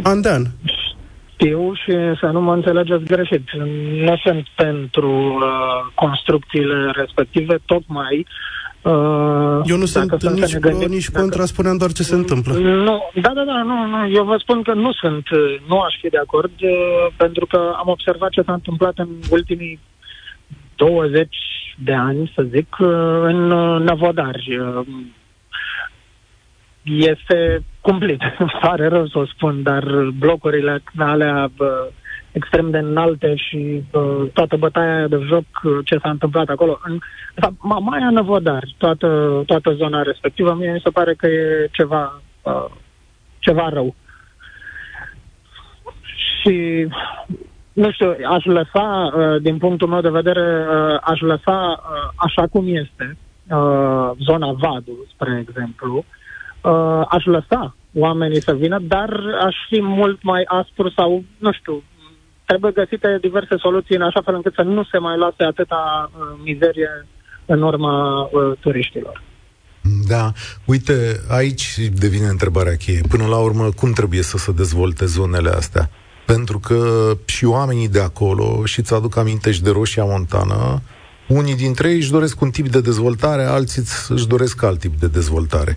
an 0.03 0.21
de 0.21 0.29
an. 0.29 0.43
Știu 1.33 1.73
și 1.75 1.93
să 2.21 2.27
nu 2.33 2.41
mă 2.41 2.55
înțelegeți 2.55 3.05
greșit. 3.05 3.51
Nu 4.05 4.17
sunt 4.25 4.47
pentru 4.57 5.11
uh, 5.11 5.93
construcțiile 5.95 6.91
respective, 6.95 7.59
tocmai 7.67 8.27
Uh, 8.83 9.61
eu 9.65 9.77
nu 9.77 9.85
sunt 9.85 10.23
nici 10.23 10.59
pro, 10.59 10.71
gândim, 10.71 10.89
nici 10.89 11.11
contra, 11.11 11.37
dacă... 11.37 11.47
spuneam 11.47 11.77
doar 11.77 11.93
ce 11.93 12.03
se 12.03 12.15
întâmplă. 12.15 12.53
Nu, 12.59 13.11
da, 13.15 13.33
da, 13.35 13.45
da, 13.45 13.63
nu, 13.63 13.87
nu, 13.87 14.11
eu 14.11 14.25
vă 14.25 14.37
spun 14.39 14.63
că 14.63 14.75
nu 14.75 14.93
sunt, 14.93 15.27
nu 15.69 15.79
aș 15.81 15.95
fi 16.01 16.09
de 16.09 16.19
acord, 16.19 16.53
uh, 16.61 17.07
pentru 17.17 17.47
că 17.47 17.73
am 17.77 17.89
observat 17.89 18.31
ce 18.31 18.43
s-a 18.43 18.53
întâmplat 18.53 18.99
în 18.99 19.09
ultimii 19.31 19.81
20 20.77 21.37
de 21.79 21.93
ani, 21.93 22.33
să 22.35 22.47
zic, 22.55 22.77
uh, 22.79 22.89
în 23.23 23.51
uh, 23.51 23.81
Năvodari. 23.81 24.59
Uh, 24.59 24.87
este 26.89 27.63
cumplit. 27.81 28.21
Pare 28.61 28.89
rău 28.89 29.07
să 29.07 29.19
o 29.19 29.27
spun, 29.27 29.63
dar 29.63 29.85
blocurile 30.19 30.83
alea 30.99 31.51
bă, 31.57 31.91
extrem 32.33 32.71
de 32.71 32.79
înalte 32.79 33.35
și 33.37 33.83
bă, 33.91 34.29
toată 34.33 34.57
bătaia 34.57 35.07
de 35.07 35.19
joc, 35.27 35.45
ce 35.85 35.99
s-a 36.03 36.11
întâmplat 36.11 36.49
acolo. 36.49 36.79
În, 36.83 36.99
Mamaia 37.59 38.11
Năvodar, 38.11 38.65
toată, 38.77 39.43
toată 39.47 39.73
zona 39.73 40.03
respectivă, 40.03 40.55
mie 40.55 40.73
mi 40.73 40.81
se 40.85 40.91
pare 40.91 41.15
că 41.15 41.27
e 41.27 41.69
ceva, 41.73 42.23
bă, 42.43 42.69
ceva 43.39 43.69
rău. 43.69 43.95
Și 46.41 46.87
nu 47.73 47.91
știu, 47.91 48.17
aș 48.31 48.45
lăsa, 48.45 49.13
din 49.43 49.59
punctul 49.59 49.89
meu 49.89 50.01
de 50.01 50.09
vedere, 50.09 50.67
aș 51.03 51.21
lăsa 51.21 51.83
așa 52.17 52.47
cum 52.47 52.65
este, 52.67 53.17
uh, 53.51 54.11
zona 54.27 54.53
Vadu, 54.53 55.07
spre 55.13 55.45
exemplu, 55.49 56.05
uh, 56.61 57.03
aș 57.09 57.25
lăsa 57.25 57.75
oamenii 57.95 58.43
să 58.43 58.53
vină, 58.55 58.79
dar 58.83 59.11
aș 59.45 59.55
fi 59.69 59.81
mult 59.83 60.23
mai 60.23 60.43
aspru 60.47 60.91
sau, 60.91 61.25
nu 61.39 61.53
știu, 61.53 61.83
trebuie 62.45 62.73
găsite 62.73 63.19
diverse 63.21 63.57
soluții 63.57 63.97
în 63.97 64.03
așa 64.03 64.21
fel 64.25 64.35
încât 64.35 64.55
să 64.55 64.63
nu 64.63 64.85
se 64.85 64.99
mai 64.99 65.19
lase 65.19 65.43
atâta 65.43 66.11
uh, 66.11 66.41
mizerie 66.45 67.07
în 67.47 67.63
urma 67.63 68.21
uh, 68.21 68.59
turiștilor. 68.61 69.23
Da, 70.09 70.33
uite, 70.65 71.21
aici 71.29 71.79
devine 71.95 72.27
întrebarea 72.27 72.77
cheie. 72.77 73.01
Până 73.09 73.27
la 73.27 73.39
urmă, 73.39 73.69
cum 73.77 73.93
trebuie 73.93 74.23
să 74.23 74.37
se 74.37 74.53
dezvolte 74.53 75.05
zonele 75.05 75.51
astea? 75.51 75.91
Pentru 76.27 76.59
că 76.59 77.11
și 77.25 77.45
oamenii 77.45 77.89
de 77.89 78.01
acolo, 78.01 78.65
și 78.65 78.83
ți 78.83 78.95
aduc 78.95 79.17
aminte 79.17 79.51
și 79.53 79.63
de 79.63 79.71
Roșia 79.71 80.05
Montană, 80.05 80.83
unii 81.29 81.57
dintre 81.57 81.89
ei 81.89 81.97
își 81.97 82.11
doresc 82.11 82.41
un 82.41 82.51
tip 82.51 82.69
de 82.69 82.81
dezvoltare, 82.81 83.43
alții 83.43 83.83
își 84.09 84.27
doresc 84.27 84.63
alt 84.63 84.79
tip 84.79 84.99
de 84.99 85.07
dezvoltare. 85.07 85.77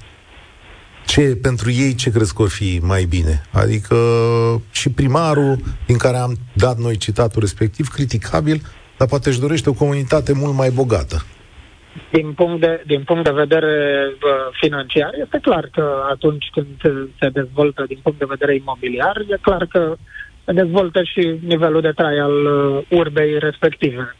Ce 1.06 1.36
pentru 1.42 1.72
ei 1.72 1.96
ce 1.96 2.12
crezi 2.12 2.34
că 2.34 2.42
or 2.42 2.50
fi 2.50 2.80
mai 2.84 3.04
bine? 3.04 3.42
Adică 3.52 3.96
și 4.72 4.92
primarul, 4.92 5.58
din 5.86 5.98
care 5.98 6.18
am 6.18 6.38
dat 6.54 6.78
noi 6.78 6.98
citatul 6.98 7.42
respectiv, 7.42 7.88
criticabil, 7.88 8.62
dar 8.98 9.08
poate 9.08 9.30
își 9.30 9.40
dorește 9.40 9.70
o 9.70 9.74
comunitate 9.74 10.34
mult 10.34 10.54
mai 10.54 10.70
bogată. 10.70 11.26
Din 12.12 12.34
punct 12.34 12.62
de, 12.62 12.84
din 12.86 13.04
punct 13.04 13.24
de 13.24 13.32
vedere 13.32 14.06
uh, 14.10 14.58
financiar, 14.62 15.12
este 15.24 15.40
clar 15.42 15.70
că 15.72 16.04
atunci 16.10 16.50
când 16.52 16.68
se 17.20 17.30
dezvoltă 17.30 17.84
din 17.88 18.00
punct 18.04 18.20
de 18.20 18.26
vedere 18.28 18.56
imobiliar, 18.56 19.18
e 19.30 19.38
clar 19.42 19.66
că 19.66 19.96
se 20.46 20.52
dezvoltă 20.54 21.04
și 21.04 21.40
nivelul 21.46 21.82
de 21.82 21.92
trai 21.92 22.18
al 22.18 22.46
uh, 22.46 22.84
urbei 22.90 23.40
respective. 23.40 24.16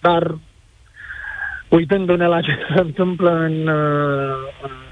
Dar 0.00 0.38
uitându-ne 1.74 2.26
la 2.26 2.40
ce 2.40 2.58
se 2.74 2.80
întâmplă 2.88 3.30
în, 3.30 3.66
uh, 3.66 4.34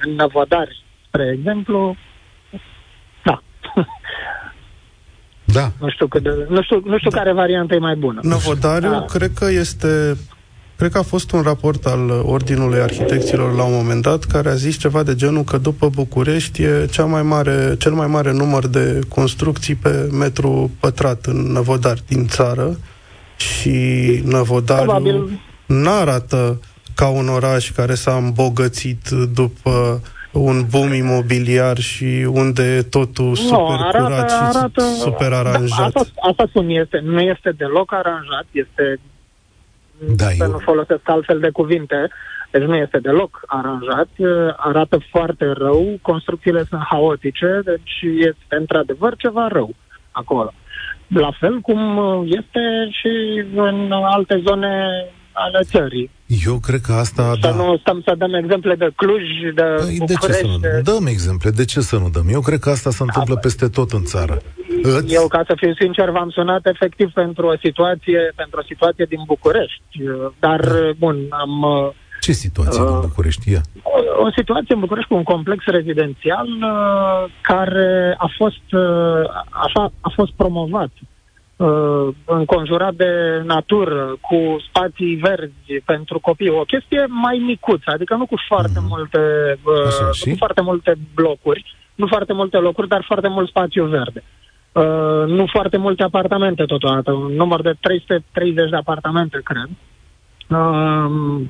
în 0.04 0.14
Năvodari, 0.14 0.84
spre 1.06 1.34
exemplu, 1.38 1.96
da. 3.24 3.42
Da. 5.44 5.70
Nu 5.80 5.90
știu, 5.90 6.06
cât 6.06 6.22
de, 6.22 6.46
nu 6.48 6.62
știu, 6.62 6.82
nu 6.84 6.98
știu 6.98 7.10
da. 7.10 7.16
care 7.16 7.32
variantă 7.32 7.74
e 7.74 7.78
mai 7.78 7.94
bună. 7.94 8.20
Năvodariu, 8.22 8.90
da. 8.90 9.04
cred 9.04 9.30
că 9.34 9.50
este 9.50 10.16
Cred 10.76 10.94
că 10.94 11.00
a 11.00 11.02
fost 11.02 11.32
un 11.32 11.40
raport 11.40 11.86
al 11.86 12.10
Ordinului 12.24 12.80
Arhitecților 12.80 13.54
la 13.54 13.64
un 13.64 13.72
moment 13.74 14.02
dat 14.02 14.24
care 14.24 14.48
a 14.48 14.54
zis 14.54 14.78
ceva 14.78 15.02
de 15.02 15.14
genul 15.14 15.42
că 15.42 15.58
după 15.58 15.88
București 15.88 16.62
e 16.62 16.86
cea 16.90 17.04
mai 17.04 17.22
mare, 17.22 17.74
cel 17.78 17.92
mai 17.92 18.06
mare 18.06 18.32
număr 18.32 18.66
de 18.66 18.98
construcții 19.08 19.74
pe 19.74 20.08
metru 20.18 20.70
pătrat 20.80 21.24
în 21.24 21.52
Năvodari 21.52 22.02
din 22.06 22.26
țară 22.26 22.78
și 23.36 23.70
Năvodariu 24.24 25.30
nu 25.66 25.90
arată 25.90 26.60
ca 26.94 27.08
un 27.08 27.28
oraș 27.28 27.70
care 27.70 27.94
s-a 27.94 28.16
îmbogățit 28.16 29.08
după 29.34 30.00
un 30.32 30.66
boom 30.70 30.92
imobiliar 30.92 31.78
și 31.78 32.28
unde 32.30 32.62
e 32.62 32.82
totul 32.82 33.26
no, 33.26 33.34
super 33.34 33.78
arată, 33.78 34.02
curat 34.02 34.30
și 34.30 34.36
arată, 34.40 34.82
super 34.82 35.32
aranjat. 35.32 35.78
Da, 35.78 35.84
asta, 35.84 36.04
asta 36.16 36.44
spun, 36.48 36.68
este, 36.68 37.00
nu 37.04 37.20
este 37.20 37.50
deloc 37.56 37.92
aranjat, 37.92 38.46
este 38.50 39.00
da, 40.16 40.24
să 40.24 40.44
eu... 40.44 40.50
nu 40.50 40.58
folosesc 40.58 41.08
altfel 41.08 41.38
de 41.38 41.50
cuvinte, 41.50 42.08
deci 42.50 42.62
nu 42.62 42.76
este 42.76 42.98
deloc 42.98 43.40
aranjat, 43.46 44.08
arată 44.56 44.98
foarte 45.10 45.52
rău, 45.52 45.98
construcțiile 46.02 46.64
sunt 46.68 46.82
haotice, 46.90 47.60
deci 47.64 48.00
este 48.18 48.56
într-adevăr 48.58 49.16
ceva 49.16 49.48
rău 49.48 49.74
acolo. 50.10 50.52
La 51.08 51.30
fel 51.38 51.60
cum 51.60 51.78
este 52.26 52.88
și 52.90 53.44
în 53.54 53.92
alte 53.92 54.42
zone 54.46 55.06
ale 55.32 55.60
țării. 55.62 56.10
Eu 56.44 56.58
cred 56.58 56.80
că 56.80 56.92
asta, 56.92 57.32
să 57.32 57.38
da. 57.40 57.50
nu 57.50 57.76
stăm 57.76 58.02
să 58.04 58.14
dăm 58.18 58.34
exemple 58.34 58.74
de 58.74 58.90
Cluj, 58.96 59.22
de 59.54 59.62
păi, 59.62 59.98
De 60.06 60.14
ce 60.14 60.32
să 60.32 60.46
nu 60.46 60.58
dăm? 60.58 60.82
Dăm 60.82 61.06
exemple, 61.06 61.50
de 61.50 61.64
ce 61.64 61.80
să 61.80 61.96
nu 61.96 62.08
dăm? 62.08 62.26
Eu 62.28 62.40
cred 62.40 62.58
că 62.58 62.70
asta 62.70 62.90
se 62.90 63.02
întâmplă 63.02 63.34
da, 63.34 63.40
peste 63.40 63.68
tot 63.68 63.90
în 63.90 64.04
țară. 64.04 64.42
Îți... 64.82 65.14
Eu, 65.14 65.26
ca 65.28 65.42
să 65.46 65.54
fiu 65.56 65.74
sincer, 65.74 66.10
v-am 66.10 66.30
sunat 66.30 66.66
efectiv 66.66 67.10
pentru 67.12 67.46
o 67.46 67.56
situație, 67.62 68.32
pentru 68.36 68.58
o 68.60 68.62
situație 68.62 69.04
din 69.04 69.22
București. 69.26 69.82
Dar, 70.38 70.60
da. 70.60 70.90
bun, 70.98 71.16
am... 71.30 71.52
Ce 72.20 72.32
situație 72.32 72.82
uh, 72.82 72.88
din 72.88 72.98
București? 73.00 73.50
Ia. 73.50 73.60
O, 73.82 74.24
o 74.24 74.30
situație 74.36 74.74
în 74.74 74.80
București 74.80 75.08
cu 75.08 75.16
un 75.16 75.22
complex 75.22 75.64
rezidențial 75.64 76.46
uh, 76.46 77.32
care 77.40 78.14
a 78.18 78.28
fost, 78.36 78.66
uh, 78.72 79.24
așa, 79.50 79.92
a 80.00 80.12
fost 80.14 80.32
promovat 80.32 80.90
uh, 81.62 82.14
înconjurat 82.24 82.94
de 82.94 83.42
natură, 83.44 84.16
cu 84.20 84.56
spații 84.68 85.14
verzi 85.14 85.82
pentru 85.84 86.20
copii, 86.20 86.48
o 86.48 86.62
chestie 86.62 87.06
mai 87.08 87.42
micuță, 87.46 87.90
adică 87.90 88.14
nu 88.14 88.26
cu 88.26 88.36
foarte 88.48 88.78
mm. 88.80 88.86
multe 88.88 89.18
uh, 89.64 89.86
Așa, 89.86 90.30
cu 90.30 90.36
foarte 90.36 90.60
multe 90.60 90.94
blocuri, 91.14 91.64
nu 91.94 92.06
foarte 92.06 92.32
multe 92.32 92.56
locuri, 92.56 92.88
dar 92.88 93.04
foarte 93.06 93.28
mult 93.28 93.48
spațiu 93.48 93.84
verde. 93.84 94.22
Uh, 94.72 95.26
nu 95.26 95.46
foarte 95.46 95.76
multe 95.76 96.02
apartamente 96.02 96.64
totodată, 96.64 97.12
un 97.12 97.32
număr 97.32 97.62
de 97.62 97.72
330 97.80 98.70
de 98.70 98.76
apartamente, 98.76 99.40
cred. 99.44 99.68
Uh, 100.48 101.40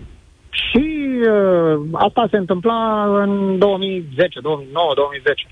și 0.50 1.08
uh, 1.20 1.80
asta 1.92 2.26
se 2.30 2.36
întâmpla 2.36 3.04
în 3.22 3.58
2010, 3.58 4.40
2009, 4.40 4.92
2010. 4.94 5.46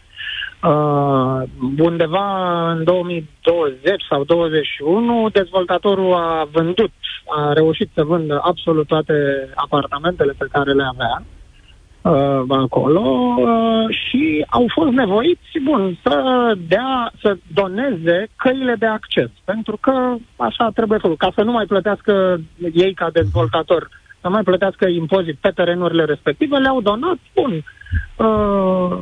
Uh, 0.63 1.43
undeva 1.79 2.71
în 2.71 2.85
2020 2.85 4.03
sau 4.09 4.25
2021, 4.25 5.29
dezvoltatorul 5.29 6.15
a 6.15 6.49
vândut, 6.53 6.91
a 7.27 7.53
reușit 7.53 7.91
să 7.95 8.05
vândă 8.05 8.41
absolut 8.43 8.87
toate 8.87 9.15
apartamentele 9.55 10.35
pe 10.39 10.47
care 10.53 10.73
le 10.73 10.85
avea 10.93 11.23
uh, 12.03 12.45
acolo 12.49 13.01
uh, 13.01 13.97
și 13.97 14.47
au 14.49 14.67
fost 14.75 14.91
nevoiți, 14.91 15.59
bun, 15.65 15.99
să 16.03 16.53
dea, 16.69 17.13
să 17.23 17.37
doneze 17.55 18.29
căile 18.37 18.75
de 18.79 18.87
acces, 18.87 19.31
pentru 19.45 19.79
că 19.81 20.15
așa 20.37 20.71
trebuie 20.75 20.99
făcut, 20.99 21.19
ca 21.19 21.33
să 21.35 21.43
nu 21.43 21.53
mai 21.53 21.65
plătească 21.65 22.41
ei 22.73 22.95
ca 22.95 23.11
dezvoltator, 23.13 23.89
să 24.21 24.27
nu 24.27 24.31
mai 24.31 24.43
plătească 24.43 24.89
impozit 24.89 25.37
pe 25.41 25.51
terenurile 25.55 26.05
respective, 26.05 26.57
le-au 26.57 26.81
donat, 26.81 27.19
bun, 27.35 27.65
uh, 28.17 28.99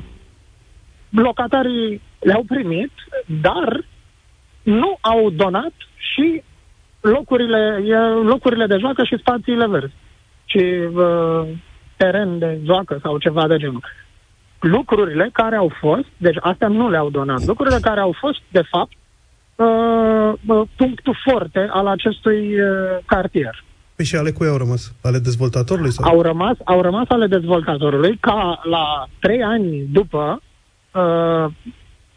locatarii 1.11 2.01
le-au 2.19 2.45
primit, 2.47 2.91
dar 3.43 3.85
nu 4.63 4.99
au 5.01 5.31
donat 5.31 5.73
și 5.97 6.43
locurile, 7.01 7.83
locurile 8.23 8.67
de 8.67 8.77
joacă 8.79 9.05
și 9.05 9.19
spațiile 9.19 9.67
verzi. 9.67 9.95
Și 10.45 10.59
uh, 10.59 11.49
teren 11.97 12.39
de 12.39 12.59
joacă 12.65 12.99
sau 13.03 13.19
ceva 13.19 13.47
de 13.47 13.57
genul. 13.57 13.85
Lucrurile 14.61 15.29
care 15.33 15.57
au 15.57 15.73
fost, 15.81 16.07
deci 16.17 16.37
astea 16.41 16.69
nu 16.69 16.91
le-au 16.91 17.11
donat, 17.11 17.45
lucrurile 17.45 17.79
care 17.81 18.01
au 18.01 18.15
fost, 18.21 18.41
de 18.51 18.63
fapt, 18.71 18.93
uh, 19.55 20.33
uh, 20.47 20.69
punctul 20.77 21.17
forte 21.31 21.69
al 21.71 21.87
acestui 21.87 22.61
uh, 22.61 22.69
cartier. 23.07 23.65
Păi 23.97 24.05
și 24.05 24.17
ale 24.17 24.31
cui 24.31 24.49
au 24.49 24.57
rămas? 24.57 24.93
Ale 25.03 25.19
dezvoltatorului? 25.19 25.91
Sau? 25.91 26.11
Au 26.11 26.23
rămas, 26.23 26.57
au 26.65 26.81
rămas 26.81 27.05
ale 27.09 27.27
dezvoltatorului 27.27 28.17
ca 28.21 28.61
la 28.63 29.09
trei 29.21 29.43
ani 29.43 29.87
după 29.93 30.43
uh, 30.93 31.51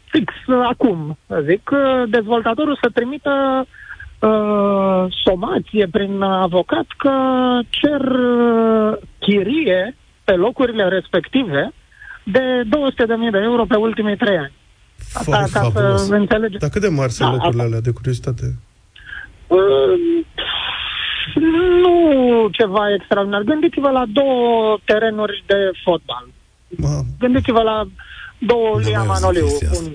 fix 0.04 0.32
uh, 0.46 0.66
acum, 0.70 1.18
zic, 1.44 1.70
uh, 1.72 2.10
dezvoltatorul 2.10 2.78
să 2.82 2.90
trimită 2.90 3.66
uh, 4.20 5.04
somație 5.24 5.86
prin 5.90 6.22
avocat 6.22 6.86
că 6.96 7.12
cer 7.68 8.00
uh, 8.00 8.96
chirie 9.18 9.96
pe 10.24 10.32
locurile 10.32 10.88
respective 10.88 11.72
de 12.24 12.62
200.000 12.64 13.30
de 13.30 13.38
euro 13.42 13.64
pe 13.64 13.76
ultimii 13.76 14.16
trei 14.16 14.36
ani. 14.36 14.52
Asta 15.12 15.44
ca 15.52 15.60
fabulos. 15.60 16.06
să 16.06 16.14
înțelege. 16.14 16.56
Dar 16.56 16.70
cât 16.70 16.80
de 16.80 16.88
mari 16.88 17.12
sunt 17.12 17.28
da, 17.28 17.34
locurile 17.34 17.62
asta. 17.62 17.76
alea, 17.76 17.80
de 17.80 17.90
curiozitate? 17.90 18.46
Uh, 19.46 20.22
nu 21.84 22.48
ceva 22.50 22.92
extraordinar. 22.94 23.42
Gândiți-vă 23.42 23.90
la 23.90 24.04
două 24.12 24.78
terenuri 24.84 25.42
de 25.46 25.70
fotbal. 25.84 26.28
Wow. 26.82 27.04
Gândiți-vă 27.18 27.62
la 27.62 27.86
două 28.46 28.80
Lia 28.80 29.02
Manoliu. 29.02 29.46
Un... 29.46 29.92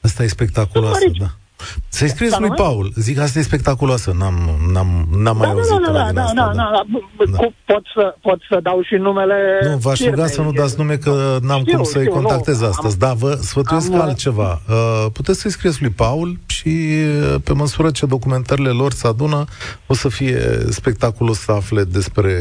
Asta 0.00 0.22
e 0.22 0.26
spectaculos, 0.26 0.98
da. 1.18 1.39
Să-i 1.88 2.08
scrieți 2.08 2.40
lui 2.40 2.50
Paul. 2.50 2.92
Zic, 2.94 3.18
asta 3.18 3.38
e 3.38 3.42
spectaculoasă. 3.42 4.14
N-am, 4.18 4.34
n-am, 4.72 5.08
n-am 5.16 5.36
mai 5.36 5.46
da, 5.46 5.52
auzit 5.52 5.78
da, 5.86 5.92
da, 5.92 6.12
da, 6.12 6.22
asta, 6.22 6.34
da, 6.34 6.44
da, 6.44 6.52
da. 6.54 6.82
da. 7.30 7.38
Pot, 7.64 7.84
să, 7.94 8.14
pot 8.20 8.38
să 8.48 8.60
dau 8.62 8.82
și 8.82 8.94
numele 8.94 9.58
Nu, 9.62 9.76
v-aș 9.76 10.00
ruga 10.00 10.26
să 10.26 10.42
nu 10.42 10.52
dați 10.52 10.74
nume 10.78 10.96
că 10.96 11.38
n-am 11.42 11.60
știu, 11.60 11.74
cum 11.74 11.84
să-i 11.84 12.00
știu, 12.00 12.14
contactez 12.14 12.60
nu, 12.60 12.66
astăzi. 12.66 13.04
Am, 13.04 13.08
da, 13.08 13.12
vă 13.12 13.32
sfătuiesc 13.32 13.92
am, 13.92 14.00
altceva. 14.00 14.60
Uh, 14.68 15.06
puteți 15.12 15.40
să-i 15.40 15.50
scrieți 15.50 15.82
lui 15.82 15.90
Paul 15.90 16.38
și 16.46 16.68
uh, 16.68 17.34
pe 17.44 17.52
măsură 17.52 17.90
ce 17.90 18.06
documentările 18.06 18.68
lor 18.68 18.92
se 18.92 19.06
adună, 19.06 19.44
o 19.86 19.94
să 19.94 20.08
fie 20.08 20.38
spectaculos 20.68 21.38
să 21.38 21.52
afle 21.52 21.84
despre 21.84 22.32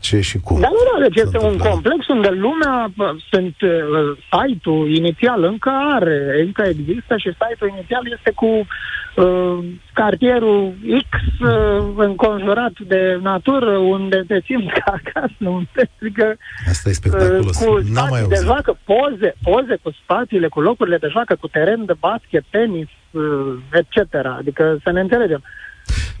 ce 0.00 0.20
și 0.20 0.38
cum. 0.38 0.60
Da, 0.60 0.68
nu, 0.68 0.82
da, 0.92 1.06
deci 1.08 1.24
este 1.24 1.38
un 1.38 1.56
complex 1.56 2.06
unde 2.08 2.28
lumea, 2.28 2.92
sunt 3.30 3.56
uh, 3.60 3.70
site-ul 4.30 4.94
inițial 4.94 5.42
încă 5.44 5.70
are, 5.94 6.42
încă 6.46 6.62
există 6.62 7.16
și 7.16 7.28
site-ul 7.40 7.70
inițial 7.74 8.02
este 8.16 8.30
cu 8.34 8.63
uh, 9.16 9.58
cartierul 9.92 10.74
X 11.10 11.40
uh, 11.40 11.92
înconjurat 11.96 12.72
de 12.86 13.18
natură, 13.22 13.76
unde 13.76 14.24
te 14.26 14.40
simți 14.44 14.72
ca 14.80 14.94
acasă, 15.04 15.34
unde 15.38 15.90
adică, 16.00 16.36
Asta 16.68 16.88
e 16.88 16.92
spectaculos. 16.92 17.60
Uh, 17.60 17.66
cu 17.66 17.80
N-am 17.92 18.08
mai 18.10 18.26
de 18.28 18.40
joacă, 18.42 18.78
poze, 18.84 19.34
poze 19.42 19.76
cu 19.82 19.90
spațiile, 20.02 20.48
cu 20.48 20.60
locurile 20.60 20.96
de 20.96 21.08
joacă, 21.10 21.36
cu 21.40 21.48
teren 21.48 21.84
de 21.84 21.94
basket, 21.98 22.44
tenis, 22.50 22.88
uh, 23.10 23.22
etc. 23.72 24.14
Adică 24.38 24.78
să 24.82 24.90
ne 24.90 25.00
înțelegem. 25.00 25.42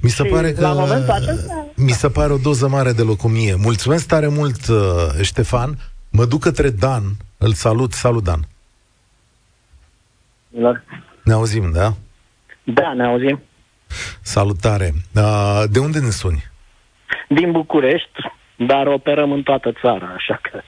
Mi 0.02 0.10
se 0.10 0.24
pare 0.24 0.52
că 0.52 0.66
acesta... 1.08 1.66
mi 1.76 1.90
se 1.90 2.08
pare 2.08 2.32
o 2.32 2.36
doză 2.36 2.68
mare 2.68 2.92
de 2.92 3.02
locomie. 3.02 3.54
Mulțumesc 3.58 4.06
tare 4.06 4.28
mult, 4.28 4.66
uh, 4.68 4.76
Ștefan. 5.22 5.78
Mă 6.10 6.24
duc 6.24 6.40
către 6.40 6.70
Dan. 6.70 7.02
Îl 7.38 7.52
salut. 7.52 7.92
Salut, 7.92 8.24
Dan. 8.24 8.40
Da. 10.48 10.82
Ne 11.22 11.32
auzim, 11.32 11.70
da? 11.72 11.94
Da, 12.64 12.92
ne 12.92 13.04
auzim. 13.04 13.42
Salutare. 14.22 14.92
Uh, 15.14 15.62
de 15.70 15.78
unde 15.78 15.98
ne 15.98 16.10
suni? 16.10 16.44
Din 17.28 17.52
București, 17.52 18.20
dar 18.56 18.86
operăm 18.86 19.32
în 19.32 19.42
toată 19.42 19.72
țara, 19.80 20.12
așa 20.16 20.38
că 20.42 20.60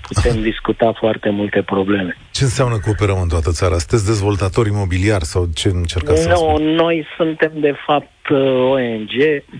putem 0.00 0.42
discuta 0.42 0.92
foarte 0.98 1.30
multe 1.30 1.62
probleme. 1.62 2.16
Ce 2.30 2.44
înseamnă 2.44 2.76
că 2.76 2.90
operăm 2.90 3.20
în 3.20 3.28
toată 3.28 3.50
țara? 3.50 3.78
Sunteți 3.78 4.06
dezvoltatori 4.06 4.68
imobiliari 4.68 5.24
sau 5.24 5.48
ce 5.54 5.68
încercați 5.68 6.22
să 6.22 6.28
Nu, 6.28 6.58
noi 6.58 7.06
suntem 7.16 7.52
de 7.54 7.74
fapt 7.86 8.28
uh, 8.30 8.38
ONG, 8.70 9.10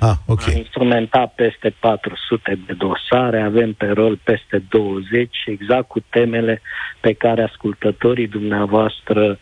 ah, 0.00 0.14
okay. 0.26 0.52
am 0.52 0.58
instrumentat 0.58 1.34
peste 1.34 1.74
400 1.80 2.58
de 2.66 2.72
dosare, 2.72 3.42
avem 3.42 3.72
pe 3.72 3.86
rol 3.86 4.18
peste 4.24 4.62
20, 4.68 5.28
exact 5.46 5.88
cu 5.88 6.00
temele 6.08 6.62
pe 7.00 7.12
care 7.12 7.42
ascultătorii 7.42 8.28
dumneavoastră 8.28 9.38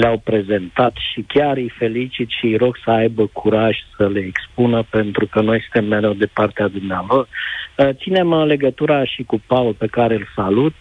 le-au 0.00 0.18
prezentat 0.24 0.94
și 1.12 1.24
chiar 1.28 1.56
îi 1.56 1.72
felicit 1.78 2.28
și 2.38 2.44
îi 2.44 2.56
rog 2.56 2.76
să 2.84 2.90
aibă 2.90 3.26
curaj 3.32 3.76
să 3.96 4.08
le 4.08 4.20
expună 4.20 4.86
pentru 4.90 5.26
că 5.26 5.40
noi 5.40 5.60
suntem 5.60 5.88
mereu 5.90 6.12
de 6.12 6.26
partea 6.26 6.68
dumneavoastră. 6.68 7.34
Uh, 7.76 7.88
ținem 8.02 8.30
uh, 8.30 8.46
legătura 8.46 9.04
și 9.04 9.22
cu 9.22 9.42
Paul 9.46 9.74
pe 9.74 9.86
care 9.86 10.14
îl 10.14 10.26
salut. 10.34 10.74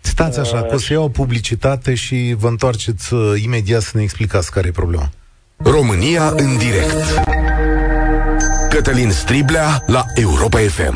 Stați 0.00 0.40
așa, 0.40 0.62
că 0.62 0.74
o 0.74 0.78
să 0.78 0.92
iau 0.92 1.04
o 1.04 1.08
publicitate 1.08 1.94
și 1.94 2.34
vă 2.38 2.48
întoarceți 2.48 3.14
uh, 3.14 3.20
imediat 3.44 3.80
să 3.80 3.96
ne 3.96 4.02
explicați 4.02 4.52
care 4.52 4.68
e 4.68 4.70
problema. 4.70 5.08
România 5.56 6.28
în 6.36 6.58
direct 6.58 7.77
Cătălin 8.70 9.10
Striblea 9.10 9.82
la 9.86 10.04
Europa 10.14 10.58
FM. 10.58 10.94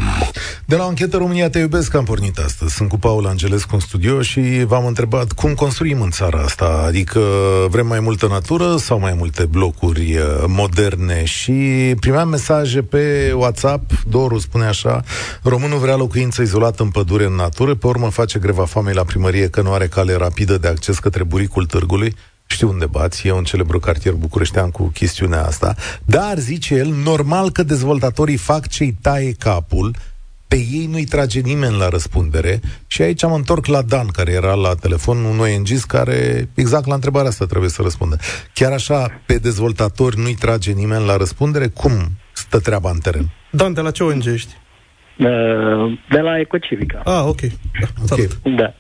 De 0.64 0.76
la 0.76 0.84
o 0.84 0.88
închetă 0.88 1.16
România 1.16 1.50
te 1.50 1.58
iubesc 1.58 1.94
am 1.94 2.04
pornit 2.04 2.38
astăzi. 2.38 2.74
Sunt 2.74 2.88
cu 2.88 2.98
Paul 2.98 3.26
Angelescu 3.26 3.74
în 3.74 3.80
studio 3.80 4.22
și 4.22 4.64
v-am 4.64 4.86
întrebat 4.86 5.32
cum 5.32 5.54
construim 5.54 6.00
în 6.00 6.10
țara 6.10 6.38
asta. 6.38 6.84
Adică 6.86 7.20
vrem 7.68 7.86
mai 7.86 8.00
multă 8.00 8.26
natură 8.26 8.76
sau 8.76 8.98
mai 8.98 9.14
multe 9.18 9.44
blocuri 9.44 10.16
uh, 10.16 10.44
moderne? 10.46 11.24
Și 11.24 11.52
primeam 12.00 12.28
mesaje 12.28 12.82
pe 12.82 13.32
WhatsApp, 13.36 13.90
Doru 14.08 14.38
spune 14.38 14.64
așa, 14.64 15.02
românul 15.42 15.78
vrea 15.78 15.96
locuință 15.96 16.42
izolată 16.42 16.82
în 16.82 16.90
pădure 16.90 17.24
în 17.24 17.34
natură, 17.34 17.74
pe 17.74 17.86
urmă 17.86 18.10
face 18.10 18.38
greva 18.38 18.64
foamei 18.64 18.94
la 18.94 19.04
primărie 19.04 19.48
că 19.48 19.62
nu 19.62 19.72
are 19.72 19.86
cale 19.86 20.14
rapidă 20.16 20.58
de 20.58 20.68
acces 20.68 20.98
către 20.98 21.24
buricul 21.24 21.66
târgului 21.66 22.14
știu 22.52 22.68
unde 22.68 22.86
bați, 22.86 23.26
e 23.26 23.32
un 23.32 23.44
celebru 23.44 23.78
cartier 23.78 24.14
bucureștean 24.14 24.70
cu 24.70 24.90
chestiunea 24.94 25.44
asta, 25.44 25.74
dar, 26.04 26.38
zice 26.38 26.74
el, 26.74 26.88
normal 27.04 27.50
că 27.50 27.62
dezvoltatorii 27.62 28.36
fac 28.36 28.68
ce-i 28.68 28.96
taie 29.02 29.32
capul, 29.32 29.94
pe 30.52 30.56
ei 30.56 30.86
nu-i 30.90 31.04
trage 31.04 31.40
nimeni 31.40 31.78
la 31.78 31.88
răspundere 31.88 32.60
și 32.86 33.02
aici 33.02 33.24
am 33.24 33.32
întorc 33.32 33.66
la 33.66 33.82
Dan, 33.82 34.06
care 34.06 34.32
era 34.32 34.54
la 34.54 34.74
telefon, 34.74 35.24
un 35.24 35.38
ONG 35.38 35.68
care 35.86 36.48
exact 36.54 36.86
la 36.86 36.94
întrebarea 36.94 37.28
asta 37.28 37.46
trebuie 37.46 37.70
să 37.70 37.82
răspundă. 37.82 38.16
Chiar 38.52 38.72
așa, 38.72 39.20
pe 39.26 39.34
dezvoltatori 39.34 40.18
nu-i 40.18 40.34
trage 40.34 40.72
nimeni 40.72 41.06
la 41.06 41.16
răspundere? 41.16 41.66
Cum 41.66 41.92
stă 42.32 42.58
treaba 42.58 42.90
în 42.90 42.98
teren? 42.98 43.30
Dan, 43.50 43.72
de 43.72 43.80
la 43.80 43.90
ce 43.90 44.02
ONG 44.02 44.26
ești? 44.26 44.56
Uh, 45.18 45.98
de 46.10 46.20
la 46.20 46.38
Ecocivica. 46.38 47.00
Ah, 47.04 47.22
ok. 47.26 47.40
Da. 47.80 47.86
okay. 48.10 48.28
da. 48.42 48.74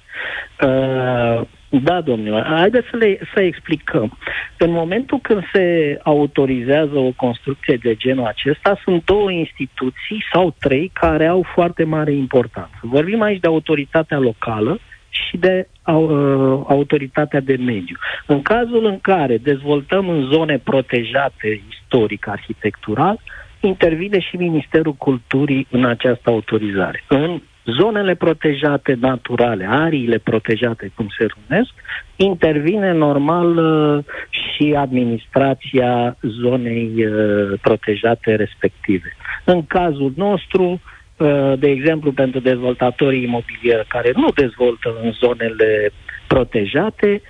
Uh, 0.66 1.46
da, 1.80 2.00
domnule. 2.00 2.42
Haideți 2.42 2.86
să, 2.90 2.96
le, 2.96 3.18
să 3.34 3.40
explicăm. 3.40 4.18
În 4.58 4.70
momentul 4.70 5.18
când 5.18 5.42
se 5.52 5.98
autorizează 6.02 6.98
o 6.98 7.12
construcție 7.16 7.76
de 7.82 7.94
genul 7.94 8.24
acesta, 8.24 8.80
sunt 8.84 9.04
două 9.04 9.30
instituții 9.30 10.24
sau 10.32 10.54
trei 10.58 10.90
care 10.92 11.26
au 11.26 11.46
foarte 11.54 11.84
mare 11.84 12.12
importanță. 12.12 12.78
Vorbim 12.80 13.22
aici 13.22 13.40
de 13.40 13.46
autoritatea 13.46 14.18
locală 14.18 14.78
și 15.08 15.36
de 15.36 15.68
uh, 15.86 16.60
autoritatea 16.66 17.40
de 17.40 17.56
mediu. 17.56 17.96
În 18.26 18.42
cazul 18.42 18.84
în 18.84 18.98
care 19.00 19.36
dezvoltăm 19.36 20.08
în 20.08 20.28
zone 20.32 20.58
protejate 20.58 21.62
istoric, 21.70 22.28
arhitectural, 22.28 23.20
intervine 23.60 24.20
și 24.20 24.36
Ministerul 24.36 24.94
Culturii 24.94 25.66
în 25.70 25.84
această 25.84 26.30
autorizare. 26.30 27.04
În 27.08 27.40
zonele 27.64 28.14
protejate 28.14 28.96
naturale, 29.00 29.66
ariile 29.70 30.18
protejate, 30.18 30.92
cum 30.94 31.06
se 31.18 31.26
numesc, 31.48 31.70
intervine 32.16 32.92
normal 32.92 33.56
uh, 33.56 34.04
și 34.30 34.74
administrația 34.76 36.16
zonei 36.22 37.06
uh, 37.06 37.58
protejate 37.60 38.34
respective. 38.34 39.16
În 39.44 39.66
cazul 39.66 40.12
nostru, 40.16 40.80
uh, 41.16 41.52
de 41.58 41.68
exemplu, 41.68 42.12
pentru 42.12 42.40
dezvoltatorii 42.40 43.22
imobiliari 43.22 43.86
care 43.88 44.12
nu 44.14 44.28
dezvoltă 44.34 44.94
în 45.02 45.12
zonele 45.12 45.90
protejate, 46.26 47.22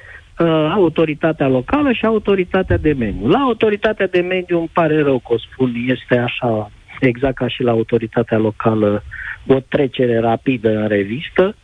autoritatea 0.74 1.49
locală 1.49 1.93
și 1.93 2.05
autoritatea 2.05 2.76
de 2.76 2.93
mediu. 2.93 3.28
La 3.28 3.39
autoritatea 3.39 4.07
de 4.07 4.20
mediu 4.20 4.59
îmi 4.59 4.70
pare 4.72 5.03
rău 5.03 5.18
că 5.18 5.33
o 5.33 5.39
spun, 5.39 5.74
este 5.87 6.16
așa 6.18 6.70
exact 7.07 7.34
ca 7.34 7.48
și 7.48 7.62
la 7.62 7.70
autoritatea 7.70 8.38
locală, 8.38 9.03
o 9.46 9.61
trecere 9.61 10.18
rapidă 10.18 10.68
în 10.68 10.88
revistă, 10.88 11.57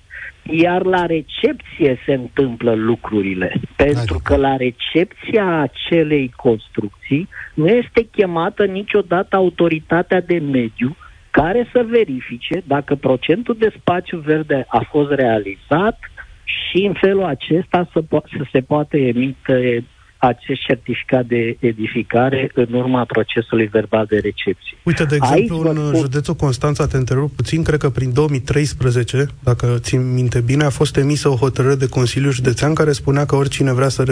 iar 0.50 0.82
la 0.82 1.06
recepție 1.06 1.98
se 2.06 2.12
întâmplă 2.12 2.74
lucrurile. 2.74 3.60
Pentru 3.76 4.20
că 4.24 4.36
la 4.36 4.56
recepția 4.56 5.60
acelei 5.60 6.32
construcții 6.36 7.28
nu 7.54 7.66
este 7.66 8.08
chemată 8.10 8.64
niciodată 8.64 9.36
autoritatea 9.36 10.20
de 10.20 10.38
mediu 10.38 10.96
care 11.30 11.68
să 11.72 11.86
verifice 11.88 12.62
dacă 12.66 12.94
procentul 12.94 13.56
de 13.58 13.72
spațiu 13.80 14.18
verde 14.18 14.64
a 14.68 14.86
fost 14.90 15.10
realizat 15.10 15.98
și 16.44 16.84
în 16.84 16.92
felul 16.92 17.24
acesta 17.24 17.88
să, 17.92 18.00
po- 18.02 18.36
să 18.36 18.44
se 18.52 18.60
poate 18.60 18.98
emite 18.98 19.84
acest 20.18 20.60
certificat 20.66 21.26
de 21.26 21.56
edificare 21.60 22.50
în 22.54 22.72
urma 22.72 23.04
procesului 23.04 23.66
verbal 23.66 24.06
de 24.06 24.18
recepție. 24.18 24.76
Uite, 24.82 25.04
de 25.04 25.14
exemplu, 25.14 25.56
Aici 25.56 25.76
în 25.76 25.86
spun... 25.86 26.00
județul 26.00 26.34
Constanța, 26.34 26.86
te 26.86 26.96
întrerup 26.96 27.32
puțin, 27.36 27.62
cred 27.62 27.78
că 27.78 27.90
prin 27.90 28.12
2013, 28.12 29.26
dacă 29.40 29.76
țin 29.78 30.14
minte 30.14 30.40
bine, 30.40 30.64
a 30.64 30.70
fost 30.70 30.96
emisă 30.96 31.28
o 31.28 31.34
hotărâre 31.34 31.74
de 31.74 31.88
Consiliu 31.88 32.30
Județean 32.30 32.74
care 32.74 32.92
spunea 32.92 33.24
că 33.24 33.36
oricine 33.36 33.72
vrea 33.72 33.88
să 33.88 34.02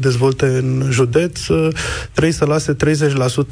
dezvolte 0.00 0.46
în 0.46 0.82
județ 0.90 1.48
ă, 1.48 1.68
trebuie 2.10 2.32
să 2.32 2.44
lase 2.44 2.76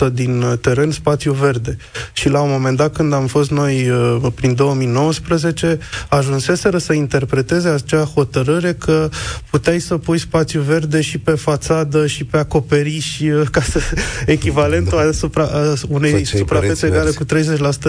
30% 0.09 0.13
din 0.13 0.45
teren 0.61 0.91
spațiu 0.91 1.33
verde. 1.33 1.77
Și 2.13 2.29
la 2.29 2.41
un 2.41 2.51
moment 2.51 2.77
dat, 2.77 2.93
când 2.93 3.13
am 3.13 3.27
fost 3.27 3.51
noi 3.51 3.89
ă, 3.91 4.31
prin 4.35 4.55
2019, 4.55 5.79
ajunseseră 6.09 6.79
să 6.79 6.93
interpreteze 6.93 7.69
acea 7.69 8.03
hotărâre 8.03 8.73
că 8.73 9.09
puteai 9.51 9.79
să 9.79 9.99
pui 9.99 10.19
spațiu 10.19 10.61
verde 10.61 11.01
și 11.01 11.19
pe 11.19 11.31
fațadă 11.31 12.04
și 12.07 12.25
pe 12.25 12.37
acoperiș 12.37 13.21
uh, 13.21 13.43
ca 13.51 13.61
să 13.61 13.81
echivalentul 14.37 14.99
da. 14.99 15.09
asupra 15.09 15.49
unei 15.89 16.11
Făceai 16.11 16.25
suprafețe 16.25 16.87
egale 16.87 17.11
cu 17.11 17.25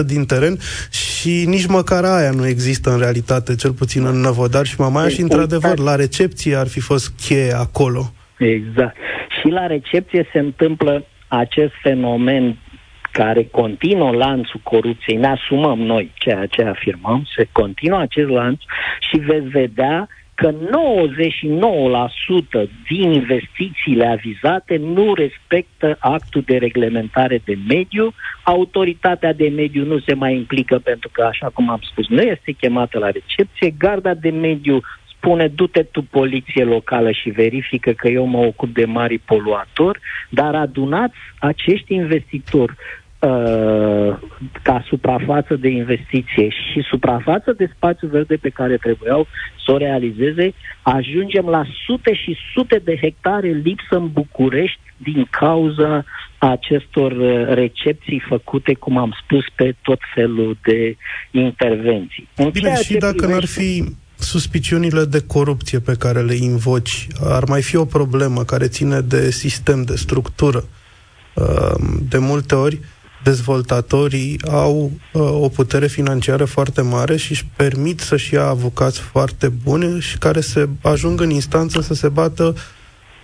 30% 0.02 0.06
din 0.06 0.24
teren 0.24 0.58
și 0.90 1.44
nici 1.46 1.66
măcar 1.66 2.04
aia 2.04 2.30
nu 2.30 2.46
există 2.46 2.90
în 2.90 2.98
realitate, 2.98 3.54
cel 3.54 3.72
puțin 3.72 4.04
în 4.04 4.20
Năvodar 4.20 4.66
și 4.66 4.80
Mamaia 4.80 5.08
și 5.08 5.20
într-adevăr 5.20 5.78
la 5.78 5.94
recepție 5.94 6.56
ar 6.56 6.68
fi 6.68 6.80
fost 6.80 7.12
cheie 7.26 7.52
acolo. 7.52 8.12
Exact. 8.38 8.96
Și 9.40 9.48
la 9.48 9.66
recepție 9.66 10.28
se 10.32 10.38
întâmplă 10.38 11.06
acest 11.28 11.72
fenomen 11.82 12.58
care 13.10 13.44
continuă 13.44 14.10
lanțul 14.10 14.60
corupției, 14.62 15.16
ne 15.16 15.26
asumăm 15.26 15.78
noi 15.78 16.12
ceea 16.14 16.46
ce 16.46 16.62
afirmăm, 16.62 17.26
se 17.36 17.48
continuă 17.52 18.00
acest 18.00 18.28
lanț 18.28 18.60
și 19.10 19.16
veți 19.16 19.46
vedea 19.46 20.08
că 20.36 20.52
99% 20.52 20.56
din 22.88 23.10
investițiile 23.10 24.06
avizate 24.06 24.76
nu 24.76 25.14
respectă 25.14 25.96
actul 25.98 26.42
de 26.46 26.56
reglementare 26.56 27.40
de 27.44 27.58
mediu. 27.68 28.12
Autoritatea 28.42 29.32
de 29.32 29.48
mediu 29.48 29.84
nu 29.84 29.98
se 29.98 30.14
mai 30.14 30.34
implică 30.34 30.78
pentru 30.78 31.08
că, 31.12 31.22
așa 31.22 31.50
cum 31.54 31.70
am 31.70 31.80
spus, 31.90 32.08
nu 32.08 32.20
este 32.20 32.52
chemată 32.52 32.98
la 32.98 33.10
recepție. 33.10 33.74
Garda 33.78 34.14
de 34.14 34.30
mediu 34.30 34.80
spune 35.16 35.48
du-te 35.48 35.82
tu 35.82 36.02
poliție 36.02 36.64
locală 36.64 37.10
și 37.10 37.30
verifică 37.30 37.90
că 37.90 38.08
eu 38.08 38.24
mă 38.24 38.38
ocup 38.38 38.74
de 38.74 38.84
mari 38.84 39.18
poluatori, 39.18 40.00
dar 40.30 40.54
adunați 40.54 41.16
acești 41.38 41.94
investitori 41.94 42.74
Uh, 42.76 43.05
ca 44.62 44.84
suprafață 44.86 45.56
de 45.56 45.68
investiție 45.68 46.48
și 46.48 46.80
suprafață 46.88 47.52
de 47.52 47.70
spațiu 47.76 48.08
verde 48.08 48.36
pe 48.36 48.48
care 48.48 48.76
trebuiau 48.76 49.26
să 49.64 49.72
o 49.72 49.76
realizeze, 49.76 50.52
ajungem 50.82 51.46
la 51.46 51.64
sute 51.86 52.14
și 52.14 52.36
sute 52.54 52.80
de 52.84 52.98
hectare 53.00 53.48
lipsă 53.48 53.96
în 53.96 54.08
București 54.12 54.80
din 54.96 55.26
cauza 55.30 56.04
acestor 56.38 57.12
uh, 57.12 57.54
recepții 57.54 58.22
făcute, 58.28 58.74
cum 58.74 58.96
am 58.96 59.16
spus, 59.24 59.44
pe 59.54 59.74
tot 59.82 59.98
felul 60.14 60.58
de 60.62 60.96
intervenții. 61.30 62.28
În 62.36 62.48
Bine, 62.48 62.74
și 62.82 62.96
dacă 62.96 63.14
privește... 63.14 63.32
n-ar 63.32 63.44
fi 63.44 63.84
suspiciunile 64.18 65.04
de 65.04 65.22
corupție 65.26 65.78
pe 65.78 65.94
care 65.98 66.20
le 66.20 66.34
invoci, 66.34 67.06
ar 67.24 67.44
mai 67.48 67.62
fi 67.62 67.76
o 67.76 67.84
problemă 67.84 68.42
care 68.44 68.66
ține 68.66 69.00
de 69.00 69.30
sistem, 69.30 69.82
de 69.82 69.96
structură. 69.96 70.64
Uh, 71.34 71.74
de 72.08 72.18
multe 72.18 72.54
ori, 72.54 72.80
dezvoltatorii 73.30 74.40
au 74.50 74.90
uh, 75.12 75.22
o 75.22 75.48
putere 75.48 75.86
financiară 75.86 76.44
foarte 76.44 76.80
mare 76.80 77.16
și 77.16 77.30
își 77.30 77.46
permit 77.56 78.00
să-și 78.00 78.34
ia 78.34 78.46
avocați 78.46 78.98
foarte 79.00 79.48
buni 79.48 80.00
și 80.00 80.18
care 80.18 80.40
se 80.40 80.68
ajung 80.82 81.20
în 81.20 81.30
instanță 81.30 81.80
să 81.80 81.94
se 81.94 82.08
bată 82.08 82.54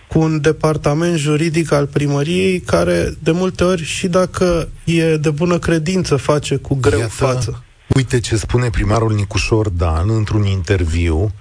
cu 0.08 0.18
un 0.18 0.40
departament 0.40 1.16
juridic 1.16 1.72
al 1.72 1.86
primăriei 1.86 2.60
care 2.60 3.14
de 3.18 3.30
multe 3.30 3.64
ori 3.64 3.84
și 3.84 4.08
dacă 4.08 4.68
e 4.84 5.16
de 5.16 5.30
bună 5.30 5.58
credință 5.58 6.16
face 6.16 6.56
cu 6.56 6.74
greu 6.74 6.98
Iată, 6.98 7.12
față. 7.12 7.64
Uite 7.94 8.20
ce 8.20 8.36
spune 8.36 8.70
primarul 8.70 9.14
Nicușor 9.14 9.68
Dan 9.68 10.10
într-un 10.10 10.44
interviu 10.44 11.32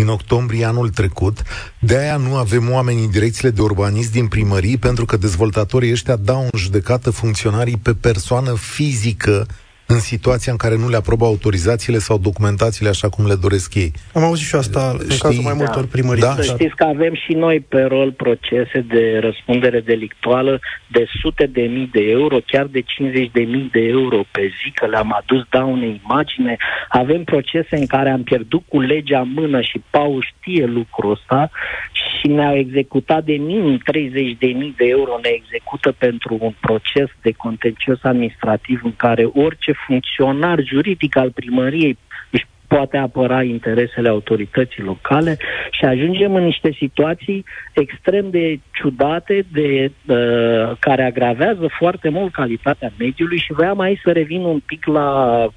din 0.00 0.08
octombrie 0.08 0.64
anul 0.64 0.88
trecut. 0.88 1.42
De 1.78 1.96
aia 1.96 2.16
nu 2.16 2.36
avem 2.36 2.70
oameni 2.70 3.04
în 3.04 3.10
direcțiile 3.10 3.50
de 3.50 3.62
urbanism 3.62 4.12
din 4.12 4.26
primării, 4.26 4.76
pentru 4.76 5.04
că 5.04 5.16
dezvoltatorii 5.16 5.92
ăștia 5.92 6.16
dau 6.16 6.42
în 6.42 6.58
judecată 6.58 7.10
funcționarii 7.10 7.76
pe 7.76 7.94
persoană 7.94 8.54
fizică 8.54 9.46
în 9.90 10.00
situația 10.00 10.52
în 10.52 10.58
care 10.58 10.76
nu 10.76 10.88
le 10.88 10.96
aprobă 10.96 11.24
autorizațiile 11.24 11.98
sau 11.98 12.18
documentațiile 12.18 12.88
așa 12.88 13.08
cum 13.08 13.26
le 13.26 13.34
doresc 13.34 13.74
ei. 13.74 13.92
Am 14.14 14.22
auzit 14.22 14.46
și 14.46 14.54
asta 14.54 14.92
Știi? 14.94 15.08
în 15.10 15.18
cazul 15.18 15.42
mai 15.42 15.54
multor 15.56 15.86
primării. 15.86 16.22
Da? 16.22 16.34
Să 16.34 16.42
știți 16.42 16.74
că 16.76 16.84
avem 16.84 17.14
și 17.14 17.32
noi 17.32 17.60
pe 17.60 17.82
rol 17.82 18.12
procese 18.12 18.80
de 18.88 19.18
răspundere 19.20 19.80
delictuală 19.80 20.60
de 20.86 21.06
sute 21.20 21.46
de 21.46 21.62
mii 21.62 21.88
de 21.92 22.00
euro, 22.00 22.38
chiar 22.46 22.66
de 22.66 22.80
50 22.80 23.30
de 23.32 23.40
mii 23.40 23.68
de 23.72 23.80
euro 23.80 24.20
pe 24.30 24.40
zi, 24.40 24.70
că 24.70 24.86
le-am 24.86 25.14
adus 25.20 25.42
daune 25.50 26.00
imagine. 26.04 26.56
Avem 26.88 27.24
procese 27.24 27.76
în 27.76 27.86
care 27.86 28.10
am 28.10 28.22
pierdut 28.22 28.62
cu 28.68 28.80
legea 28.80 29.20
în 29.20 29.32
mână 29.34 29.60
și 29.60 29.82
Pau 29.90 30.18
știe 30.20 30.64
lucrul 30.64 31.10
ăsta 31.10 31.50
și 31.92 32.28
ne-au 32.28 32.56
executat 32.56 33.24
de 33.24 33.32
minim 33.32 33.78
30 33.78 34.36
de 34.38 34.46
mii 34.46 34.74
de 34.76 34.86
euro, 34.86 35.18
ne 35.22 35.28
execută 35.28 35.92
pentru 35.92 36.38
un 36.40 36.54
proces 36.60 37.08
de 37.22 37.32
contencios 37.32 37.98
administrativ 38.02 38.80
în 38.84 38.94
care 38.96 39.24
orice 39.24 39.72
funcționar 39.86 40.58
juridic 40.62 41.16
al 41.16 41.30
primăriei 41.30 41.98
își 42.30 42.46
poate 42.74 42.96
apăra 42.96 43.42
interesele 43.42 44.08
autorității 44.08 44.82
locale 44.82 45.36
și 45.70 45.84
ajungem 45.84 46.34
în 46.34 46.44
niște 46.44 46.72
situații 46.78 47.44
extrem 47.74 48.30
de 48.30 48.60
ciudate, 48.72 49.46
de, 49.52 49.92
uh, 50.06 50.76
care 50.78 51.04
agravează 51.04 51.66
foarte 51.78 52.08
mult 52.08 52.32
calitatea 52.32 52.92
mediului 52.98 53.38
și 53.38 53.52
voiam 53.52 53.80
aici 53.80 54.00
să 54.04 54.12
revin 54.12 54.40
un 54.40 54.60
pic 54.66 54.86
la 54.86 55.08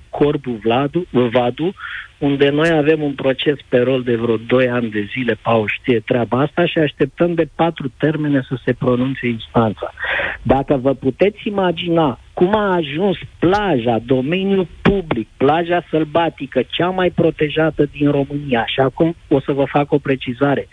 Corbu 0.09 0.51
Vladu, 0.63 1.05
Vadu, 1.11 1.74
unde 2.17 2.49
noi 2.49 2.69
avem 2.69 3.01
un 3.01 3.13
proces 3.13 3.57
pe 3.69 3.78
rol 3.78 4.03
de 4.03 4.15
vreo 4.15 4.38
2 4.38 4.69
ani 4.69 4.89
de 4.89 5.07
zile, 5.13 5.38
Pau 5.41 5.65
știe 5.67 5.99
treaba 5.99 6.39
asta 6.39 6.65
și 6.65 6.78
așteptăm 6.78 7.34
de 7.34 7.47
patru 7.55 7.91
termene 7.97 8.41
să 8.47 8.55
se 8.65 8.74
pronunțe 8.74 9.28
instanța. 9.28 9.93
Dacă 10.41 10.76
vă 10.76 10.93
puteți 10.93 11.47
imagina 11.47 12.19
cum 12.34 12.55
a 12.55 12.75
ajuns 12.75 13.17
plaja, 13.39 13.99
domeniul 14.05 14.67
public, 14.81 15.27
plaja 15.38 15.86
sălbatică, 15.89 16.63
cea 16.69 16.89
mai 16.89 17.09
protejată 17.09 17.86
din 17.97 18.11
România, 18.11 18.65
și 18.65 18.79
acum 18.79 19.15
o 19.27 19.39
să 19.39 19.51
vă 19.51 19.65
fac 19.65 19.91
o 19.91 19.97
precizare, 19.97 20.67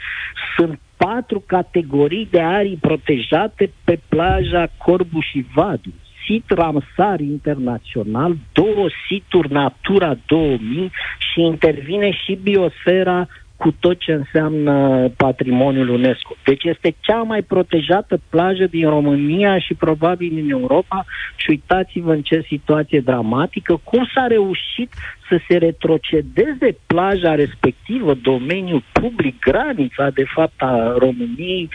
sunt 0.57 0.81
patru 0.97 1.43
categorii 1.47 2.29
de 2.31 2.41
arii 2.41 2.79
protejate 2.81 3.73
pe 3.85 4.01
plaja 4.09 4.73
Corbu 4.77 5.21
și 5.21 5.47
Vadu. 5.55 5.93
Sit 6.27 6.45
Ramsar 6.49 7.21
internațional, 7.21 8.37
două 8.53 8.89
situri 9.09 9.53
Natura 9.53 10.17
2000 10.27 10.91
și 11.33 11.41
intervine 11.41 12.11
și 12.11 12.39
biosfera 12.43 13.29
cu 13.61 13.75
tot 13.81 13.99
ce 13.99 14.13
înseamnă 14.13 15.09
patrimoniul 15.17 15.89
UNESCO. 15.89 16.35
Deci 16.45 16.65
este 16.65 16.95
cea 17.01 17.23
mai 17.23 17.43
protejată 17.43 18.21
plajă 18.31 18.67
din 18.67 18.89
România 18.89 19.59
și 19.59 19.75
probabil 19.75 20.31
din 20.35 20.51
Europa 20.51 21.05
și 21.37 21.51
uitați-vă 21.51 22.13
în 22.13 22.23
ce 22.23 22.45
situație 22.47 23.01
dramatică, 23.01 23.81
cum 23.85 24.09
s-a 24.15 24.27
reușit 24.27 24.93
să 25.31 25.41
se 25.49 25.57
retrocedeze 25.57 26.69
plaja 26.87 27.35
respectivă, 27.35 28.15
domeniul 28.23 28.85
public, 28.93 29.39
granița 29.39 30.11
de 30.15 30.25
fapt 30.35 30.63
a 30.63 30.95
României, 30.99 31.69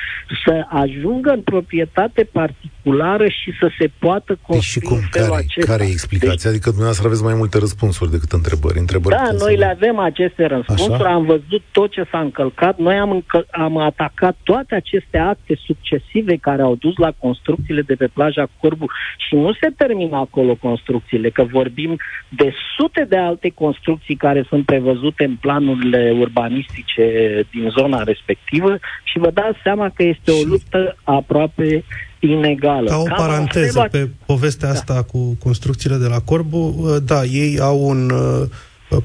să 0.46 0.66
ajungă 0.70 1.30
în 1.30 1.42
proprietate 1.42 2.30
particulară 2.32 3.28
și 3.28 3.50
să 3.60 3.68
se 3.80 3.90
poată 4.00 4.38
construi 4.48 4.58
deci 4.58 4.64
și 4.64 4.80
cum? 4.80 5.00
Care, 5.12 5.44
acesta. 5.44 5.72
care 5.72 5.84
e 5.84 5.92
explicația? 5.92 6.36
Deci, 6.36 6.46
adică 6.46 6.68
dumneavoastră 6.70 7.08
aveți 7.08 7.24
mai 7.24 7.34
multe 7.34 7.58
răspunsuri 7.58 8.12
decât 8.12 8.32
întrebări. 8.32 8.80
întrebări 8.80 9.16
da, 9.16 9.32
noi 9.32 9.56
le 9.58 9.66
avem 9.66 10.00
aceste 10.00 10.46
răspunsuri, 10.46 11.04
Așa? 11.04 11.14
am 11.14 11.26
văzut 11.26 11.64
tot 11.72 11.92
ce 11.92 12.04
s-a 12.12 12.20
încălcat, 12.20 12.78
noi 12.78 12.96
am, 12.96 13.12
încă, 13.12 13.46
am 13.52 13.78
atacat 13.78 14.36
toate 14.44 14.76
aceste 14.76 15.18
acte 15.18 15.60
succesive 15.66 16.36
care 16.36 16.62
au 16.62 16.76
dus 16.76 16.96
la 16.98 17.12
construcțiile 17.18 17.82
de 17.82 17.96
pe 17.96 18.08
plaja 18.14 18.48
Corbu 18.60 18.86
și 19.28 19.36
nu 19.36 19.54
se 19.54 19.70
termină 19.78 20.16
acolo 20.16 20.56
construcțiile, 20.56 21.30
că 21.30 21.44
vorbim 21.44 21.98
de 22.30 22.54
sute 22.78 23.06
de 23.10 23.18
alte 23.18 23.45
construcții 23.50 24.16
care 24.16 24.46
sunt 24.50 24.66
prevăzute 24.66 25.24
în 25.24 25.36
planurile 25.36 26.16
urbanistice 26.20 27.06
din 27.52 27.70
zona 27.78 28.04
respectivă 28.04 28.78
și 29.04 29.20
vă 29.20 29.32
dați 29.34 29.58
seama 29.64 29.90
că 29.94 30.04
este 30.04 30.32
o 30.32 30.48
luptă 30.48 30.98
aproape 31.04 31.84
inegală. 32.20 32.90
Ca 32.90 32.98
o 32.98 33.04
Cam 33.04 33.18
paranteză 33.18 33.88
pe 33.92 34.10
povestea 34.26 34.68
da. 34.68 34.74
asta 34.74 35.04
cu 35.04 35.38
construcțiile 35.44 35.96
de 35.96 36.08
la 36.08 36.20
Corbu, 36.20 36.86
da, 37.06 37.24
ei 37.24 37.60
au 37.60 37.88
un 37.88 38.10
uh, 38.10 38.48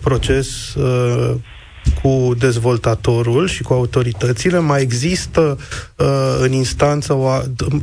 proces 0.01 0.75
uh, 0.75 1.35
cu 2.03 2.35
dezvoltatorul 2.39 3.47
și 3.47 3.63
cu 3.63 3.73
autoritățile. 3.73 4.59
Mai 4.59 4.83
există 4.83 5.59
uh, 5.97 6.37
în 6.39 6.53
instanță 6.53 7.13
o, 7.13 7.29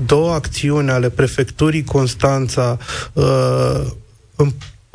două 0.05 0.34
acțiuni 0.34 0.89
ale 0.89 1.10
prefecturii 1.10 1.84
Constanța 1.84 2.78
uh, 3.14 3.82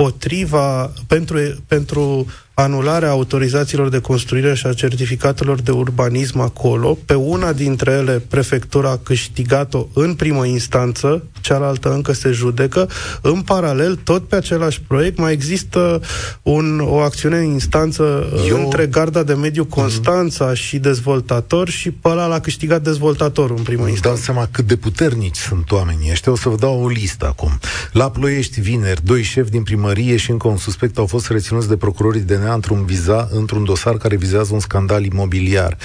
împotriva, 0.03 0.93
pentru, 1.07 1.39
pentru 1.67 2.27
anularea 2.55 3.11
autorizațiilor 3.11 3.89
de 3.89 4.01
construire 4.01 4.55
și 4.55 4.67
a 4.67 4.73
certificatelor 4.73 5.61
de 5.61 5.71
urbanism 5.71 6.39
acolo. 6.39 6.99
Pe 7.07 7.15
una 7.15 7.53
dintre 7.53 7.91
ele, 7.91 8.23
prefectura 8.29 8.91
a 8.91 8.99
câștigat-o 8.99 9.87
în 9.95 10.15
primă 10.15 10.47
instanță, 10.47 11.25
cealaltă 11.43 11.93
încă 11.93 12.13
se 12.13 12.31
judecă. 12.31 12.89
În 13.21 13.41
paralel, 13.41 13.97
tot 13.97 14.29
pe 14.29 14.37
același 14.37 14.81
proiect, 14.81 15.19
mai 15.19 15.33
există 15.33 16.01
un, 16.43 16.81
o 16.85 16.97
acțiune 16.97 17.37
în 17.37 17.45
instanță 17.45 18.27
Eu... 18.49 18.63
între 18.63 18.87
Garda 18.87 19.23
de 19.23 19.35
Mediu 19.35 19.65
Constanța 19.65 20.51
mm-hmm. 20.51 20.57
și 20.57 20.79
dezvoltator 20.79 21.69
și 21.69 21.91
pe 21.91 22.09
ăla 22.09 22.27
l-a 22.27 22.41
câștigat 22.41 22.83
dezvoltatorul 22.83 23.57
în 23.57 23.63
primă 23.63 23.89
instanță. 23.89 24.09
Dau 24.09 24.35
seama 24.35 24.49
cât 24.53 24.67
de 24.67 24.77
puternici 24.77 25.37
sunt 25.37 25.71
oamenii 25.71 26.11
ăștia. 26.11 26.33
O 26.33 26.37
să 26.37 26.49
vă 26.49 26.57
dau 26.57 26.83
o 26.83 26.89
listă 26.89 27.27
acum. 27.27 27.59
La 27.93 28.11
Ploiești, 28.11 28.61
vineri, 28.61 29.05
doi 29.05 29.23
șefi 29.23 29.51
din 29.51 29.63
primărie 29.63 30.17
și 30.17 30.31
încă 30.31 30.49
un 30.49 30.57
suspect 30.57 30.99
au 30.99 31.07
fost 31.07 31.29
reținuți 31.29 31.69
de 31.69 31.77
procurorii 31.77 32.21
de 32.21 32.35
DNA 32.35 32.55
într-un, 32.55 32.85
viza, 32.85 33.29
într-un 33.31 33.65
dosar 33.65 33.97
care 33.97 34.17
vizează 34.17 34.55
un 34.55 34.61
scandal 34.61 35.05
imobiliar. 35.05 35.77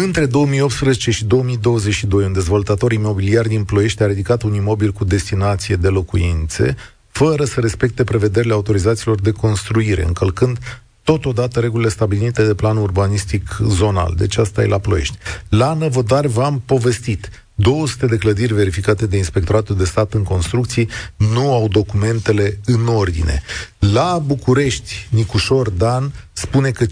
Între 0.00 0.26
2018 0.26 1.10
și 1.10 1.24
2022, 1.24 2.24
un 2.24 2.32
dezvoltator 2.32 2.92
imobiliar 2.92 3.46
din 3.46 3.64
Ploiești 3.64 4.02
a 4.02 4.06
ridicat 4.06 4.42
un 4.42 4.54
imobil 4.54 4.92
cu 4.92 5.04
destinație 5.04 5.76
de 5.76 5.88
locuințe, 5.88 6.76
fără 7.08 7.44
să 7.44 7.60
respecte 7.60 8.04
prevederile 8.04 8.52
autorizațiilor 8.52 9.20
de 9.20 9.30
construire, 9.30 10.04
încălcând 10.04 10.58
totodată 11.02 11.60
regulile 11.60 11.88
stabilite 11.88 12.46
de 12.46 12.54
planul 12.54 12.82
urbanistic 12.82 13.58
zonal. 13.68 14.14
Deci 14.16 14.36
asta 14.36 14.62
e 14.62 14.66
la 14.66 14.78
Ploiești. 14.78 15.16
La 15.48 15.74
Năvodar 15.74 16.26
v-am 16.26 16.62
povestit. 16.66 17.30
200 17.62 18.06
de 18.06 18.16
clădiri 18.16 18.54
verificate 18.54 19.06
de 19.06 19.16
Inspectoratul 19.16 19.76
de 19.76 19.84
Stat 19.84 20.12
în 20.12 20.22
construcții 20.22 20.88
nu 21.16 21.52
au 21.52 21.68
documentele 21.68 22.58
în 22.64 22.86
ordine. 22.86 23.42
La 23.78 24.22
București, 24.26 25.08
Nicușor 25.10 25.70
Dan 25.70 26.12
spune 26.32 26.70
că 26.70 26.84
50% 26.84 26.88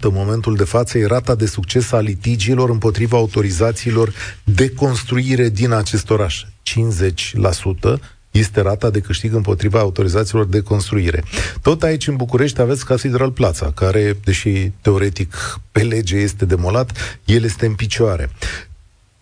în 0.00 0.12
momentul 0.12 0.56
de 0.56 0.64
față 0.64 0.98
e 0.98 1.06
rata 1.06 1.34
de 1.34 1.46
succes 1.46 1.92
a 1.92 2.00
litigiilor 2.00 2.70
împotriva 2.70 3.16
autorizațiilor 3.16 4.12
de 4.44 4.70
construire 4.70 5.48
din 5.48 5.72
acest 5.72 6.10
oraș. 6.10 6.44
50% 6.44 7.98
este 8.30 8.60
rata 8.60 8.90
de 8.90 9.00
câștig 9.00 9.34
împotriva 9.34 9.78
autorizațiilor 9.78 10.46
de 10.46 10.60
construire. 10.60 11.24
Tot 11.62 11.82
aici 11.82 12.06
în 12.06 12.16
București 12.16 12.60
aveți 12.60 12.84
Cathedral 12.84 13.30
Plața, 13.30 13.72
care, 13.74 14.16
deși 14.24 14.72
teoretic 14.80 15.60
pe 15.72 15.82
lege 15.82 16.16
este 16.16 16.44
demolat, 16.44 17.20
el 17.24 17.44
este 17.44 17.66
în 17.66 17.74
picioare 17.74 18.30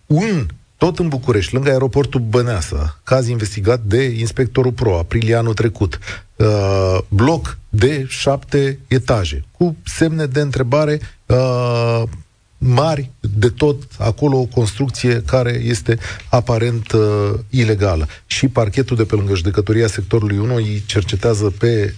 un, 0.07 0.46
tot 0.76 0.98
în 0.98 1.09
București, 1.09 1.54
lângă 1.54 1.70
aeroportul 1.70 2.20
Băneasa, 2.20 3.00
caz 3.04 3.28
investigat 3.28 3.80
de 3.80 4.02
inspectorul 4.02 4.72
PRO, 4.72 4.98
aprilie 4.98 5.34
anul 5.34 5.54
trecut, 5.54 5.98
uh, 6.36 6.98
bloc 7.09 7.59
de 7.68 8.04
șapte 8.09 8.78
etaje, 8.88 9.44
cu 9.50 9.76
semne 9.84 10.26
de 10.26 10.40
întrebare 10.40 11.00
uh, 11.26 12.02
mari 12.59 13.11
de 13.20 13.48
tot 13.48 13.82
acolo 13.98 14.38
o 14.38 14.44
construcție 14.44 15.22
care 15.26 15.61
este 15.64 15.98
aparent 16.28 16.92
uh, 16.92 17.30
ilegală. 17.50 18.07
Și 18.26 18.48
parchetul 18.48 18.96
de 18.96 19.04
pe 19.04 19.14
lângă 19.14 19.34
judecătoria 19.34 19.86
sectorului 19.86 20.38
1 20.38 20.54
îi 20.54 20.82
cercetează 20.86 21.52
pe, 21.59 21.94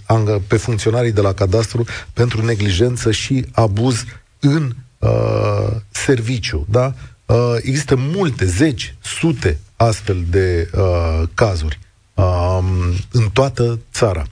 pe 0.46 0.56
funcționarii 0.56 1.12
de 1.12 1.20
la 1.20 1.32
cadastru 1.32 1.84
pentru 2.12 2.44
neglijență 2.44 3.10
și 3.10 3.44
abuz 3.52 4.04
în 4.40 4.72
uh, 4.98 5.70
serviciu. 5.90 6.66
Da? 6.70 6.94
Uh, 7.28 7.36
există 7.62 7.94
multe, 7.96 8.44
zeci, 8.44 8.94
sute 9.02 9.58
astfel 9.76 10.16
de 10.30 10.70
uh, 10.74 11.28
cazuri 11.34 11.78
uh, 12.14 12.58
în 13.12 13.28
toată 13.32 13.78
țara. 13.92 14.22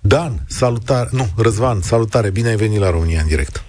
Dan, 0.00 0.32
salutare, 0.48 1.08
nu, 1.12 1.26
Răzvan, 1.38 1.80
salutare, 1.80 2.30
bine 2.30 2.48
ai 2.48 2.56
venit 2.56 2.78
la 2.80 2.90
România 2.90 3.20
în 3.20 3.26
direct. 3.26 3.64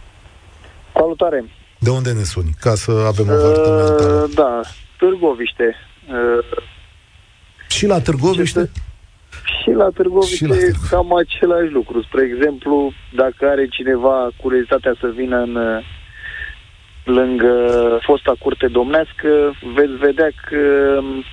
Salutare. 0.93 1.45
De 1.79 1.89
unde 1.89 2.11
ne 2.11 2.23
suni? 2.23 2.49
Ca 2.59 2.75
să 2.75 2.91
avem 2.91 3.27
o 3.27 3.31
hartă 3.31 3.69
uh, 3.69 3.85
mentală. 3.85 4.29
Da, 4.33 4.61
Târgoviște. 4.97 5.75
Uh, 6.07 6.61
și 7.67 7.85
la 7.85 8.01
Târgoviște? 8.01 8.69
Și 9.61 9.71
la 9.71 9.89
Târgoviște 9.89 10.35
și 10.35 10.45
la 10.45 10.55
Târgoviște. 10.55 10.87
cam 10.95 11.15
același 11.15 11.71
lucru. 11.71 12.01
Spre 12.01 12.21
exemplu, 12.33 12.93
dacă 13.15 13.45
are 13.45 13.67
cineva 13.67 14.29
curiozitatea 14.41 14.95
să 14.99 15.11
vină 15.15 15.37
în 15.37 15.57
lângă 17.03 17.99
fosta 18.01 18.35
curte 18.39 18.67
domnească, 18.67 19.53
veți 19.73 19.93
vedea 19.93 20.29
că 20.45 20.97
um, 20.99 21.23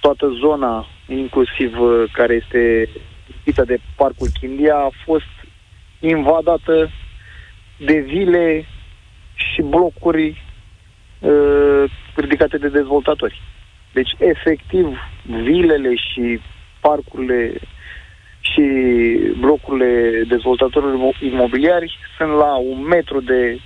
toată 0.00 0.28
zona, 0.40 0.86
inclusiv 1.08 1.80
uh, 1.80 2.04
care 2.12 2.34
este 2.34 2.88
ispită 3.34 3.64
de 3.64 3.78
Parcul 3.96 4.28
Chindia, 4.40 4.74
a 4.74 4.90
fost 5.04 5.32
invadată 6.00 6.90
de 7.78 7.98
vile 7.98 8.66
și 9.34 9.62
blocuri 9.62 10.42
uh, 11.20 11.90
ridicate 12.14 12.58
de 12.58 12.68
dezvoltatori. 12.68 13.42
Deci, 13.92 14.10
efectiv, 14.18 14.98
vilele 15.22 15.94
și 15.94 16.40
parcurile 16.80 17.52
și 18.40 18.62
blocurile 19.38 20.22
dezvoltatorilor 20.28 21.16
imobiliari 21.20 21.98
sunt 22.16 22.30
la 22.30 22.56
un 22.56 22.82
metru 22.82 23.20
de 23.20 23.60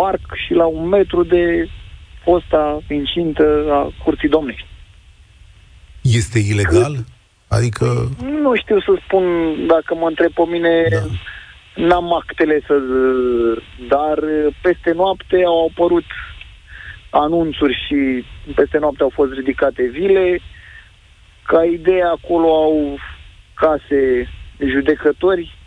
parc 0.00 0.24
și 0.46 0.52
la 0.52 0.66
un 0.66 0.88
metru 0.88 1.22
de 1.24 1.68
fosta 2.24 2.78
incintă 2.88 3.66
a 3.70 3.92
curții 4.04 4.28
domnești. 4.28 4.66
Este 6.02 6.38
ilegal? 6.38 6.94
Cât? 6.94 7.04
Adică... 7.48 7.86
Nu 8.42 8.56
știu 8.56 8.80
să 8.80 8.92
spun, 9.04 9.24
dacă 9.66 9.94
mă 9.94 10.06
întreb 10.08 10.32
pe 10.32 10.42
mine, 10.50 10.84
da. 10.90 11.02
n-am 11.86 12.14
actele 12.14 12.60
să... 12.66 12.74
Dar 13.88 14.18
peste 14.62 14.92
noapte 14.94 15.42
au 15.44 15.66
apărut 15.70 16.04
anunțuri 17.10 17.74
și 17.86 18.24
peste 18.54 18.78
noapte 18.78 19.02
au 19.02 19.12
fost 19.14 19.32
ridicate 19.32 19.82
vile. 19.92 20.40
Ca 21.42 21.64
idee 21.64 22.02
acolo 22.02 22.48
au 22.48 22.98
case 23.54 24.28
judecători, 24.58 25.58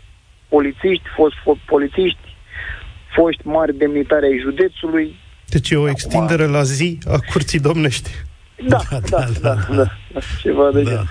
polițiști, 0.48 1.08
fost 1.14 1.34
polițiști, 1.66 2.29
foști 3.14 3.46
mari 3.46 3.76
demnitari 3.76 4.26
ai 4.26 4.38
județului. 4.42 5.16
Deci 5.48 5.70
e 5.70 5.76
o 5.76 5.88
extindere 5.88 6.42
Acum... 6.42 6.54
la 6.54 6.62
zi 6.62 6.98
a 7.06 7.18
curții 7.32 7.60
domnești. 7.60 8.10
Da, 8.68 8.78
da, 8.90 8.98
da, 9.10 9.18
da, 9.18 9.24
da, 9.40 9.54
da, 9.54 9.74
da, 9.74 9.82
da 10.12 10.20
ceva 10.40 10.70
de 10.72 10.82
da. 10.82 10.90
gen. 10.90 11.08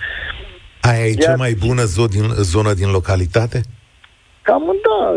Aia 0.82 1.06
e 1.06 1.08
Iar... 1.08 1.24
cea 1.24 1.36
mai 1.36 1.54
bună 1.54 1.84
zo 1.84 2.06
din, 2.06 2.28
zonă 2.30 2.74
din 2.74 2.90
localitate? 2.90 3.62
Cam 4.42 4.64
da, 4.66 5.14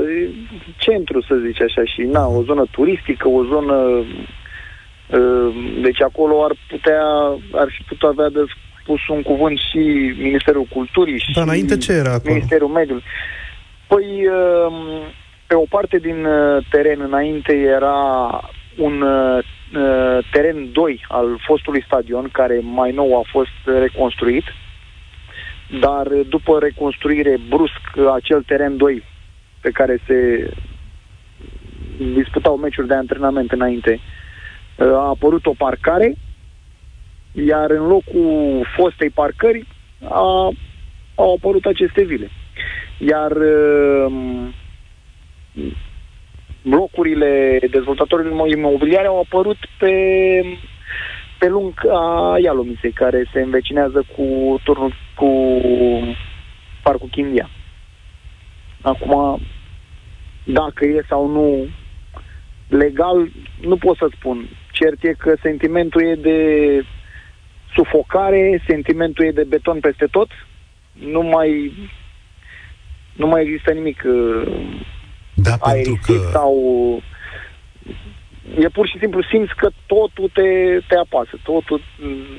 centru 0.77 1.23
să 1.23 1.35
zici 1.47 1.61
așa 1.61 1.85
și 1.85 2.01
na, 2.01 2.27
o 2.27 2.43
zonă 2.43 2.65
turistică, 2.71 3.29
o 3.29 3.45
zonă 3.45 3.75
uh, 3.75 5.55
deci 5.83 6.03
acolo 6.03 6.45
ar 6.45 6.57
putea, 6.69 7.03
ar 7.53 7.69
fi 7.77 7.83
putut 7.83 8.09
avea 8.09 8.29
de 8.29 8.45
spus 8.83 9.09
un 9.09 9.23
cuvânt 9.23 9.59
și 9.59 9.83
Ministerul 10.19 10.65
Culturii 10.65 11.19
și 11.19 11.33
Dar 11.33 11.45
înainte 11.45 11.77
ce 11.77 11.93
era 11.93 12.13
acolo? 12.13 12.35
Ministerul 12.35 12.69
Mediului. 12.69 13.05
Păi 13.87 14.07
uh, 14.27 14.73
pe 15.53 15.59
o 15.59 15.65
parte 15.69 15.99
din 15.99 16.25
uh, 16.25 16.65
teren 16.71 17.01
înainte 17.01 17.53
era 17.53 17.95
un 18.77 19.01
uh, 19.01 19.39
uh 19.75 20.19
teren 20.31 20.73
2 20.73 21.05
al 21.09 21.39
fostului 21.47 21.83
stadion, 21.83 22.29
care 22.33 22.61
mai 22.63 22.93
nou 22.93 23.19
a 23.19 23.23
fost 23.31 23.79
reconstruit, 23.81 24.45
dar 25.81 26.07
după 26.29 26.59
reconstruire 26.59 27.39
brusc 27.49 27.81
acel 28.15 28.43
teren 28.43 28.77
2 28.77 29.03
pe 29.61 29.71
care 29.71 29.99
se 30.07 30.51
disputau 32.15 32.57
meciuri 32.57 32.89
de 32.89 32.95
antrenament 32.95 33.53
înainte, 33.53 34.01
uh, 34.77 34.87
a 34.87 35.09
apărut 35.09 35.47
o 35.47 35.55
parcare, 35.59 36.15
iar 37.33 37.71
în 37.71 37.87
locul 37.87 38.67
fostei 38.77 39.11
parcări 39.11 39.67
a, 40.09 40.49
au 41.15 41.35
apărut 41.37 41.65
aceste 41.65 42.05
vile. 42.05 42.31
Iar 42.99 43.31
uh, 43.31 44.53
blocurile 46.63 47.59
dezvoltatorilor 47.71 48.49
imobiliare 48.49 49.07
au 49.07 49.19
apărut 49.19 49.59
pe, 49.79 49.93
pe 51.39 51.49
lung 51.49 51.75
a 51.91 52.37
Ialomisei, 52.43 52.93
care 52.93 53.29
se 53.33 53.41
învecinează 53.41 54.05
cu 54.17 54.61
turnul 54.65 54.95
cu 55.15 55.61
Parcul 56.83 57.09
Chindia. 57.09 57.51
Acum, 58.83 59.41
dacă 60.45 60.85
e 60.85 61.05
sau 61.09 61.27
nu 61.27 61.67
legal, 62.69 63.31
nu 63.61 63.77
pot 63.77 63.97
să 63.97 64.07
spun. 64.15 64.49
Cert 64.73 65.05
e 65.05 65.13
că 65.19 65.37
sentimentul 65.43 66.03
e 66.03 66.15
de 66.15 66.39
sufocare, 67.75 68.63
sentimentul 68.69 69.25
e 69.25 69.31
de 69.31 69.45
beton 69.45 69.81
peste 69.81 70.07
tot, 70.07 70.29
nu 70.93 71.23
mai, 71.23 71.73
nu 73.13 73.27
mai 73.27 73.43
există 73.43 73.73
nimic 73.73 74.03
uh, 74.07 74.53
da, 75.35 75.57
pentru 75.57 75.99
că... 76.07 76.13
sau 76.33 76.55
e 78.59 78.69
pur 78.69 78.87
și 78.87 78.99
simplu 78.99 79.23
simți 79.23 79.55
că 79.57 79.71
totul 79.87 80.31
te, 80.33 80.49
te 80.89 80.97
apasă, 80.97 81.41
totul... 81.43 81.81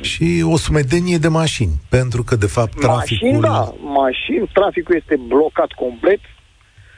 Și 0.02 0.44
o 0.46 0.58
sumedenie 0.58 1.18
de 1.18 1.28
mașini, 1.28 1.82
pentru 1.90 2.24
că, 2.24 2.36
de 2.36 2.46
fapt, 2.46 2.80
traficul... 2.80 3.28
Mașini, 3.28 3.42
da, 3.42 3.74
mașini, 3.82 4.50
traficul 4.54 4.96
este 4.96 5.16
blocat 5.28 5.72
complet. 5.72 6.20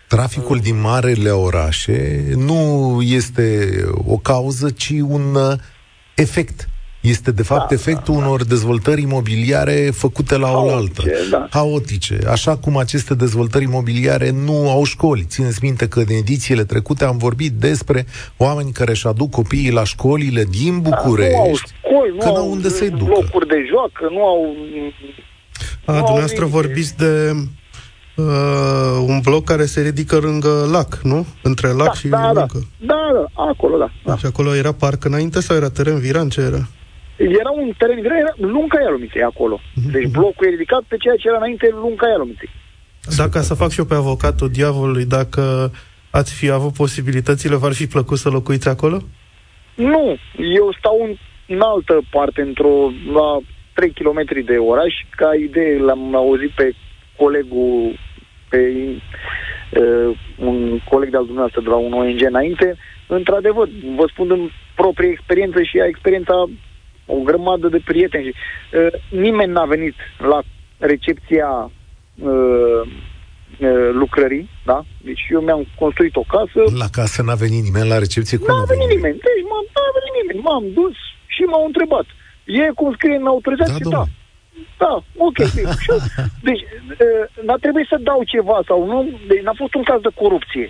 Traficul 0.07 0.59
din 0.59 0.81
marele 0.81 1.29
orașe 1.29 2.23
nu 2.35 2.99
este 3.01 3.69
o 4.05 4.17
cauză, 4.17 4.69
ci 4.69 4.89
un 4.89 5.35
uh, 5.35 5.53
efect 6.15 6.69
este 7.09 7.31
de 7.31 7.43
fapt 7.43 7.69
da, 7.69 7.75
efectul 7.75 8.13
da, 8.13 8.25
unor 8.25 8.37
da. 8.37 8.49
dezvoltări 8.49 9.01
imobiliare 9.01 9.89
făcute 9.93 10.37
la 10.37 10.51
oaltă. 10.51 11.03
Da. 11.31 11.47
Haotice. 11.51 12.19
Așa 12.29 12.57
cum 12.57 12.77
aceste 12.77 13.15
dezvoltări 13.15 13.63
imobiliare 13.63 14.31
nu 14.31 14.69
au 14.69 14.83
școli. 14.83 15.25
Țineți 15.27 15.59
minte 15.61 15.87
că 15.87 15.99
în 15.99 16.09
edițiile 16.09 16.63
trecute 16.63 17.05
am 17.05 17.17
vorbit 17.17 17.51
despre 17.51 18.05
oameni 18.37 18.71
care 18.71 18.91
își 18.91 19.07
aduc 19.07 19.29
copiii 19.31 19.71
la 19.71 19.83
școlile 19.83 20.43
din 20.43 20.79
București, 20.79 21.31
da, 21.31 21.37
nu 21.37 21.43
au 21.43 21.55
școli, 21.55 22.11
nu 22.11 22.17
că 22.17 22.27
au 22.27 22.51
unde 22.51 22.69
să-i 22.69 22.89
ducă. 22.89 23.11
locuri 23.11 23.47
de 23.47 23.65
joacă, 23.69 24.13
nu 24.13 24.25
au... 24.25 24.55
A, 25.85 25.91
nu 25.91 25.97
dumneavoastră 25.97 26.43
au 26.43 26.49
vorbiți 26.49 26.97
de 26.97 27.31
uh, 28.15 29.05
un 29.07 29.19
bloc 29.23 29.43
care 29.43 29.65
se 29.65 29.81
ridică 29.81 30.17
lângă 30.17 30.67
lac, 30.71 30.99
nu? 31.03 31.25
Între 31.41 31.67
lac 31.67 31.85
da, 31.85 31.93
și 31.93 32.07
da, 32.07 32.31
da. 32.33 32.45
Da, 32.77 33.09
da, 33.13 33.25
acolo, 33.33 33.77
da. 33.77 33.91
da. 34.05 34.17
Și 34.17 34.25
acolo 34.25 34.55
era 34.55 34.71
parc 34.71 35.03
înainte 35.03 35.41
sau 35.41 35.55
era 35.55 35.69
teren 35.69 35.99
viran? 35.99 36.29
Ce 36.29 36.41
era? 36.41 36.67
Era 37.17 37.51
un 37.51 37.71
teren, 37.77 37.97
era 37.97 38.33
lunga 38.37 38.81
Ialomiței 38.81 39.21
acolo. 39.21 39.59
Mhm. 39.75 39.91
Deci 39.91 40.07
blocul 40.07 40.47
e 40.47 40.49
ridicat 40.49 40.83
pe 40.87 40.97
ceea 40.97 41.15
ce 41.15 41.27
era 41.27 41.37
înainte 41.37 41.69
lunga 41.71 42.07
Ialomiței. 42.07 42.49
Dacă 43.17 43.39
să 43.39 43.53
fac 43.53 43.69
și 43.69 43.79
eu 43.79 43.85
pe 43.85 43.95
avocatul 43.95 44.49
diavolului, 44.49 45.05
dacă 45.05 45.71
ați 46.09 46.33
fi 46.33 46.49
avut 46.49 46.73
posibilitățile, 46.73 47.55
v-ar 47.55 47.73
fi 47.73 47.87
plăcut 47.87 48.17
să 48.17 48.29
locuiți 48.29 48.69
acolo? 48.69 48.97
Nu, 49.75 50.17
eu 50.37 50.75
stau 50.77 50.97
în, 51.03 51.15
în 51.47 51.61
altă 51.61 52.01
parte, 52.11 52.41
într-o, 52.41 52.91
la 53.13 53.39
3 53.73 53.91
km 53.91 54.45
de 54.45 54.57
oraș, 54.57 54.93
ca 55.09 55.29
idee 55.33 55.77
l-am 55.77 56.15
auzit 56.15 56.51
pe 56.51 56.75
colegul, 57.17 57.99
pe 58.49 58.61
uh, 59.79 60.17
un 60.37 60.79
coleg 60.89 61.09
de-al 61.09 61.25
dumneavoastră 61.25 61.61
de 61.61 61.69
la 61.69 61.75
un 61.75 61.93
ONG 61.93 62.21
înainte, 62.21 62.77
într-adevăr, 63.07 63.67
vă 63.95 64.05
spun 64.11 64.31
în 64.31 64.49
proprie 64.75 65.09
experiență 65.09 65.61
și 65.61 65.79
a 65.79 65.85
experiența 65.85 66.45
o 67.05 67.15
grămadă 67.19 67.67
de 67.67 67.81
prieteni. 67.85 68.27
Uh, 68.27 68.87
nimeni 69.09 69.51
n-a 69.51 69.65
venit 69.65 69.95
la 70.17 70.39
recepția 70.77 71.71
uh, 72.29 72.81
uh, 73.59 73.89
lucrării, 73.91 74.49
da? 74.65 74.83
Deci 75.01 75.23
eu 75.29 75.41
mi-am 75.41 75.67
construit 75.79 76.15
o 76.15 76.25
casă. 76.35 76.59
La 76.83 76.89
casă 76.91 77.21
n-a 77.21 77.35
venit 77.35 77.63
nimeni 77.63 77.87
la 77.87 77.97
recepție? 77.97 78.37
Cum 78.37 78.47
n-a 78.47 78.71
venit 78.73 78.89
nimeni. 78.95 79.17
Deci 79.27 79.43
m-am, 79.49 79.65
n-a 79.75 79.91
venit 79.97 80.13
nimeni. 80.19 80.39
M-am 80.47 80.65
dus 80.79 80.95
și 81.35 81.41
m-au 81.41 81.65
întrebat. 81.65 82.05
E 82.45 82.77
cum 82.79 82.93
scrie 82.93 83.15
în 83.15 83.27
autorizație? 83.33 83.85
Da, 83.89 83.89
da. 83.97 84.03
Da, 84.83 84.93
ok. 85.27 85.37
deci, 86.47 86.63
uh, 87.05 87.23
n-a 87.45 87.57
trebuit 87.63 87.87
să 87.87 87.97
dau 88.09 88.21
ceva 88.33 88.57
sau 88.69 88.79
nu. 88.91 88.97
Deci 89.27 89.43
n-a 89.45 89.55
fost 89.61 89.73
un 89.79 89.83
caz 89.89 89.99
de 90.01 90.11
corupție. 90.21 90.67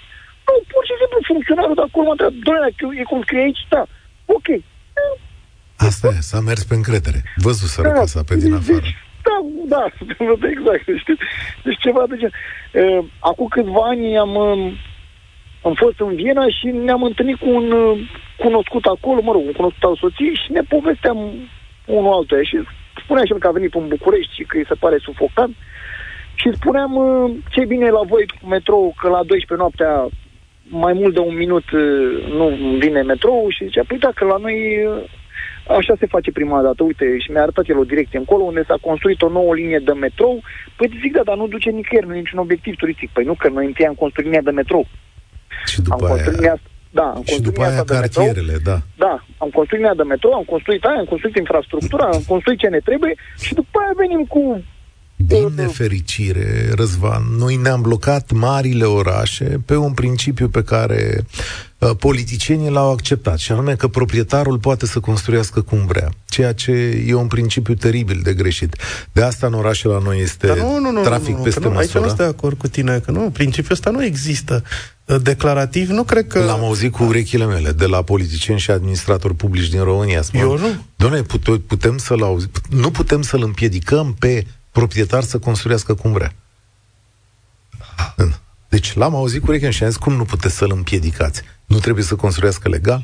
Nu, 0.48 0.56
pur 0.72 0.84
și 0.88 0.96
simplu 1.02 1.30
funcționarul 1.32 1.76
de 1.80 1.86
acolo 1.86 2.06
mă 2.06 2.14
întreabă, 2.16 2.38
doamne, 2.48 3.00
e 3.02 3.12
cum 3.12 3.22
scrie 3.26 3.46
aici, 3.48 3.64
da, 3.74 3.84
ok. 4.38 4.48
Asta 5.86 6.08
e, 6.08 6.20
s-a 6.20 6.40
mers 6.40 6.64
pe 6.64 6.76
încredere. 6.76 7.24
Văzut 7.36 7.70
să 7.70 7.82
da, 7.82 7.92
casa 7.92 8.24
pe 8.24 8.36
din 8.36 8.50
deci, 8.50 8.60
afară. 8.60 8.88
Da, 9.24 9.38
da, 9.74 9.84
exact. 10.56 10.84
Știi? 10.98 11.18
Deci 11.64 11.80
ceva 11.80 12.04
de 12.10 12.16
gen. 12.18 12.32
Acum 13.20 13.48
câțiva 13.48 13.82
ani 13.82 14.18
am, 14.18 14.38
am 15.68 15.74
fost 15.74 16.00
în 16.00 16.16
Viena 16.16 16.46
și 16.48 16.68
ne-am 16.68 17.04
întâlnit 17.04 17.38
cu 17.38 17.50
un 17.50 17.68
cunoscut 18.38 18.86
acolo, 18.86 19.22
mă 19.22 19.32
rog, 19.32 19.46
un 19.46 19.58
cunoscut 19.60 19.84
al 19.84 19.96
soției 19.96 20.36
și 20.44 20.52
ne 20.52 20.62
povesteam 20.62 21.18
unul 21.86 22.14
altuia 22.14 22.44
și 22.44 22.58
spunea 23.04 23.24
și 23.26 23.34
că 23.40 23.48
a 23.48 23.52
venit 23.52 23.74
în 23.74 23.88
București 23.88 24.34
și 24.34 24.44
că 24.44 24.58
îi 24.58 24.66
se 24.68 24.76
pare 24.84 24.98
sufocant 24.98 25.56
și 26.36 26.54
spuneam 26.54 26.94
ce 27.50 27.66
bine 27.66 27.90
la 27.90 28.02
voi 28.08 28.26
cu 28.42 28.48
metrou, 28.48 28.94
că 29.02 29.08
la 29.08 29.24
12 29.24 29.54
noaptea 29.56 30.08
mai 30.68 30.94
mult 30.94 31.14
de 31.14 31.20
un 31.20 31.36
minut 31.36 31.64
nu 32.38 32.48
vine 32.80 33.02
metrou 33.02 33.48
și 33.50 33.66
zicea, 33.66 33.84
păi 33.88 33.98
da, 33.98 34.10
că 34.16 34.26
la 34.26 34.38
noi 34.38 34.58
Așa 35.68 35.94
se 36.00 36.06
face 36.06 36.32
prima 36.32 36.62
dată. 36.62 36.84
Uite, 36.84 37.06
și 37.18 37.32
mi-a 37.32 37.42
arătat 37.42 37.70
el 37.70 37.78
o 37.78 37.84
direcție 37.84 38.20
încolo 38.20 38.44
unde 38.44 38.64
s-a 38.68 38.78
construit 38.82 39.22
o 39.22 39.30
nouă 39.30 39.54
linie 39.56 39.82
de 39.86 39.92
metrou. 39.92 40.44
Păi 40.76 41.00
zic, 41.02 41.12
da, 41.14 41.24
dar 41.24 41.38
nu 41.38 41.48
duce 41.48 41.70
nicăieri, 41.70 42.08
nu 42.08 42.16
e 42.16 42.18
niciun 42.18 42.40
obiectiv 42.40 42.76
turistic. 42.76 43.10
Păi 43.14 43.24
nu, 43.24 43.34
că 43.34 43.50
noi 43.50 43.66
întâi 43.66 43.88
am 43.88 43.94
construit 43.94 44.28
linia 44.28 44.42
de 44.42 44.52
metrou. 44.52 44.88
Și 45.66 45.82
după 45.82 45.96
am 46.04 46.10
construit 46.10 46.40
aia... 46.40 46.58
da, 46.92 47.08
am 47.16 47.24
și 47.26 47.42
după 47.42 47.62
aia 47.64 47.84
cartierele, 47.84 48.52
metrou, 48.52 48.74
da. 48.74 48.78
Da, 49.06 49.24
am 49.38 49.50
construit 49.50 49.82
linia 49.82 50.02
de 50.02 50.04
metrou, 50.04 50.34
am 50.34 50.44
construit 50.44 50.84
aia, 50.84 51.00
am 51.00 51.06
construit 51.06 51.36
infrastructura, 51.36 52.06
am 52.06 52.24
construit 52.28 52.60
ce 52.60 52.68
ne 52.68 52.80
trebuie 52.80 53.14
și 53.46 53.54
după 53.54 53.80
aia 53.82 53.94
venim 53.96 54.24
cu 54.26 54.64
din 55.16 55.52
nefericire, 55.56 56.72
Răzvan, 56.76 57.24
noi 57.38 57.56
ne-am 57.56 57.82
blocat 57.82 58.32
marile 58.32 58.86
orașe 58.86 59.62
pe 59.66 59.76
un 59.76 59.94
principiu 59.94 60.48
pe 60.50 60.64
care 60.64 61.26
uh, 61.78 61.92
politicienii 62.00 62.70
l-au 62.70 62.92
acceptat, 62.92 63.38
și 63.38 63.52
anume 63.52 63.76
că 63.76 63.88
proprietarul 63.88 64.60
poate 64.60 64.86
să 64.86 65.00
construiască 65.00 65.62
cum 65.62 65.86
vrea, 65.86 66.10
ceea 66.26 66.54
ce 66.54 66.72
e 67.08 67.14
un 67.14 67.28
principiu 67.28 67.74
teribil 67.74 68.20
de 68.24 68.34
greșit. 68.34 68.76
De 69.12 69.22
asta 69.22 69.48
în 69.48 69.54
orașe 69.54 69.88
la 69.88 70.00
noi 70.00 70.22
este 70.22 70.48
nu, 70.48 70.80
nu, 70.80 70.92
nu, 70.92 71.02
trafic 71.02 71.30
nu, 71.30 71.38
nu, 71.38 71.44
peste 71.44 71.60
nu, 71.60 71.70
măsură. 71.70 71.82
Aici 71.82 71.94
nu 71.94 72.06
sunt 72.06 72.18
de 72.18 72.24
acord 72.24 72.58
cu 72.58 72.68
tine, 72.68 73.00
că 73.00 73.12
nu, 73.12 73.30
principiul 73.34 73.72
ăsta 73.72 73.90
nu 73.90 74.04
există. 74.04 74.64
Uh, 75.06 75.22
declarativ, 75.22 75.90
nu 75.90 76.04
cred 76.04 76.28
că... 76.28 76.40
L-am 76.40 76.64
auzit 76.64 76.92
cu 76.92 77.04
urechile 77.04 77.46
mele, 77.46 77.72
de 77.72 77.86
la 77.86 78.02
politicieni 78.02 78.60
și 78.60 78.72
administratori 78.72 79.36
publici 79.36 79.70
din 79.70 79.84
România. 79.84 80.22
Spun, 80.22 80.40
Eu 80.40 80.58
nu. 80.58 80.68
Doamne, 80.96 81.22
putem 81.68 81.98
să-l 81.98 82.22
auzi, 82.22 82.48
nu 82.70 82.92
putem 82.92 83.22
să-l 83.22 83.44
împiedicăm 83.44 84.16
pe 84.20 84.46
proprietar 84.78 85.24
să 85.24 85.38
construiască 85.40 85.94
cum 85.94 86.12
vrea. 86.12 86.34
Deci 88.70 88.94
l-am 88.94 89.16
auzit 89.16 89.42
cu 89.42 89.48
urechea 89.48 89.70
și 89.70 89.84
am 89.84 89.90
zis, 89.90 89.98
cum 89.98 90.14
nu 90.14 90.26
puteți 90.26 90.56
să-l 90.56 90.72
împiedicați? 90.72 91.42
Nu 91.66 91.80
trebuie 91.80 92.04
să 92.04 92.16
construiască 92.16 92.70
legal? 92.70 93.04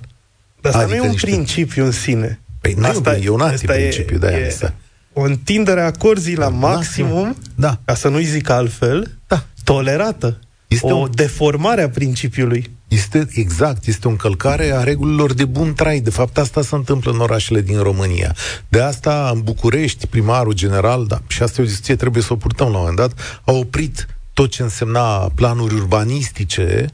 Dar 0.62 0.72
asta 0.72 0.84
adică 0.84 0.98
nu 0.98 1.04
e 1.04 1.06
un 1.06 1.12
niște... 1.12 1.28
principiu 1.28 1.86
în 1.86 1.92
sine. 1.92 2.40
Păi 2.62 2.74
nu 2.74 2.86
asta 2.86 3.18
e 3.18 3.30
un 3.30 3.42
antiprincipiu, 3.42 4.18
de 4.18 4.28
aia 4.28 4.38
e, 4.38 4.74
o 5.14 5.22
întindere 5.22 5.82
a 5.82 5.92
corzii 5.92 6.36
la 6.36 6.50
da, 6.50 6.50
maximum, 6.50 7.36
da. 7.56 7.80
ca 7.86 7.94
să 7.94 8.08
nu-i 8.08 8.24
zic 8.24 8.50
altfel, 8.50 9.18
da. 9.28 9.46
tolerată. 9.64 10.40
Este 10.68 10.92
o 10.92 10.96
un... 10.96 11.10
deformare 11.14 11.82
a 11.82 11.90
principiului. 11.90 12.72
Este 12.92 13.28
exact, 13.34 13.86
este 13.86 14.08
o 14.08 14.10
încălcare 14.10 14.72
a 14.72 14.84
regulilor 14.84 15.34
de 15.34 15.46
bun 15.46 15.74
trai. 15.74 16.00
De 16.00 16.10
fapt, 16.10 16.38
asta 16.38 16.62
se 16.62 16.76
întâmplă 16.76 17.12
în 17.12 17.20
orașele 17.20 17.62
din 17.62 17.80
România. 17.82 18.36
De 18.70 18.82
asta, 18.82 19.32
în 19.34 19.42
București, 19.42 20.08
primarul 20.08 20.54
general, 20.54 21.06
da, 21.06 21.22
și 21.28 21.44
asta 21.44 21.62
e 21.62 21.64
o 21.64 21.68
discuție, 21.68 21.96
trebuie 21.96 22.24
să 22.24 22.34
o 22.34 22.36
purtăm 22.36 22.68
la 22.68 22.74
un 22.74 22.80
moment 22.80 22.98
dat, 22.98 23.42
a 23.44 23.52
oprit 23.52 24.08
tot 24.34 24.50
ce 24.50 24.62
însemna 24.62 25.32
planuri 25.36 25.74
urbanistice 25.74 26.88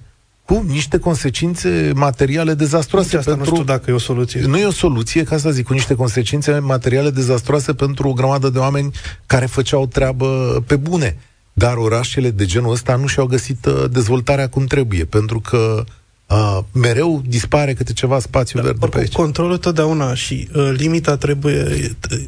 cu 0.45 0.65
niște 0.67 0.97
consecințe 0.99 1.91
materiale 1.95 2.53
dezastroase. 2.53 3.17
asta 3.17 3.31
pentru... 3.31 3.49
nu 3.49 3.55
știu 3.55 3.73
dacă 3.73 3.91
e 3.91 3.93
o 3.93 3.97
soluție. 3.97 4.41
Nu 4.41 4.57
e 4.57 4.65
o 4.65 4.71
soluție, 4.71 5.23
ca 5.23 5.37
să 5.37 5.51
zic, 5.51 5.65
cu 5.65 5.73
niște 5.73 5.95
consecințe 5.95 6.59
materiale 6.59 7.09
dezastroase 7.09 7.73
pentru 7.73 8.09
o 8.09 8.13
grămadă 8.13 8.49
de 8.49 8.59
oameni 8.59 8.91
care 9.25 9.45
făceau 9.45 9.87
treabă 9.87 10.27
pe 10.67 10.75
bune. 10.75 11.17
Dar 11.57 11.77
orașele 11.77 12.29
de 12.29 12.45
genul 12.45 12.71
ăsta 12.71 12.95
nu 12.95 13.07
și-au 13.07 13.25
găsit 13.25 13.65
uh, 13.65 13.83
dezvoltarea 13.91 14.49
cum 14.49 14.65
trebuie, 14.65 15.05
pentru 15.05 15.39
că 15.39 15.83
uh, 16.27 16.59
mereu 16.71 17.21
dispare 17.25 17.73
câte 17.73 17.93
ceva 17.93 18.19
spațiu 18.19 18.59
da, 18.59 18.65
verde 18.65 18.87
pe 18.87 18.99
aici. 18.99 19.11
Controlul 19.11 19.57
totdeauna 19.57 20.13
și 20.13 20.47
uh, 20.53 20.71
limita 20.75 21.17
trebuie 21.17 21.63
uh, 22.11 22.19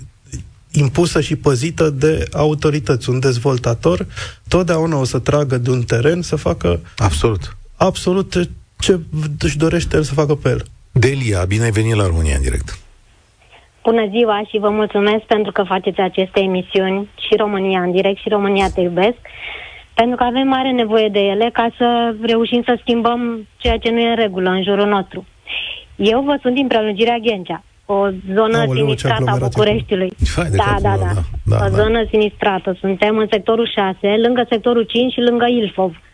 impusă 0.72 1.22
și 1.22 1.36
păzită 1.36 1.90
de 1.90 2.28
autorități. 2.32 3.10
Un 3.10 3.20
dezvoltator 3.20 4.08
totdeauna 4.48 4.98
o 4.98 5.04
să 5.04 5.20
tragă 5.20 5.58
de 5.58 5.70
un 5.70 5.82
teren 5.82 6.22
să 6.22 6.36
facă 6.36 6.80
absolut, 6.98 7.58
absolut 7.76 8.50
ce 8.80 9.00
își 9.40 9.58
dorește 9.58 9.96
el 9.96 10.04
să 10.04 10.14
facă 10.14 10.36
pe 10.36 10.50
el. 10.50 10.66
Delia, 10.92 11.46
bine 11.46 11.64
ai 11.64 11.72
venit 11.72 11.96
la 11.96 12.06
România 12.06 12.36
în 12.36 12.42
direct. 12.42 12.78
Bună 13.84 14.08
ziua 14.10 14.42
și 14.50 14.58
vă 14.58 14.70
mulțumesc 14.70 15.24
pentru 15.24 15.52
că 15.52 15.64
faceți 15.64 16.00
aceste 16.00 16.40
emisiuni 16.40 17.10
și 17.28 17.36
România 17.36 17.82
în 17.82 17.92
direct 17.92 18.20
și 18.20 18.30
România 18.30 18.68
te 18.74 18.82
iubesc, 18.82 19.18
pentru 19.94 20.16
că 20.16 20.24
avem 20.24 20.48
mare 20.48 20.72
nevoie 20.72 21.08
de 21.08 21.20
ele 21.20 21.50
ca 21.54 21.68
să 21.78 22.16
reușim 22.22 22.62
să 22.66 22.78
schimbăm 22.82 23.48
ceea 23.58 23.78
ce 23.78 23.90
nu 23.90 24.00
e 24.00 24.10
în 24.10 24.16
regulă 24.16 24.50
în 24.50 24.64
jurul 24.64 24.88
nostru. 24.88 25.26
Eu 25.96 26.22
vă 26.22 26.38
sunt 26.42 26.54
din 26.54 26.68
prelungirea 26.68 27.18
Ghencea, 27.18 27.64
o 27.86 28.08
zonă 28.34 28.58
Aoleu, 28.58 28.74
sinistrată 28.74 29.32
a 29.32 29.38
Bucureștiului. 29.38 30.12
Da, 30.36 30.46
da, 30.56 30.76
da, 30.82 30.96
da, 30.98 31.22
da. 31.46 31.66
O 31.66 31.70
da. 31.70 31.82
zonă 31.82 32.06
sinistrată. 32.10 32.78
Suntem 32.80 33.18
în 33.18 33.28
sectorul 33.32 33.68
6, 33.74 34.16
lângă 34.18 34.46
sectorul 34.50 34.84
5 34.84 35.12
și 35.12 35.20
lângă 35.20 35.46
Ilfov. 35.46 35.90
Uh, 35.92 36.09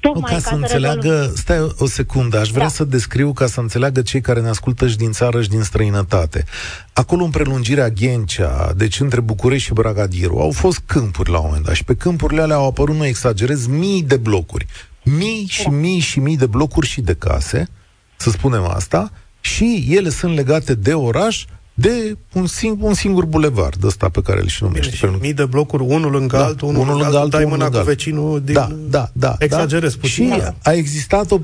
tocmai 0.00 0.30
ca, 0.30 0.34
ca 0.34 0.38
să 0.38 0.54
înțeleagă, 0.54 1.08
rezolv... 1.08 1.36
stai 1.36 1.74
o 1.78 1.86
secundă, 1.86 2.38
aș 2.38 2.48
vrea 2.48 2.62
da. 2.62 2.68
să 2.68 2.84
descriu 2.84 3.32
ca 3.32 3.46
să 3.46 3.60
înțeleagă 3.60 4.02
cei 4.02 4.20
care 4.20 4.40
ne 4.40 4.48
ascultă 4.48 4.88
și 4.88 4.96
din 4.96 5.12
țară 5.12 5.42
și 5.42 5.48
din 5.48 5.62
străinătate. 5.62 6.44
Acolo 6.92 7.24
în 7.24 7.30
prelungirea 7.30 7.88
Ghencea, 7.88 8.72
deci 8.76 9.00
între 9.00 9.20
București 9.20 9.66
și 9.66 9.72
Bragadiru, 9.72 10.38
au 10.38 10.50
fost 10.50 10.82
câmpuri 10.86 11.30
la 11.30 11.38
un 11.38 11.44
moment 11.46 11.64
dat 11.64 11.74
și 11.74 11.84
pe 11.84 11.94
câmpurile 11.94 12.42
alea 12.42 12.56
au 12.56 12.66
apărut, 12.66 12.96
nu 12.96 13.06
exagerez, 13.06 13.66
mii 13.66 14.02
de 14.02 14.16
blocuri. 14.16 14.66
Mii 15.02 15.46
și 15.48 15.64
da. 15.64 15.70
mii 15.70 15.98
și 15.98 16.20
mii 16.20 16.36
de 16.36 16.46
blocuri 16.46 16.86
și 16.86 17.00
de 17.00 17.14
case, 17.14 17.68
să 18.16 18.30
spunem 18.30 18.64
asta, 18.64 19.12
și 19.40 19.86
ele 19.90 20.08
sunt 20.08 20.34
legate 20.34 20.74
de 20.74 20.94
oraș, 20.94 21.44
de 21.80 22.16
un, 22.32 22.46
sing- 22.46 22.80
un 22.80 22.94
singur 22.94 23.24
bulevard 23.24 23.84
ăsta 23.84 24.08
pe 24.08 24.22
care 24.22 24.40
îl 24.40 24.46
și 24.46 24.62
numește. 24.62 24.96
Bine, 25.00 25.12
și 25.12 25.20
mii 25.20 25.34
de 25.34 25.44
blocuri, 25.44 25.82
unul 25.82 26.10
lângă 26.10 26.36
da, 26.36 26.44
altul, 26.44 26.68
unul, 26.68 26.80
unul 26.80 26.96
lângă 27.00 27.16
altul, 27.16 27.30
dai 27.30 27.44
mâna 27.44 27.68
cu 27.68 27.78
vecinul 27.78 28.40
din... 28.40 28.54
Da, 28.54 28.68
da, 28.88 29.08
da. 29.12 29.34
Exagerez 29.38 29.92
da. 29.94 29.98
puțin. 30.00 30.32
Și 30.32 30.38
da. 30.38 30.54
a 30.62 30.72
existat 30.72 31.30
o, 31.30 31.38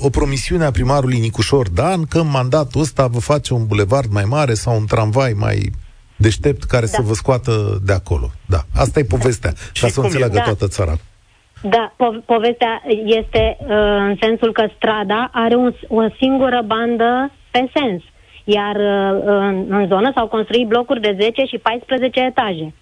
o 0.00 0.10
promisiune 0.10 0.64
a 0.64 0.70
primarului 0.70 1.18
Nicușor 1.18 1.68
Dan 1.68 2.04
că 2.04 2.18
în 2.18 2.30
mandatul 2.30 2.80
ăsta 2.80 3.06
vă 3.06 3.18
face 3.18 3.54
un 3.54 3.66
bulevard 3.66 4.12
mai 4.12 4.24
mare 4.24 4.54
sau 4.54 4.76
un 4.76 4.86
tramvai 4.86 5.32
mai 5.32 5.72
deștept 6.16 6.62
care 6.62 6.86
da. 6.86 6.92
să 6.92 7.02
vă 7.02 7.14
scoată 7.14 7.80
de 7.84 7.92
acolo. 7.92 8.30
Da, 8.46 8.60
asta 8.74 8.98
e 8.98 9.04
povestea, 9.04 9.50
da. 9.50 9.80
ca 9.80 9.88
să 9.88 10.00
o 10.00 10.02
înțeleagă 10.02 10.36
da. 10.36 10.42
toată 10.42 10.68
țara. 10.68 10.98
Da, 11.62 11.94
po- 11.94 12.24
povestea 12.24 12.82
este 13.04 13.56
uh, 13.60 13.68
în 14.08 14.16
sensul 14.20 14.52
că 14.52 14.66
strada 14.76 15.30
are 15.32 15.54
un, 15.54 15.74
o 15.88 16.00
singură 16.18 16.62
bandă 16.66 17.32
pe 17.50 17.70
sens 17.74 18.02
iar 18.48 18.76
uh, 18.76 19.22
în, 19.24 19.66
în 19.68 19.86
zonă 19.86 20.12
s-au 20.14 20.26
construit 20.26 20.66
blocuri 20.66 21.00
de 21.00 21.16
10 21.20 21.44
și 21.44 21.58
14 21.58 22.20
etaje. 22.20 22.74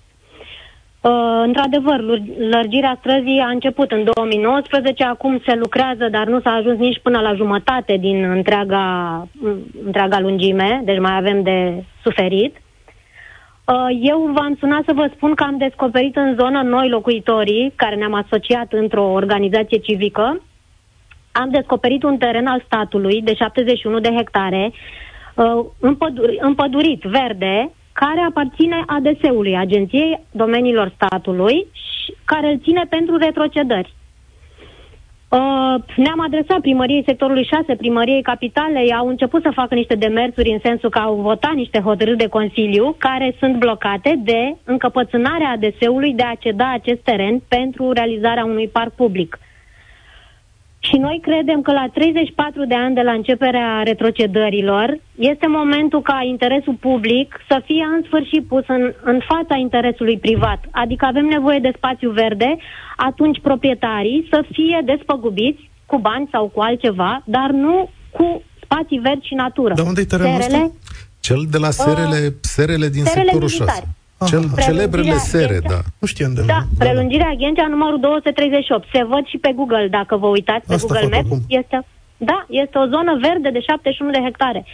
Uh, 1.01 1.43
într-adevăr, 1.45 2.01
lărgirea 2.39 2.97
străzii 2.99 3.39
a 3.39 3.49
început 3.49 3.91
în 3.91 4.05
2019, 4.15 5.05
acum 5.05 5.41
se 5.47 5.55
lucrează, 5.55 6.09
dar 6.11 6.27
nu 6.27 6.41
s-a 6.41 6.51
ajuns 6.51 6.79
nici 6.79 7.01
până 7.03 7.21
la 7.21 7.35
jumătate 7.35 7.97
din 7.97 8.25
întreaga, 8.25 8.87
întreaga 9.85 10.21
lungime, 10.21 10.81
deci 10.85 10.99
mai 10.99 11.17
avem 11.17 11.43
de 11.43 11.85
suferit. 12.03 12.57
Uh, 13.67 13.99
eu 14.01 14.31
v-am 14.35 14.57
sunat 14.59 14.83
să 14.87 14.93
vă 14.93 15.11
spun 15.15 15.35
că 15.35 15.43
am 15.43 15.57
descoperit 15.57 16.17
în 16.17 16.37
zonă 16.39 16.63
noi 16.63 16.89
locuitorii, 16.89 17.73
care 17.77 17.95
ne-am 17.95 18.15
asociat 18.15 18.73
într-o 18.73 19.13
organizație 19.13 19.79
civică, 19.79 20.41
am 21.33 21.49
descoperit 21.51 22.03
un 22.03 22.17
teren 22.17 22.47
al 22.47 22.63
statului 22.67 23.23
de 23.23 23.35
71 23.35 23.99
de 23.99 24.15
hectare, 24.17 24.73
uh, 25.35 25.65
împădur- 25.81 26.39
împădurit 26.41 27.03
verde, 27.03 27.71
care 27.93 28.21
aparține 28.21 28.83
ADS-ului, 28.87 29.57
Agenției 29.57 30.21
Domeniilor 30.31 30.93
Statului, 30.95 31.67
și 31.73 32.15
care 32.25 32.51
îl 32.51 32.61
ține 32.63 32.87
pentru 32.89 33.17
retrocedări. 33.17 33.95
Uh, 35.29 35.75
ne-am 35.97 36.21
adresat 36.21 36.61
primăriei 36.61 37.03
sectorului 37.07 37.45
6, 37.45 37.75
primăriei 37.75 38.23
capitalei, 38.23 38.93
au 38.93 39.09
început 39.09 39.43
să 39.43 39.51
facă 39.55 39.75
niște 39.75 39.95
demersuri 39.95 40.51
în 40.51 40.59
sensul 40.63 40.91
că 40.91 40.99
au 40.99 41.15
votat 41.15 41.55
niște 41.55 41.81
hotărâri 41.81 42.17
de 42.17 42.29
Consiliu 42.29 42.95
care 42.99 43.35
sunt 43.39 43.57
blocate 43.57 44.21
de 44.23 44.57
încăpățânarea 44.65 45.51
ADS-ului 45.51 46.13
de 46.15 46.23
a 46.23 46.35
ceda 46.35 46.73
acest 46.73 47.01
teren 47.01 47.43
pentru 47.49 47.93
realizarea 47.93 48.45
unui 48.45 48.69
parc 48.69 48.93
public. 48.95 49.39
Și 50.89 50.97
noi 50.97 51.19
credem 51.23 51.63
că 51.63 51.73
la 51.73 51.87
34 51.93 52.67
de 52.67 52.75
ani 52.75 52.95
de 52.95 53.01
la 53.01 53.13
începerea 53.13 53.83
retrocedărilor 53.85 54.89
este 55.15 55.47
momentul 55.47 56.03
ca 56.03 56.19
interesul 56.35 56.77
public 56.89 57.29
să 57.49 57.57
fie 57.65 57.85
în 57.97 58.03
sfârșit 58.09 58.43
pus 58.53 58.65
în, 58.67 58.83
în 59.13 59.19
fața 59.31 59.55
interesului 59.67 60.19
privat. 60.19 60.61
Adică 60.71 61.05
avem 61.05 61.25
nevoie 61.25 61.59
de 61.59 61.73
spațiu 61.77 62.11
verde, 62.11 62.57
atunci 62.97 63.41
proprietarii 63.41 64.27
să 64.31 64.45
fie 64.53 64.79
despăgubiți 64.85 65.71
cu 65.87 65.99
bani 65.99 66.29
sau 66.33 66.45
cu 66.55 66.61
altceva, 66.61 67.23
dar 67.25 67.51
nu 67.51 67.91
cu 68.11 68.43
spații 68.65 68.99
verzi 68.99 69.27
și 69.27 69.35
natură. 69.35 69.75
De 69.75 69.81
unde 69.81 70.01
e 70.01 70.05
terenul 70.05 70.41
ăsta? 70.41 70.73
Cel 71.21 71.43
de 71.51 71.59
la 71.59 71.71
serele, 71.71 72.21
uh, 72.27 72.33
serele 72.41 72.89
din 72.89 73.05
serele 73.05 73.31
sectorul 73.31 73.49
militari. 73.49 73.87
6. 73.87 74.04
Cel, 74.27 74.45
celebrele 74.63 75.17
sere, 75.17 75.47
Ghencea. 75.59 75.69
da. 75.69 75.81
Nu 76.01 76.07
știam 76.07 76.33
de 76.35 76.43
Da, 76.47 76.61
prelungirea 76.79 77.33
Ghencea 77.39 77.67
numărul 77.67 78.01
238. 78.01 78.89
Se 78.93 79.05
văd 79.05 79.27
și 79.27 79.39
pe 79.39 79.53
Google, 79.55 79.89
dacă 79.91 80.17
vă 80.17 80.27
uitați 80.27 80.67
pe 80.67 80.75
Asta 80.75 80.87
Google 80.87 81.09
fac 81.09 81.13
Maps. 81.13 81.27
acum. 81.27 81.39
Este, 81.49 81.87
da, 82.17 82.47
este 82.49 82.79
o 82.79 82.87
zonă 82.87 83.19
verde 83.21 83.51
de 83.51 83.61
71 83.61 84.11
de 84.11 84.21
hectare. 84.23 84.65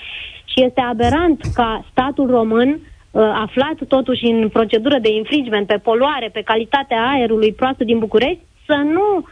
Și 0.44 0.64
este 0.64 0.80
aberant 0.80 1.40
ca 1.54 1.84
statul 1.90 2.30
român, 2.30 2.68
uh, 3.10 3.22
aflat 3.22 3.76
totuși 3.88 4.24
în 4.24 4.48
procedură 4.48 4.98
de 4.98 5.10
infringement 5.14 5.66
pe 5.66 5.76
poluare, 5.76 6.28
pe 6.32 6.42
calitatea 6.42 7.08
aerului 7.14 7.52
proastă 7.52 7.84
din 7.84 7.98
București, 7.98 8.40
să 8.66 8.74
nu 8.92 9.24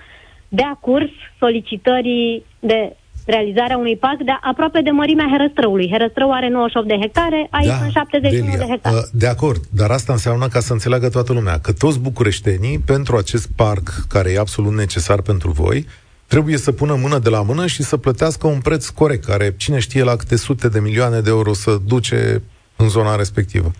dea 0.49 0.79
curs 0.81 1.11
solicitării 1.39 2.45
de 2.59 2.97
realizarea 3.35 3.77
unui 3.77 3.97
parc 3.97 4.19
de 4.23 4.33
aproape 4.41 4.81
de 4.81 4.91
mărimea 4.91 5.29
Herăstrăului. 5.31 5.89
Herăstrău 5.91 6.33
are 6.33 6.49
98 6.49 6.89
de 6.89 6.97
hectare, 7.01 7.49
aici 7.51 7.71
sunt 7.81 7.93
71 7.93 8.45
Delia, 8.45 8.59
de 8.65 8.71
hectare. 8.71 8.97
uh, 8.97 9.03
De 9.13 9.27
acord, 9.27 9.61
dar 9.71 9.91
asta 9.91 10.13
înseamnă 10.13 10.47
ca 10.49 10.61
să 10.61 10.73
înțeleagă 10.73 11.09
toată 11.09 11.33
lumea 11.33 11.59
că 11.59 11.73
toți 11.73 12.01
bucureștenii, 12.01 12.79
pentru 12.79 13.17
acest 13.17 13.49
parc 13.57 13.89
care 14.09 14.31
e 14.33 14.39
absolut 14.39 14.73
necesar 14.75 15.21
pentru 15.23 15.51
voi, 15.51 15.87
trebuie 16.27 16.57
să 16.57 16.73
pună 16.73 16.95
mână 16.95 17.19
de 17.19 17.29
la 17.29 17.43
mână 17.43 17.67
și 17.67 17.83
să 17.83 17.97
plătească 17.97 18.47
un 18.47 18.61
preț 18.61 18.89
corect, 18.89 19.25
care 19.25 19.55
cine 19.57 19.79
știe 19.79 20.03
la 20.03 20.17
câte 20.17 20.37
sute 20.37 20.69
de 20.69 20.81
milioane 20.81 21.21
de 21.21 21.31
euro 21.31 21.53
să 21.53 21.77
duce 21.87 22.43
în 22.77 22.89
zona 22.89 23.17
respectivă. 23.17 23.71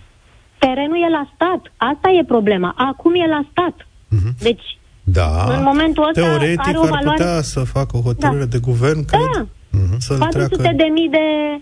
Terenul 0.59 0.97
e 1.07 1.09
la 1.09 1.31
stat. 1.35 1.61
Asta 1.77 2.09
e 2.19 2.23
problema. 2.25 2.73
Acum 2.77 3.13
e 3.15 3.27
la 3.27 3.41
stat. 3.51 3.87
Deci, 4.39 4.78
Da. 5.11 5.45
în 5.57 5.63
momentul 5.63 6.07
ăsta 6.07 6.21
Teoretic 6.21 6.59
are 6.67 6.77
o 6.77 6.81
ar 6.81 6.89
valoare... 6.89 7.17
putea 7.23 7.41
să 7.41 7.59
facă 7.59 7.97
o 7.97 8.01
hotărâre 8.01 8.45
de 8.45 8.57
guvern, 8.57 9.05
cred, 9.05 9.21
Da, 9.33 9.47
să-l 9.99 10.17
400 10.17 10.55
treacă... 10.55 10.75
de 10.77 10.83
mii 10.93 11.09
de 11.09 11.17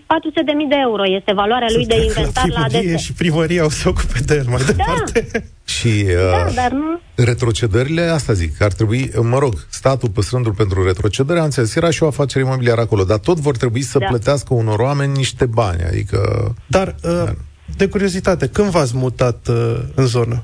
400 0.06 0.42
de 0.42 0.52
mii 0.52 0.66
de 0.68 0.74
euro 0.86 1.02
este 1.18 1.32
valoarea 1.32 1.66
lui 1.74 1.82
să 1.82 1.88
de 1.88 1.94
treacă 1.94 2.18
inventar 2.18 2.48
la 2.48 2.64
primărie 2.64 2.92
ADS. 2.94 3.02
și 3.02 3.12
primăria 3.12 3.64
o 3.64 3.70
să 3.70 3.88
ocupe 3.88 4.18
de 4.26 4.34
el 4.34 4.44
mai 4.48 4.62
departe. 4.66 5.26
Și 5.64 6.04
Da, 6.04 6.44
uh, 6.46 6.54
dar 6.54 6.70
nu... 6.70 7.00
retrocedările, 7.14 8.02
asta 8.02 8.32
zic, 8.32 8.60
ar 8.62 8.72
trebui, 8.72 9.10
mă 9.22 9.38
rog, 9.38 9.54
statul 9.68 10.08
păstrându-l 10.08 10.52
pentru 10.52 10.84
retrocedere, 10.84 11.38
am 11.38 11.44
înțeles, 11.44 11.74
era 11.76 11.90
și 11.90 12.02
o 12.02 12.06
afacere 12.06 12.44
imobiliară 12.44 12.80
acolo, 12.80 13.04
dar 13.04 13.18
tot 13.18 13.38
vor 13.38 13.56
trebui 13.56 13.82
să 13.82 13.98
Da. 13.98 14.06
plătească 14.06 14.54
unor 14.54 14.78
oameni 14.78 15.12
niște 15.16 15.46
bani, 15.46 15.82
adică... 15.82 16.18
Dar, 16.66 16.94
uh, 17.04 17.30
de 17.76 17.88
curiozitate, 17.88 18.46
când 18.48 18.68
v-ați 18.68 18.96
mutat 18.96 19.48
uh, 19.48 19.76
în 19.94 20.06
zonă? 20.06 20.42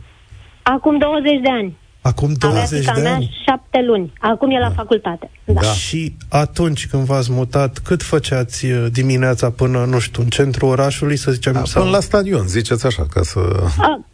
Acum 0.62 0.98
20 0.98 1.22
de 1.42 1.50
ani. 1.50 1.76
Acum 2.10 2.34
Avea 2.40 2.50
20 2.50 2.68
fiica 2.68 2.94
de 2.94 3.00
mea 3.00 3.14
ani? 3.14 3.36
șapte 3.44 3.82
luni. 3.86 4.12
Acum 4.20 4.50
e 4.50 4.58
la 4.58 4.70
facultate. 4.70 5.30
Da. 5.44 5.60
Da. 5.60 5.72
Și 5.72 6.16
atunci 6.28 6.86
când 6.86 7.02
v-ați 7.02 7.32
mutat, 7.32 7.78
cât 7.78 8.02
făceați 8.02 8.66
uh, 8.66 8.86
dimineața 8.92 9.50
până, 9.50 9.84
nu 9.84 9.98
știu, 9.98 10.22
în 10.22 10.28
centrul 10.28 10.68
orașului, 10.68 11.16
să 11.16 11.30
zicem? 11.30 11.52
Da, 11.52 11.64
sau... 11.64 11.82
până 11.82 11.94
la 11.94 12.00
stadion, 12.00 12.46
ziceți 12.46 12.86
așa, 12.86 13.06
ca 13.10 13.22
să... 13.22 13.38
A, 13.78 14.04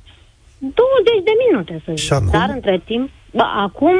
20 0.58 0.74
de 1.24 1.30
minute, 1.48 1.82
să 1.84 1.92
zic. 1.94 2.04
Și 2.04 2.12
acum? 2.12 2.28
Dar 2.30 2.50
între 2.54 2.82
timp, 2.84 3.10
bă, 3.32 3.44
acum 3.66 3.96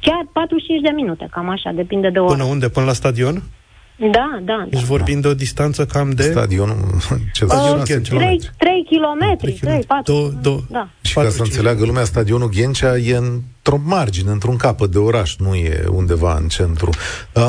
chiar 0.00 0.28
45 0.32 0.80
de 0.80 0.92
minute, 0.94 1.28
cam 1.30 1.48
așa, 1.48 1.70
depinde 1.74 2.10
de 2.10 2.18
oră. 2.18 2.32
Până 2.32 2.44
unde? 2.44 2.68
Până 2.68 2.86
la 2.86 2.92
stadion? 2.92 3.42
Da, 3.98 4.40
da. 4.44 4.66
Deci 4.70 4.82
vorbim 4.82 5.20
de 5.20 5.28
o 5.28 5.34
distanță 5.34 5.86
cam 5.86 6.10
de... 6.10 6.22
Stadionul, 6.22 6.76
ce 7.32 7.44
Stadionul 7.44 7.78
șase 7.78 7.92
Ghencea. 7.92 8.08
kilometri. 8.16 8.50
3, 8.58 8.86
3 8.88 8.98
km, 8.98 9.36
3, 9.38 9.52
kilometri. 9.54 9.86
4. 9.86 10.12
Două- 10.12 10.32
două. 10.42 10.60
Da. 10.70 10.88
Și 11.00 11.14
ca 11.14 11.28
să 11.28 11.36
4-5 11.36 11.38
înțeleagă 11.44 11.84
lumea, 11.84 12.04
stadionul 12.04 12.48
Ghencea 12.48 12.96
e 12.96 13.16
într-o 13.16 13.80
margine, 13.84 14.30
într-un 14.30 14.56
capăt 14.56 14.90
de 14.90 14.98
oraș, 14.98 15.36
nu 15.36 15.54
e 15.54 15.84
undeva 15.90 16.36
în 16.40 16.48
centru. 16.48 16.88
Uh, 16.88 17.42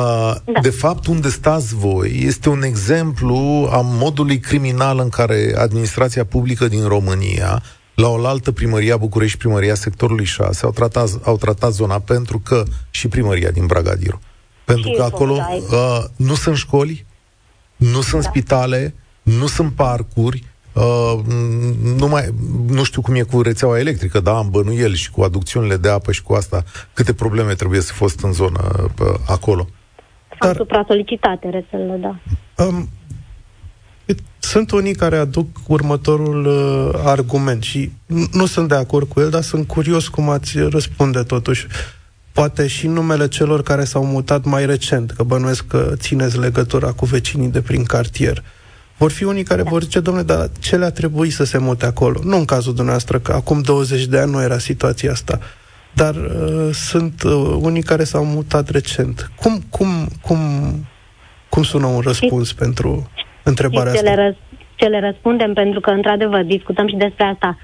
Da. 0.44 0.60
De 0.62 0.70
fapt, 0.70 1.06
unde 1.06 1.28
stați 1.28 1.74
voi 1.74 2.22
este 2.26 2.48
un 2.48 2.62
exemplu 2.62 3.68
a 3.72 3.80
modului 3.84 4.38
criminal 4.38 4.98
în 4.98 5.08
care 5.08 5.54
administrația 5.58 6.24
publică 6.24 6.68
din 6.68 6.84
România, 6.86 7.62
la 7.94 8.08
oaltă 8.08 8.52
primăria 8.52 8.96
București 8.96 9.32
și 9.32 9.38
primăria 9.38 9.74
sectorului 9.74 10.24
6, 10.24 10.64
au 10.64 10.70
tratat, 10.70 11.08
au 11.22 11.36
tratat 11.36 11.72
zona 11.72 11.98
pentru 11.98 12.38
că 12.38 12.62
și 12.90 13.08
primăria 13.08 13.50
din 13.50 13.66
Bragadiru. 13.66 14.20
Pentru 14.68 14.88
Și 14.90 14.96
că 14.96 15.02
acolo 15.02 15.34
Focai. 15.34 15.62
uh, 15.70 16.04
nu 16.16 16.34
sunt 16.34 16.56
școli, 16.56 17.06
nu 17.76 18.00
sunt 18.00 18.22
Da. 18.22 18.28
spitale, 18.28 18.94
nu 19.22 19.46
sunt 19.46 19.72
parcuri, 19.72 20.44
uh, 20.72 21.14
nu, 21.96 22.08
mai, 22.08 22.34
nu 22.66 22.82
știu 22.82 23.00
cum 23.00 23.14
e 23.14 23.22
cu 23.22 23.42
rețeaua 23.42 23.78
electrică, 23.78 24.20
dar 24.20 24.34
am 24.34 24.48
bănuiel 24.50 24.94
și 24.94 25.10
cu 25.10 25.22
aducțiunile 25.22 25.76
de 25.76 25.88
apă 25.88 26.12
și 26.12 26.22
cu 26.22 26.32
asta, 26.34 26.64
câte 26.92 27.12
probleme 27.12 27.54
trebuie 27.54 27.80
să 27.80 27.92
fost 27.92 28.20
în 28.22 28.32
zonă 28.32 28.60
uh, 29.00 29.14
acolo. 29.26 29.68
Sunt 30.28 30.40
Dar- 30.40 30.56
supra-solicitate 30.56 31.48
rețelele, 31.48 31.96
da. 32.00 32.18
Um, 32.64 32.88
sunt 34.38 34.70
unii 34.70 34.94
care 34.94 35.16
aduc 35.16 35.46
următorul 35.66 36.46
uh, 36.46 37.00
argument 37.04 37.62
și 37.62 37.90
n- 37.90 38.30
nu 38.32 38.46
sunt 38.46 38.68
de 38.68 38.74
acord 38.74 39.08
cu 39.08 39.20
el, 39.20 39.30
dar 39.30 39.42
sunt 39.42 39.66
curios 39.66 40.08
cum 40.08 40.28
ați 40.28 40.58
răspunde 40.58 41.22
totuși. 41.22 41.66
Poate 42.38 42.66
și 42.66 42.86
numele 42.86 43.28
celor 43.28 43.62
care 43.62 43.84
s-au 43.84 44.04
mutat 44.04 44.44
mai 44.44 44.66
recent, 44.66 45.10
că 45.10 45.22
bănuiesc 45.22 45.66
că 45.66 45.92
țineți 45.94 46.38
legătura 46.38 46.92
cu 46.92 47.04
vecinii 47.04 47.50
de 47.50 47.60
prin 47.60 47.84
cartier. 47.84 48.42
Vor 48.96 49.10
fi 49.10 49.24
unii 49.24 49.42
care 49.42 49.62
vor 49.62 49.82
zice, 49.82 50.00
domnule, 50.00 50.26
dar 50.26 50.48
ce 50.60 50.76
le-a 50.76 50.90
trebuit 50.90 51.32
să 51.32 51.44
se 51.44 51.58
mute 51.58 51.86
acolo? 51.86 52.20
Nu 52.24 52.36
în 52.36 52.44
cazul 52.44 52.74
dumneavoastră, 52.74 53.18
că 53.18 53.32
acum 53.32 53.60
20 53.60 54.04
de 54.04 54.18
ani 54.18 54.30
nu 54.30 54.42
era 54.42 54.58
situația 54.58 55.10
asta. 55.10 55.38
Dar 55.94 56.14
uh, 56.14 56.68
sunt 56.72 57.22
uh, 57.22 57.32
unii 57.60 57.82
care 57.82 58.04
s-au 58.04 58.24
mutat 58.24 58.68
recent. 58.68 59.30
Cum, 59.36 59.62
cum, 59.70 59.88
cum, 60.20 60.38
cum 61.48 61.62
sună 61.62 61.86
un 61.86 62.00
răspuns 62.00 62.52
pentru 62.52 63.10
întrebarea 63.42 63.92
ce 63.92 63.98
asta? 63.98 64.10
le, 64.10 64.22
răs- 64.22 64.58
ce 64.74 64.86
le 64.86 65.00
răspundem, 65.00 65.52
pentru 65.52 65.80
că, 65.80 65.90
într-adevăr, 65.90 66.42
discutăm 66.42 66.88
și 66.88 66.96
despre 66.96 67.24
asta. 67.24 67.56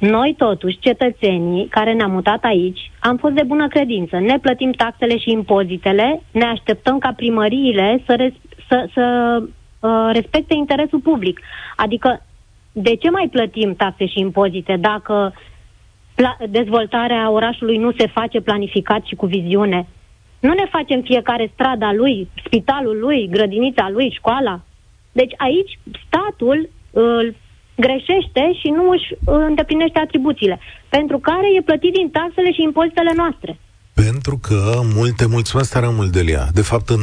Noi, 0.00 0.34
totuși, 0.38 0.78
cetățenii 0.78 1.66
care 1.66 1.92
ne-am 1.92 2.10
mutat 2.10 2.44
aici, 2.44 2.90
am 2.98 3.16
fost 3.16 3.34
de 3.34 3.42
bună 3.42 3.68
credință. 3.68 4.18
Ne 4.18 4.38
plătim 4.38 4.70
taxele 4.70 5.18
și 5.18 5.30
impozitele, 5.30 6.22
ne 6.30 6.44
așteptăm 6.44 6.98
ca 6.98 7.12
primăriile 7.16 8.02
să, 8.06 8.14
res- 8.14 8.64
să, 8.68 8.88
să 8.94 9.36
uh, 9.80 10.10
respecte 10.12 10.54
interesul 10.54 10.98
public. 11.00 11.40
Adică, 11.76 12.22
de 12.72 12.96
ce 12.96 13.10
mai 13.10 13.28
plătim 13.30 13.74
taxe 13.74 14.06
și 14.06 14.18
impozite 14.18 14.76
dacă 14.76 15.34
pla- 16.14 16.50
dezvoltarea 16.50 17.30
orașului 17.30 17.76
nu 17.76 17.92
se 17.92 18.06
face 18.06 18.40
planificat 18.40 19.04
și 19.04 19.14
cu 19.14 19.26
viziune? 19.26 19.86
Nu 20.40 20.52
ne 20.52 20.64
facem 20.70 21.00
fiecare 21.00 21.50
strada 21.52 21.92
lui, 21.92 22.28
spitalul 22.44 22.98
lui, 22.98 23.28
grădinița 23.30 23.88
lui, 23.90 24.10
școala. 24.10 24.60
Deci 25.12 25.32
aici 25.36 25.78
statul 26.06 26.68
îl 26.90 27.34
greșește 27.84 28.42
și 28.60 28.68
nu 28.78 28.84
își 28.94 29.08
îndeplinește 29.48 29.98
atribuțiile, 29.98 30.56
pentru 30.88 31.18
care 31.18 31.46
e 31.56 31.68
plătit 31.70 31.92
din 31.92 32.08
taxele 32.10 32.52
și 32.52 32.62
impozitele 32.62 33.12
noastre. 33.16 33.58
Pentru 33.92 34.38
că 34.38 34.60
multe, 34.98 35.26
mulțumesc 35.26 35.72
tare 35.72 35.88
mult, 35.88 36.12
Delia. 36.12 36.48
De 36.52 36.62
fapt, 36.62 36.88
în 36.88 37.02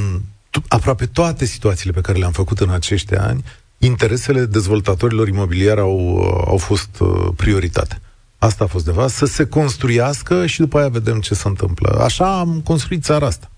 t- 0.50 0.68
aproape 0.68 1.06
toate 1.06 1.46
situațiile 1.46 1.94
pe 1.94 2.02
care 2.02 2.18
le-am 2.18 2.32
făcut 2.32 2.60
în 2.60 2.70
acești 2.70 3.16
ani, 3.16 3.44
interesele 3.78 4.46
dezvoltatorilor 4.46 5.28
imobiliari 5.28 5.80
au, 5.80 6.18
au 6.48 6.58
fost 6.58 7.00
uh, 7.00 7.28
prioritate. 7.36 8.02
Asta 8.38 8.64
a 8.64 8.68
fost 8.68 8.86
de 8.86 8.92
fapt, 8.92 9.10
să 9.10 9.26
se 9.26 9.48
construiască 9.48 10.46
și 10.46 10.60
după 10.60 10.78
aia 10.78 10.88
vedem 10.88 11.20
ce 11.20 11.34
se 11.34 11.48
întâmplă. 11.48 12.00
Așa 12.04 12.40
am 12.40 12.62
construit 12.64 13.04
țara 13.04 13.26
asta. 13.26 13.50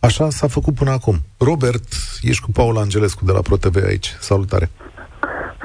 Așa 0.00 0.30
s-a 0.30 0.46
făcut 0.46 0.74
până 0.74 0.90
acum. 0.90 1.22
Robert, 1.38 1.84
ești 2.22 2.42
cu 2.42 2.50
Paul 2.50 2.78
Angelescu 2.78 3.24
de 3.24 3.32
la 3.32 3.40
ProTV 3.40 3.84
aici. 3.84 4.16
Salutare! 4.20 4.70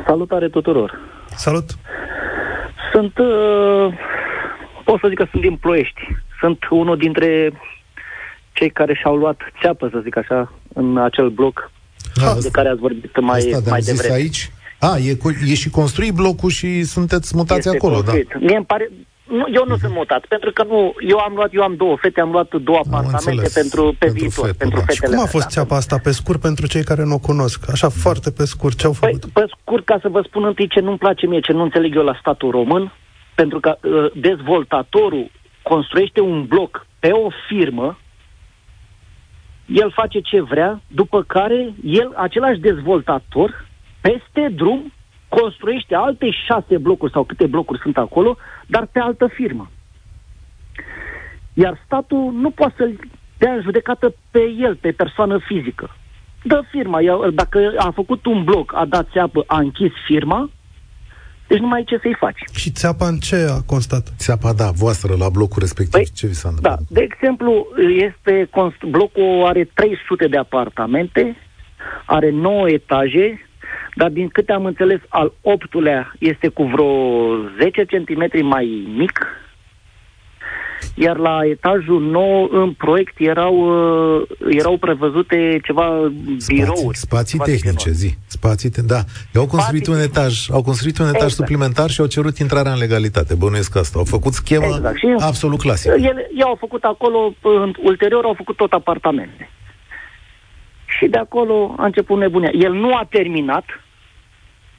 Salutare 0.07 0.49
tuturor! 0.49 0.99
Salut! 1.35 1.69
Sunt, 2.93 3.17
uh, 3.17 3.93
pot 4.83 4.99
să 4.99 5.07
zic 5.07 5.17
că 5.17 5.27
sunt 5.31 5.41
din 5.41 5.55
Ploiești. 5.55 6.01
Sunt 6.39 6.57
unul 6.69 6.97
dintre 6.97 7.51
cei 8.53 8.69
care 8.69 8.93
și-au 8.93 9.15
luat 9.15 9.39
țeapă, 9.61 9.89
să 9.91 9.99
zic 10.03 10.17
așa, 10.17 10.53
în 10.73 10.97
acel 10.97 11.29
bloc 11.29 11.71
Da, 12.15 12.33
de 12.41 12.49
care 12.51 12.69
ați 12.69 12.79
vorbit 12.79 13.19
mai, 13.21 13.37
Asta 13.37 13.49
de-am 13.49 13.63
mai 13.69 13.81
zis 13.81 13.93
devreme. 13.95 14.15
aici? 14.21 14.51
A, 14.79 14.97
e, 14.97 15.13
co- 15.15 15.49
e 15.49 15.53
și 15.53 15.69
construit 15.69 16.13
blocul 16.13 16.49
și 16.49 16.83
sunteți 16.83 17.35
mutați 17.35 17.57
Este 17.67 17.75
acolo, 17.77 17.93
da? 17.93 18.11
construit. 18.11 18.39
Mie 18.39 18.55
îmi 18.55 18.65
pare... 18.65 18.91
Nu, 19.27 19.45
eu 19.53 19.63
nu 19.67 19.77
sunt 19.77 19.93
mutat, 19.93 20.25
pentru 20.25 20.51
că 20.51 20.63
nu, 20.63 20.95
eu 20.99 21.17
am 21.17 21.33
luat, 21.35 21.49
eu 21.53 21.63
am 21.63 21.75
două 21.75 21.97
fete, 22.01 22.21
am 22.21 22.31
luat 22.31 22.55
două 22.55 22.77
apartamente 22.85 23.29
înțeles. 23.29 23.53
pentru, 23.53 23.83
pe 23.99 24.05
Pentru 24.05 24.19
viitor, 24.23 24.45
fete, 24.45 24.57
pentru 24.57 24.79
da. 24.79 24.85
Și 24.85 24.87
fetele 24.99 25.07
Cum 25.15 25.19
a 25.19 25.25
mele, 25.25 25.31
fost 25.31 25.43
da. 25.43 25.49
țeapa 25.49 25.75
asta 25.75 25.97
pe 26.03 26.11
scurt 26.11 26.41
pentru 26.41 26.67
cei 26.67 26.83
care 26.83 27.03
nu 27.03 27.13
o 27.13 27.19
cunosc? 27.19 27.71
Așa, 27.71 27.89
foarte 27.89 28.31
pe 28.31 28.45
scurt, 28.45 28.77
ce 28.77 28.85
au 28.85 28.95
Păi, 28.99 29.13
făcut? 29.13 29.31
pe 29.31 29.45
scurt, 29.59 29.85
ca 29.85 29.97
să 30.01 30.09
vă 30.09 30.21
spun 30.27 30.43
întâi 30.45 30.67
ce 30.67 30.79
nu-mi 30.79 30.97
place 30.97 31.25
mie, 31.27 31.39
ce 31.39 31.51
nu 31.51 31.61
înțeleg 31.63 31.95
eu 31.95 32.03
la 32.03 32.17
statul 32.19 32.51
român, 32.51 32.93
pentru 33.35 33.59
că 33.59 33.77
uh, 33.81 34.11
dezvoltatorul 34.15 35.31
construiește 35.61 36.19
un 36.21 36.45
bloc 36.45 36.85
pe 36.99 37.09
o 37.11 37.27
firmă 37.47 37.97
el 39.65 39.91
face 39.91 40.19
ce 40.19 40.41
vrea, 40.41 40.81
după 40.87 41.23
care 41.23 41.73
el, 41.83 42.13
același 42.15 42.59
dezvoltator, 42.59 43.65
peste 44.01 44.53
drum, 44.55 44.93
construiește 45.29 45.95
alte 45.95 46.29
șase 46.45 46.77
blocuri 46.77 47.11
sau 47.11 47.23
câte 47.23 47.45
blocuri 47.45 47.79
sunt 47.79 47.97
acolo, 47.97 48.37
dar 48.67 48.87
pe 48.91 48.99
altă 48.99 49.27
firmă. 49.33 49.71
Iar 51.53 51.81
statul 51.85 52.31
nu 52.33 52.49
poate 52.49 52.73
să-l 52.77 52.99
dea 53.37 53.53
în 53.53 53.61
judecată 53.61 54.15
pe 54.31 54.39
el, 54.59 54.75
pe 54.75 54.91
persoană 54.91 55.39
fizică. 55.45 55.95
Dă 56.43 56.61
firma, 56.71 56.99
dacă 57.33 57.73
a 57.77 57.91
făcut 57.91 58.25
un 58.25 58.43
bloc, 58.43 58.73
a 58.75 58.85
dat 58.85 59.09
țeapă, 59.11 59.43
a 59.47 59.57
închis 59.57 59.91
firma, 60.05 60.49
deci 61.47 61.59
nu 61.59 61.67
mai 61.67 61.77
ai 61.77 61.83
ce 61.83 61.99
să-i 62.01 62.15
faci. 62.19 62.39
Și 62.51 62.71
țeapa 62.71 63.07
în 63.07 63.17
ce 63.17 63.35
a 63.35 63.61
constat? 63.65 64.13
Țeapa, 64.17 64.53
da, 64.53 64.71
voastră 64.71 65.15
la 65.15 65.29
blocul 65.29 65.59
respectiv. 65.59 65.93
Păi, 65.93 66.09
ce 66.13 66.27
vi 66.27 66.33
s-a 66.33 66.49
întâmplat? 66.49 66.77
Da, 66.77 66.83
de 66.89 67.01
exemplu, 67.01 67.67
este 68.07 68.49
blocul 68.89 69.45
are 69.45 69.63
300 69.73 70.27
de 70.27 70.37
apartamente, 70.37 71.35
are 72.05 72.29
9 72.29 72.69
etaje, 72.69 73.46
dar 73.95 74.09
din 74.09 74.27
câte 74.27 74.51
am 74.51 74.65
înțeles, 74.65 74.99
al 75.07 75.33
optulea 75.41 76.13
este 76.19 76.47
cu 76.47 76.63
vreo 76.63 76.91
10 77.59 77.85
cm 77.85 78.45
mai 78.45 78.87
mic, 78.97 79.27
iar 80.95 81.17
la 81.17 81.39
etajul 81.43 82.01
nou 82.01 82.49
în 82.51 82.73
proiect 82.73 83.13
erau, 83.17 83.55
uh, 84.17 84.27
erau 84.49 84.77
prevăzute 84.77 85.59
ceva 85.63 86.11
birouri. 86.47 86.97
Spații, 86.97 87.37
spații 87.37 87.39
tehnice, 87.39 87.91
zi. 87.91 88.17
Spații, 88.27 88.69
te- 88.69 88.81
da. 88.81 88.97
Ei 89.33 89.41
au 89.41 89.47
construit 89.47 89.85
spații 89.85 90.03
un 90.03 90.09
etaj, 90.09 90.49
au 90.49 90.61
construit 90.61 90.97
un 90.97 91.05
etaj 91.05 91.15
exact. 91.15 91.33
suplimentar 91.33 91.89
și 91.89 92.01
au 92.01 92.07
cerut 92.07 92.37
intrarea 92.37 92.71
în 92.71 92.77
legalitate. 92.77 93.35
Bănuiesc 93.35 93.75
asta. 93.75 93.99
Au 93.99 94.05
făcut 94.05 94.33
schemă 94.33 94.65
exact. 94.65 94.97
și 94.97 95.15
absolut 95.19 95.59
clasică. 95.59 95.95
Ele, 95.97 96.29
ei 96.35 96.43
au 96.43 96.57
făcut 96.59 96.83
acolo, 96.83 97.33
ulterior 97.83 98.23
au 98.23 98.33
făcut 98.37 98.55
tot 98.55 98.71
apartamente. 98.71 99.49
Și 100.97 101.07
de 101.07 101.17
acolo 101.17 101.75
a 101.77 101.85
început 101.85 102.17
nebunia. 102.17 102.51
El 102.53 102.73
nu 102.73 102.95
a 102.95 103.07
terminat 103.09 103.65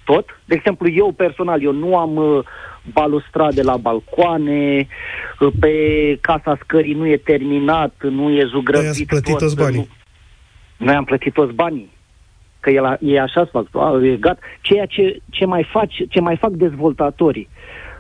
tot. 0.05 0.41
De 0.45 0.55
exemplu, 0.55 0.89
eu 0.91 1.13
personal, 1.13 1.63
eu 1.63 1.73
nu 1.73 1.97
am 1.97 2.17
uh, 2.17 2.45
balustrade 2.93 3.63
la 3.63 3.77
balcoane, 3.77 4.87
pe 5.61 5.73
casa 6.21 6.59
scării 6.63 6.95
nu 6.95 7.07
e 7.07 7.17
terminat, 7.17 7.95
nu 8.01 8.31
e 8.31 8.45
zugrăvit. 8.45 8.97
Noi 8.97 9.07
plătit 9.07 9.37
toți 9.37 9.57
banii. 9.57 9.89
Nu... 10.77 10.87
Noi 10.87 10.95
am 10.95 11.05
plătit 11.05 11.33
toți 11.33 11.55
banii. 11.55 11.91
Că 12.61 12.71
el, 12.71 12.99
e 13.01 13.21
așa 13.21 13.49
să 13.53 13.65
fac, 13.71 14.03
e 14.03 14.17
gat. 14.17 14.39
Ceea 14.61 14.87
ce, 14.87 15.21
ce, 15.31 15.45
mai 15.45 15.69
fac, 15.73 15.89
ce 16.09 16.21
mai 16.21 16.37
fac 16.37 16.51
dezvoltatorii, 16.51 17.49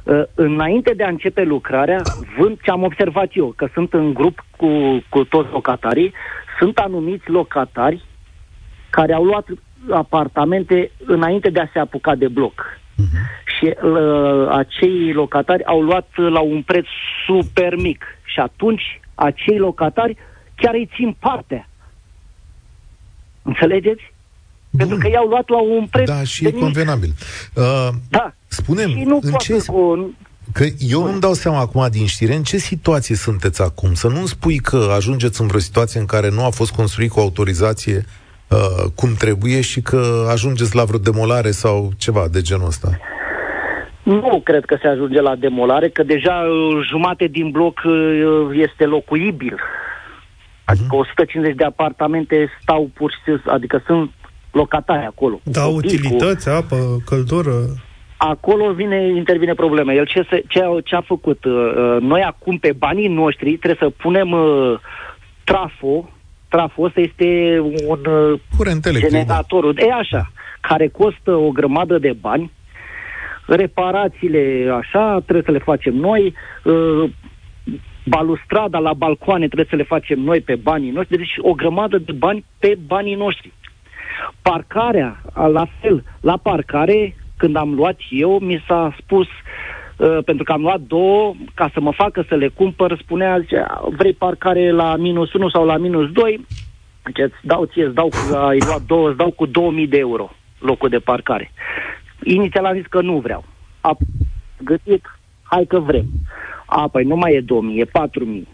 uh, 0.02 0.22
înainte 0.34 0.92
de 0.94 1.04
a 1.04 1.08
începe 1.08 1.42
lucrarea, 1.42 2.02
vând 2.38 2.60
ce 2.62 2.70
am 2.70 2.82
observat 2.82 3.30
eu, 3.32 3.52
că 3.56 3.68
sunt 3.72 3.92
în 3.92 4.14
grup 4.14 4.44
cu, 4.56 4.68
cu 5.08 5.24
toți 5.24 5.50
locatarii, 5.50 6.12
sunt 6.58 6.78
anumiți 6.78 7.30
locatari 7.30 8.04
care 8.98 9.12
au 9.12 9.24
luat 9.24 9.46
apartamente 9.90 10.90
înainte 11.06 11.50
de 11.50 11.60
a 11.60 11.70
se 11.72 11.78
apuca 11.78 12.14
de 12.14 12.28
bloc. 12.28 12.56
Uh-huh 12.98 13.38
și 13.58 13.74
uh, 13.82 14.48
acei 14.50 15.12
locatari 15.12 15.64
au 15.64 15.82
luat 15.82 16.08
la 16.14 16.40
un 16.40 16.62
preț 16.62 16.86
super 17.26 17.76
mic. 17.76 18.04
Și 18.24 18.40
atunci 18.40 18.82
acei 19.14 19.58
locatari 19.58 20.16
chiar 20.54 20.74
îi 20.74 20.90
țin 20.94 21.16
partea. 21.18 21.68
Înțelegeți? 23.42 24.02
Bun. 24.70 24.78
Pentru 24.78 24.96
că 24.96 25.08
i-au 25.08 25.26
luat 25.28 25.48
la 25.48 25.60
un 25.60 25.86
preț... 25.86 26.08
Da, 26.08 26.24
și 26.24 26.46
e 26.46 26.50
convenabil. 26.50 27.14
Uh, 27.54 27.88
da. 28.08 28.34
Spunem, 28.46 28.90
și 28.90 29.02
nu 29.02 29.18
în 29.22 29.32
ce... 29.32 29.64
Cu... 29.66 30.14
Că 30.52 30.64
eu 30.78 31.06
nu-mi 31.06 31.20
dau 31.20 31.32
seama 31.32 31.58
acum 31.58 31.86
din 31.90 32.06
știre 32.06 32.34
în 32.34 32.42
ce 32.42 32.56
situație 32.56 33.14
sunteți 33.14 33.62
acum. 33.62 33.94
Să 33.94 34.08
nu-mi 34.08 34.28
spui 34.28 34.58
că 34.58 34.92
ajungeți 34.96 35.40
în 35.40 35.46
vreo 35.46 35.60
situație 35.60 36.00
în 36.00 36.06
care 36.06 36.30
nu 36.30 36.44
a 36.44 36.50
fost 36.50 36.72
construit 36.72 37.10
cu 37.10 37.20
autorizație 37.20 38.04
uh, 38.50 38.90
cum 38.94 39.14
trebuie 39.18 39.60
și 39.60 39.80
că 39.80 40.26
ajungeți 40.30 40.76
la 40.76 40.84
vreo 40.84 40.98
demolare 40.98 41.50
sau 41.50 41.90
ceva 41.96 42.28
de 42.32 42.40
genul 42.40 42.66
ăsta. 42.66 42.98
Nu 44.08 44.40
cred 44.44 44.64
că 44.64 44.76
se 44.80 44.88
ajunge 44.88 45.20
la 45.20 45.36
demolare, 45.36 45.88
că 45.88 46.02
deja 46.02 46.32
uh, 46.32 46.86
jumate 46.88 47.26
din 47.26 47.50
bloc 47.50 47.80
uh, 47.84 48.48
este 48.52 48.84
locuibil. 48.84 49.56
Adică 50.64 50.96
150 50.96 51.50
mhm. 51.50 51.58
de 51.58 51.64
apartamente 51.64 52.48
stau 52.60 52.90
pur 52.94 53.10
și 53.10 53.18
simplu, 53.24 53.52
adică 53.52 53.82
sunt 53.86 54.10
locatari 54.50 55.06
acolo. 55.06 55.40
Da, 55.42 55.64
utilități, 55.64 56.48
apă, 56.48 56.76
căldură. 57.04 57.52
Acolo 58.16 58.72
vine, 58.72 59.08
intervine 59.16 59.54
problema. 59.54 59.92
El 59.92 60.06
ce, 60.06 60.26
se, 60.30 60.42
ce, 60.48 60.62
a, 60.62 60.80
ce 60.84 60.94
a 60.94 61.00
făcut? 61.00 61.44
Uh, 61.44 61.96
noi 62.00 62.22
acum 62.22 62.58
pe 62.58 62.72
banii 62.78 63.08
noștri 63.08 63.56
trebuie 63.56 63.90
să 63.90 64.02
punem 64.02 64.28
trafo. 65.44 66.08
Trafo 66.48 66.82
ăsta 66.82 67.00
este 67.00 67.58
un 67.86 68.00
Curent 68.56 68.86
electric, 68.86 69.10
generator. 69.10 69.72
Da. 69.72 69.82
E 69.82 69.92
așa, 69.92 70.32
care 70.60 70.88
costă 70.88 71.34
o 71.34 71.50
grămadă 71.50 71.98
de 71.98 72.12
bani 72.20 72.52
reparațiile 73.48 74.70
așa, 74.78 75.20
trebuie 75.20 75.44
să 75.44 75.50
le 75.50 75.58
facem 75.58 75.94
noi, 75.94 76.34
uh, 76.64 77.10
balustrada 78.04 78.78
la 78.78 78.92
balcoane 78.92 79.46
trebuie 79.46 79.66
să 79.70 79.76
le 79.76 79.82
facem 79.82 80.20
noi 80.20 80.40
pe 80.40 80.54
banii 80.54 80.90
noștri, 80.90 81.16
deci 81.16 81.34
o 81.38 81.52
grămadă 81.52 81.98
de 81.98 82.12
bani 82.12 82.44
pe 82.58 82.78
banii 82.86 83.14
noștri. 83.14 83.52
Parcarea, 84.42 85.22
la 85.34 85.66
fel, 85.80 86.04
la 86.20 86.36
parcare, 86.36 87.16
când 87.36 87.56
am 87.56 87.74
luat 87.74 87.96
eu, 88.10 88.38
mi 88.38 88.64
s-a 88.66 88.96
spus, 89.00 89.26
uh, 89.98 90.18
pentru 90.24 90.44
că 90.44 90.52
am 90.52 90.60
luat 90.60 90.80
două, 90.80 91.34
ca 91.54 91.70
să 91.72 91.80
mă 91.80 91.92
facă 91.92 92.24
să 92.28 92.34
le 92.34 92.48
cumpăr, 92.48 92.98
spunea, 93.02 93.38
zice, 93.38 93.66
vrei 93.96 94.12
parcare 94.12 94.70
la 94.70 94.96
minus 94.96 95.32
1 95.32 95.48
sau 95.48 95.64
la 95.64 95.76
minus 95.76 96.10
2? 96.12 96.46
Zice, 97.06 97.22
îți 97.22 97.34
dau 97.42 97.64
ție, 97.64 97.84
îți 97.84 97.94
dau, 97.94 98.10
ai 98.46 98.58
luat 98.66 98.82
două, 98.82 99.08
îți 99.08 99.16
dau 99.16 99.30
cu 99.30 99.46
2000 99.46 99.86
de 99.86 99.98
euro 99.98 100.30
locul 100.58 100.88
de 100.88 100.98
parcare. 100.98 101.52
Inițial 102.22 102.64
am 102.64 102.76
zis 102.76 102.86
că 102.86 103.00
nu 103.00 103.18
vreau. 103.18 103.44
A 103.80 103.96
găsit, 104.62 105.04
hai 105.42 105.64
că 105.64 105.78
vrem. 105.78 106.06
A, 106.66 106.88
păi 106.88 107.04
nu 107.04 107.16
mai 107.16 107.34
e 107.34 107.40
2000, 107.40 107.80
e 107.80 107.84
4000. 107.84 108.48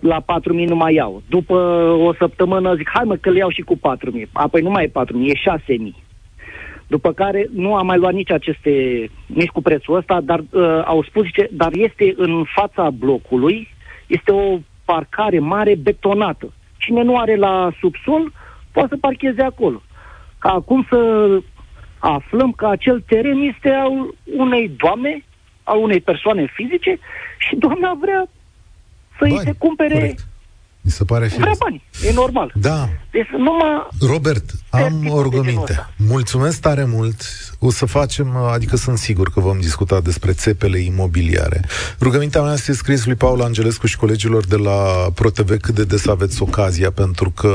La 0.00 0.20
4000 0.20 0.64
nu 0.64 0.76
mai 0.76 0.94
iau. 0.94 1.22
După 1.28 1.54
o 1.98 2.14
săptămână 2.14 2.74
zic, 2.74 2.90
hai 2.92 3.04
mă 3.04 3.16
că 3.16 3.30
le 3.30 3.38
iau 3.38 3.50
și 3.50 3.60
cu 3.60 3.76
4000. 3.76 4.28
A, 4.32 4.48
păi 4.48 4.62
nu 4.62 4.70
mai 4.70 4.84
e 4.84 4.88
4000, 4.88 5.30
e 5.30 5.34
6000. 5.34 5.96
După 6.90 7.12
care 7.12 7.48
nu 7.52 7.74
am 7.74 7.86
mai 7.86 7.98
luat 7.98 8.12
nici 8.12 8.30
aceste, 8.30 8.70
nici 9.26 9.48
cu 9.48 9.62
prețul 9.62 9.96
ăsta, 9.96 10.20
dar 10.20 10.38
uh, 10.38 10.82
au 10.84 11.02
spus, 11.02 11.24
zice, 11.24 11.48
dar 11.52 11.70
este 11.72 12.14
în 12.16 12.44
fața 12.54 12.90
blocului, 12.90 13.68
este 14.06 14.32
o 14.32 14.58
parcare 14.84 15.38
mare 15.38 15.74
betonată. 15.74 16.52
Cine 16.78 17.02
nu 17.02 17.16
are 17.16 17.36
la 17.36 17.70
subsol, 17.80 18.32
poate 18.72 18.88
să 18.88 18.96
parcheze 19.00 19.42
acolo. 19.42 19.82
Ca 20.38 20.50
acum 20.50 20.86
să 20.88 20.98
aflăm 21.98 22.52
că 22.52 22.66
acel 22.66 23.00
teren 23.06 23.40
este 23.40 23.68
al 23.68 24.14
unei 24.36 24.68
doamne, 24.68 25.24
al 25.62 25.78
unei 25.78 26.00
persoane 26.00 26.52
fizice 26.54 26.98
și 27.38 27.56
doamna 27.56 27.98
vrea 28.00 28.28
să-i 29.18 29.38
se 29.38 29.54
cumpere 29.58 29.94
Corect. 29.94 30.29
Mi 30.80 30.90
se 30.90 31.04
pare 31.04 31.26
Vrea 31.38 31.52
bani, 31.58 31.84
e 32.06 32.12
normal. 32.12 32.52
Da. 32.54 32.88
Deci 33.10 33.28
numai... 33.36 33.88
Robert, 34.00 34.50
am 34.70 35.08
o 35.08 35.22
rugăminte. 35.22 35.86
Mulțumesc 35.96 36.60
tare 36.60 36.84
mult. 36.84 37.22
O 37.58 37.70
să 37.70 37.86
facem, 37.86 38.36
adică 38.36 38.76
sunt 38.76 38.98
sigur 38.98 39.30
că 39.30 39.40
vom 39.40 39.60
discuta 39.60 40.00
despre 40.00 40.32
țepele 40.32 40.78
imobiliare. 40.78 41.64
Rugămintea 42.00 42.42
mea 42.42 42.52
este 42.52 42.72
scris 42.72 43.04
lui 43.04 43.14
Paul 43.14 43.42
Angelescu 43.42 43.86
și 43.86 43.96
colegilor 43.96 44.46
de 44.46 44.56
la 44.56 45.10
ProTV 45.14 45.56
cât 45.60 45.74
de 45.74 45.84
des 45.84 46.06
aveți 46.06 46.42
ocazia, 46.42 46.90
pentru 46.90 47.30
că, 47.30 47.54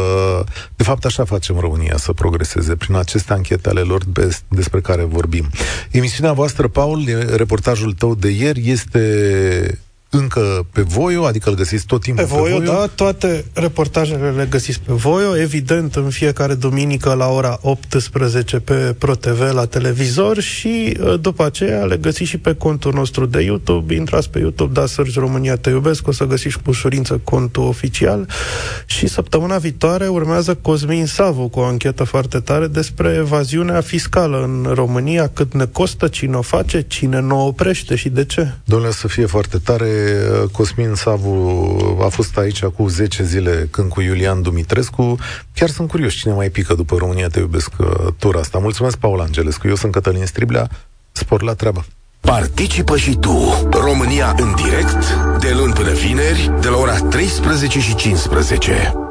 de 0.75 0.83
fapt, 0.83 1.05
așa 1.05 1.25
facem 1.25 1.57
România 1.59 1.97
să 1.97 2.13
progreseze, 2.13 2.75
prin 2.75 2.95
aceste 2.95 3.33
anchete 3.33 3.69
ale 3.69 3.81
lor 3.81 4.01
despre 4.47 4.81
care 4.81 5.03
vorbim. 5.03 5.49
Emisiunea 5.91 6.33
voastră, 6.33 6.67
Paul, 6.67 7.05
reportajul 7.35 7.93
tău 7.93 8.15
de 8.15 8.29
ieri 8.29 8.69
este 8.69 9.79
încă 10.17 10.65
pe 10.71 10.81
Voio, 10.81 11.25
adică 11.25 11.49
îl 11.49 11.55
găsiți 11.55 11.85
tot 11.85 12.01
timpul 12.01 12.23
pe 12.23 12.29
Voio? 12.29 12.57
Pe 12.57 12.65
Voio, 12.65 12.71
da, 12.71 12.87
toate 12.95 13.45
reportajele 13.53 14.29
le 14.29 14.47
găsiți 14.49 14.79
pe 14.79 14.93
Voio, 14.93 15.37
evident 15.37 15.95
în 15.95 16.09
fiecare 16.09 16.53
duminică 16.53 17.13
la 17.13 17.27
ora 17.27 17.59
18 17.61 18.59
pe 18.59 18.95
ProTV 18.97 19.53
la 19.53 19.65
televizor 19.65 20.39
și 20.39 20.97
uh, 20.99 21.19
după 21.21 21.45
aceea 21.45 21.83
le 21.83 21.97
găsiți 21.97 22.29
și 22.29 22.37
pe 22.37 22.53
contul 22.53 22.93
nostru 22.93 23.25
de 23.25 23.41
YouTube, 23.41 23.93
intrați 23.95 24.29
pe 24.29 24.39
YouTube, 24.39 24.73
dați 24.73 24.93
search 24.93 25.15
România 25.15 25.55
Te 25.55 25.69
Iubesc, 25.69 26.07
o 26.07 26.11
să 26.11 26.25
găsiți 26.25 26.55
cu 26.55 26.69
ușurință 26.69 27.19
contul 27.23 27.63
oficial 27.63 28.29
și 28.85 29.07
săptămâna 29.07 29.57
viitoare 29.57 30.07
urmează 30.07 30.55
Cosmin 30.55 31.05
Savu 31.05 31.47
cu 31.47 31.59
o 31.59 31.63
anchetă 31.63 32.03
foarte 32.03 32.39
tare 32.39 32.67
despre 32.67 33.15
evaziunea 33.17 33.81
fiscală 33.81 34.43
în 34.43 34.71
România, 34.73 35.27
cât 35.27 35.53
ne 35.53 35.65
costă, 35.65 36.07
cine 36.07 36.35
o 36.35 36.41
face, 36.41 36.81
cine 36.81 37.19
nu 37.19 37.39
o 37.39 37.45
oprește 37.45 37.95
și 37.95 38.09
de 38.09 38.25
ce. 38.25 38.53
Domnule, 38.65 38.91
să 38.91 39.07
fie 39.07 39.25
foarte 39.25 39.57
tare 39.57 39.87
Cosmin 40.51 40.93
Savu 40.93 41.99
a 42.03 42.07
fost 42.07 42.37
aici 42.37 42.63
cu 42.63 42.87
10 42.87 43.23
zile 43.23 43.67
când 43.71 43.89
cu 43.89 44.01
Iulian 44.01 44.41
Dumitrescu. 44.41 45.17
Chiar 45.53 45.69
sunt 45.69 45.89
curios 45.89 46.13
cine 46.13 46.33
mai 46.33 46.49
pică 46.49 46.73
după 46.73 46.95
România 46.97 47.27
Te 47.27 47.39
Iubesc 47.39 47.71
uh, 47.77 47.87
tura 48.19 48.39
asta. 48.39 48.57
Mulțumesc, 48.57 48.97
Paul 48.97 49.19
Angelescu. 49.19 49.67
Eu 49.67 49.75
sunt 49.75 49.91
Cătălin 49.91 50.25
Striblea. 50.25 50.69
Spor 51.11 51.41
la 51.41 51.53
treabă. 51.53 51.85
Participă 52.19 52.97
și 52.97 53.15
tu. 53.15 53.67
România 53.71 54.35
în 54.37 54.55
direct, 54.55 55.13
de 55.39 55.53
luni 55.57 55.73
până 55.73 55.91
vineri, 55.91 56.51
de 56.61 56.67
la 56.67 56.77
ora 56.77 56.97
13 56.97 57.79
și 57.79 57.95
15. 57.95 59.04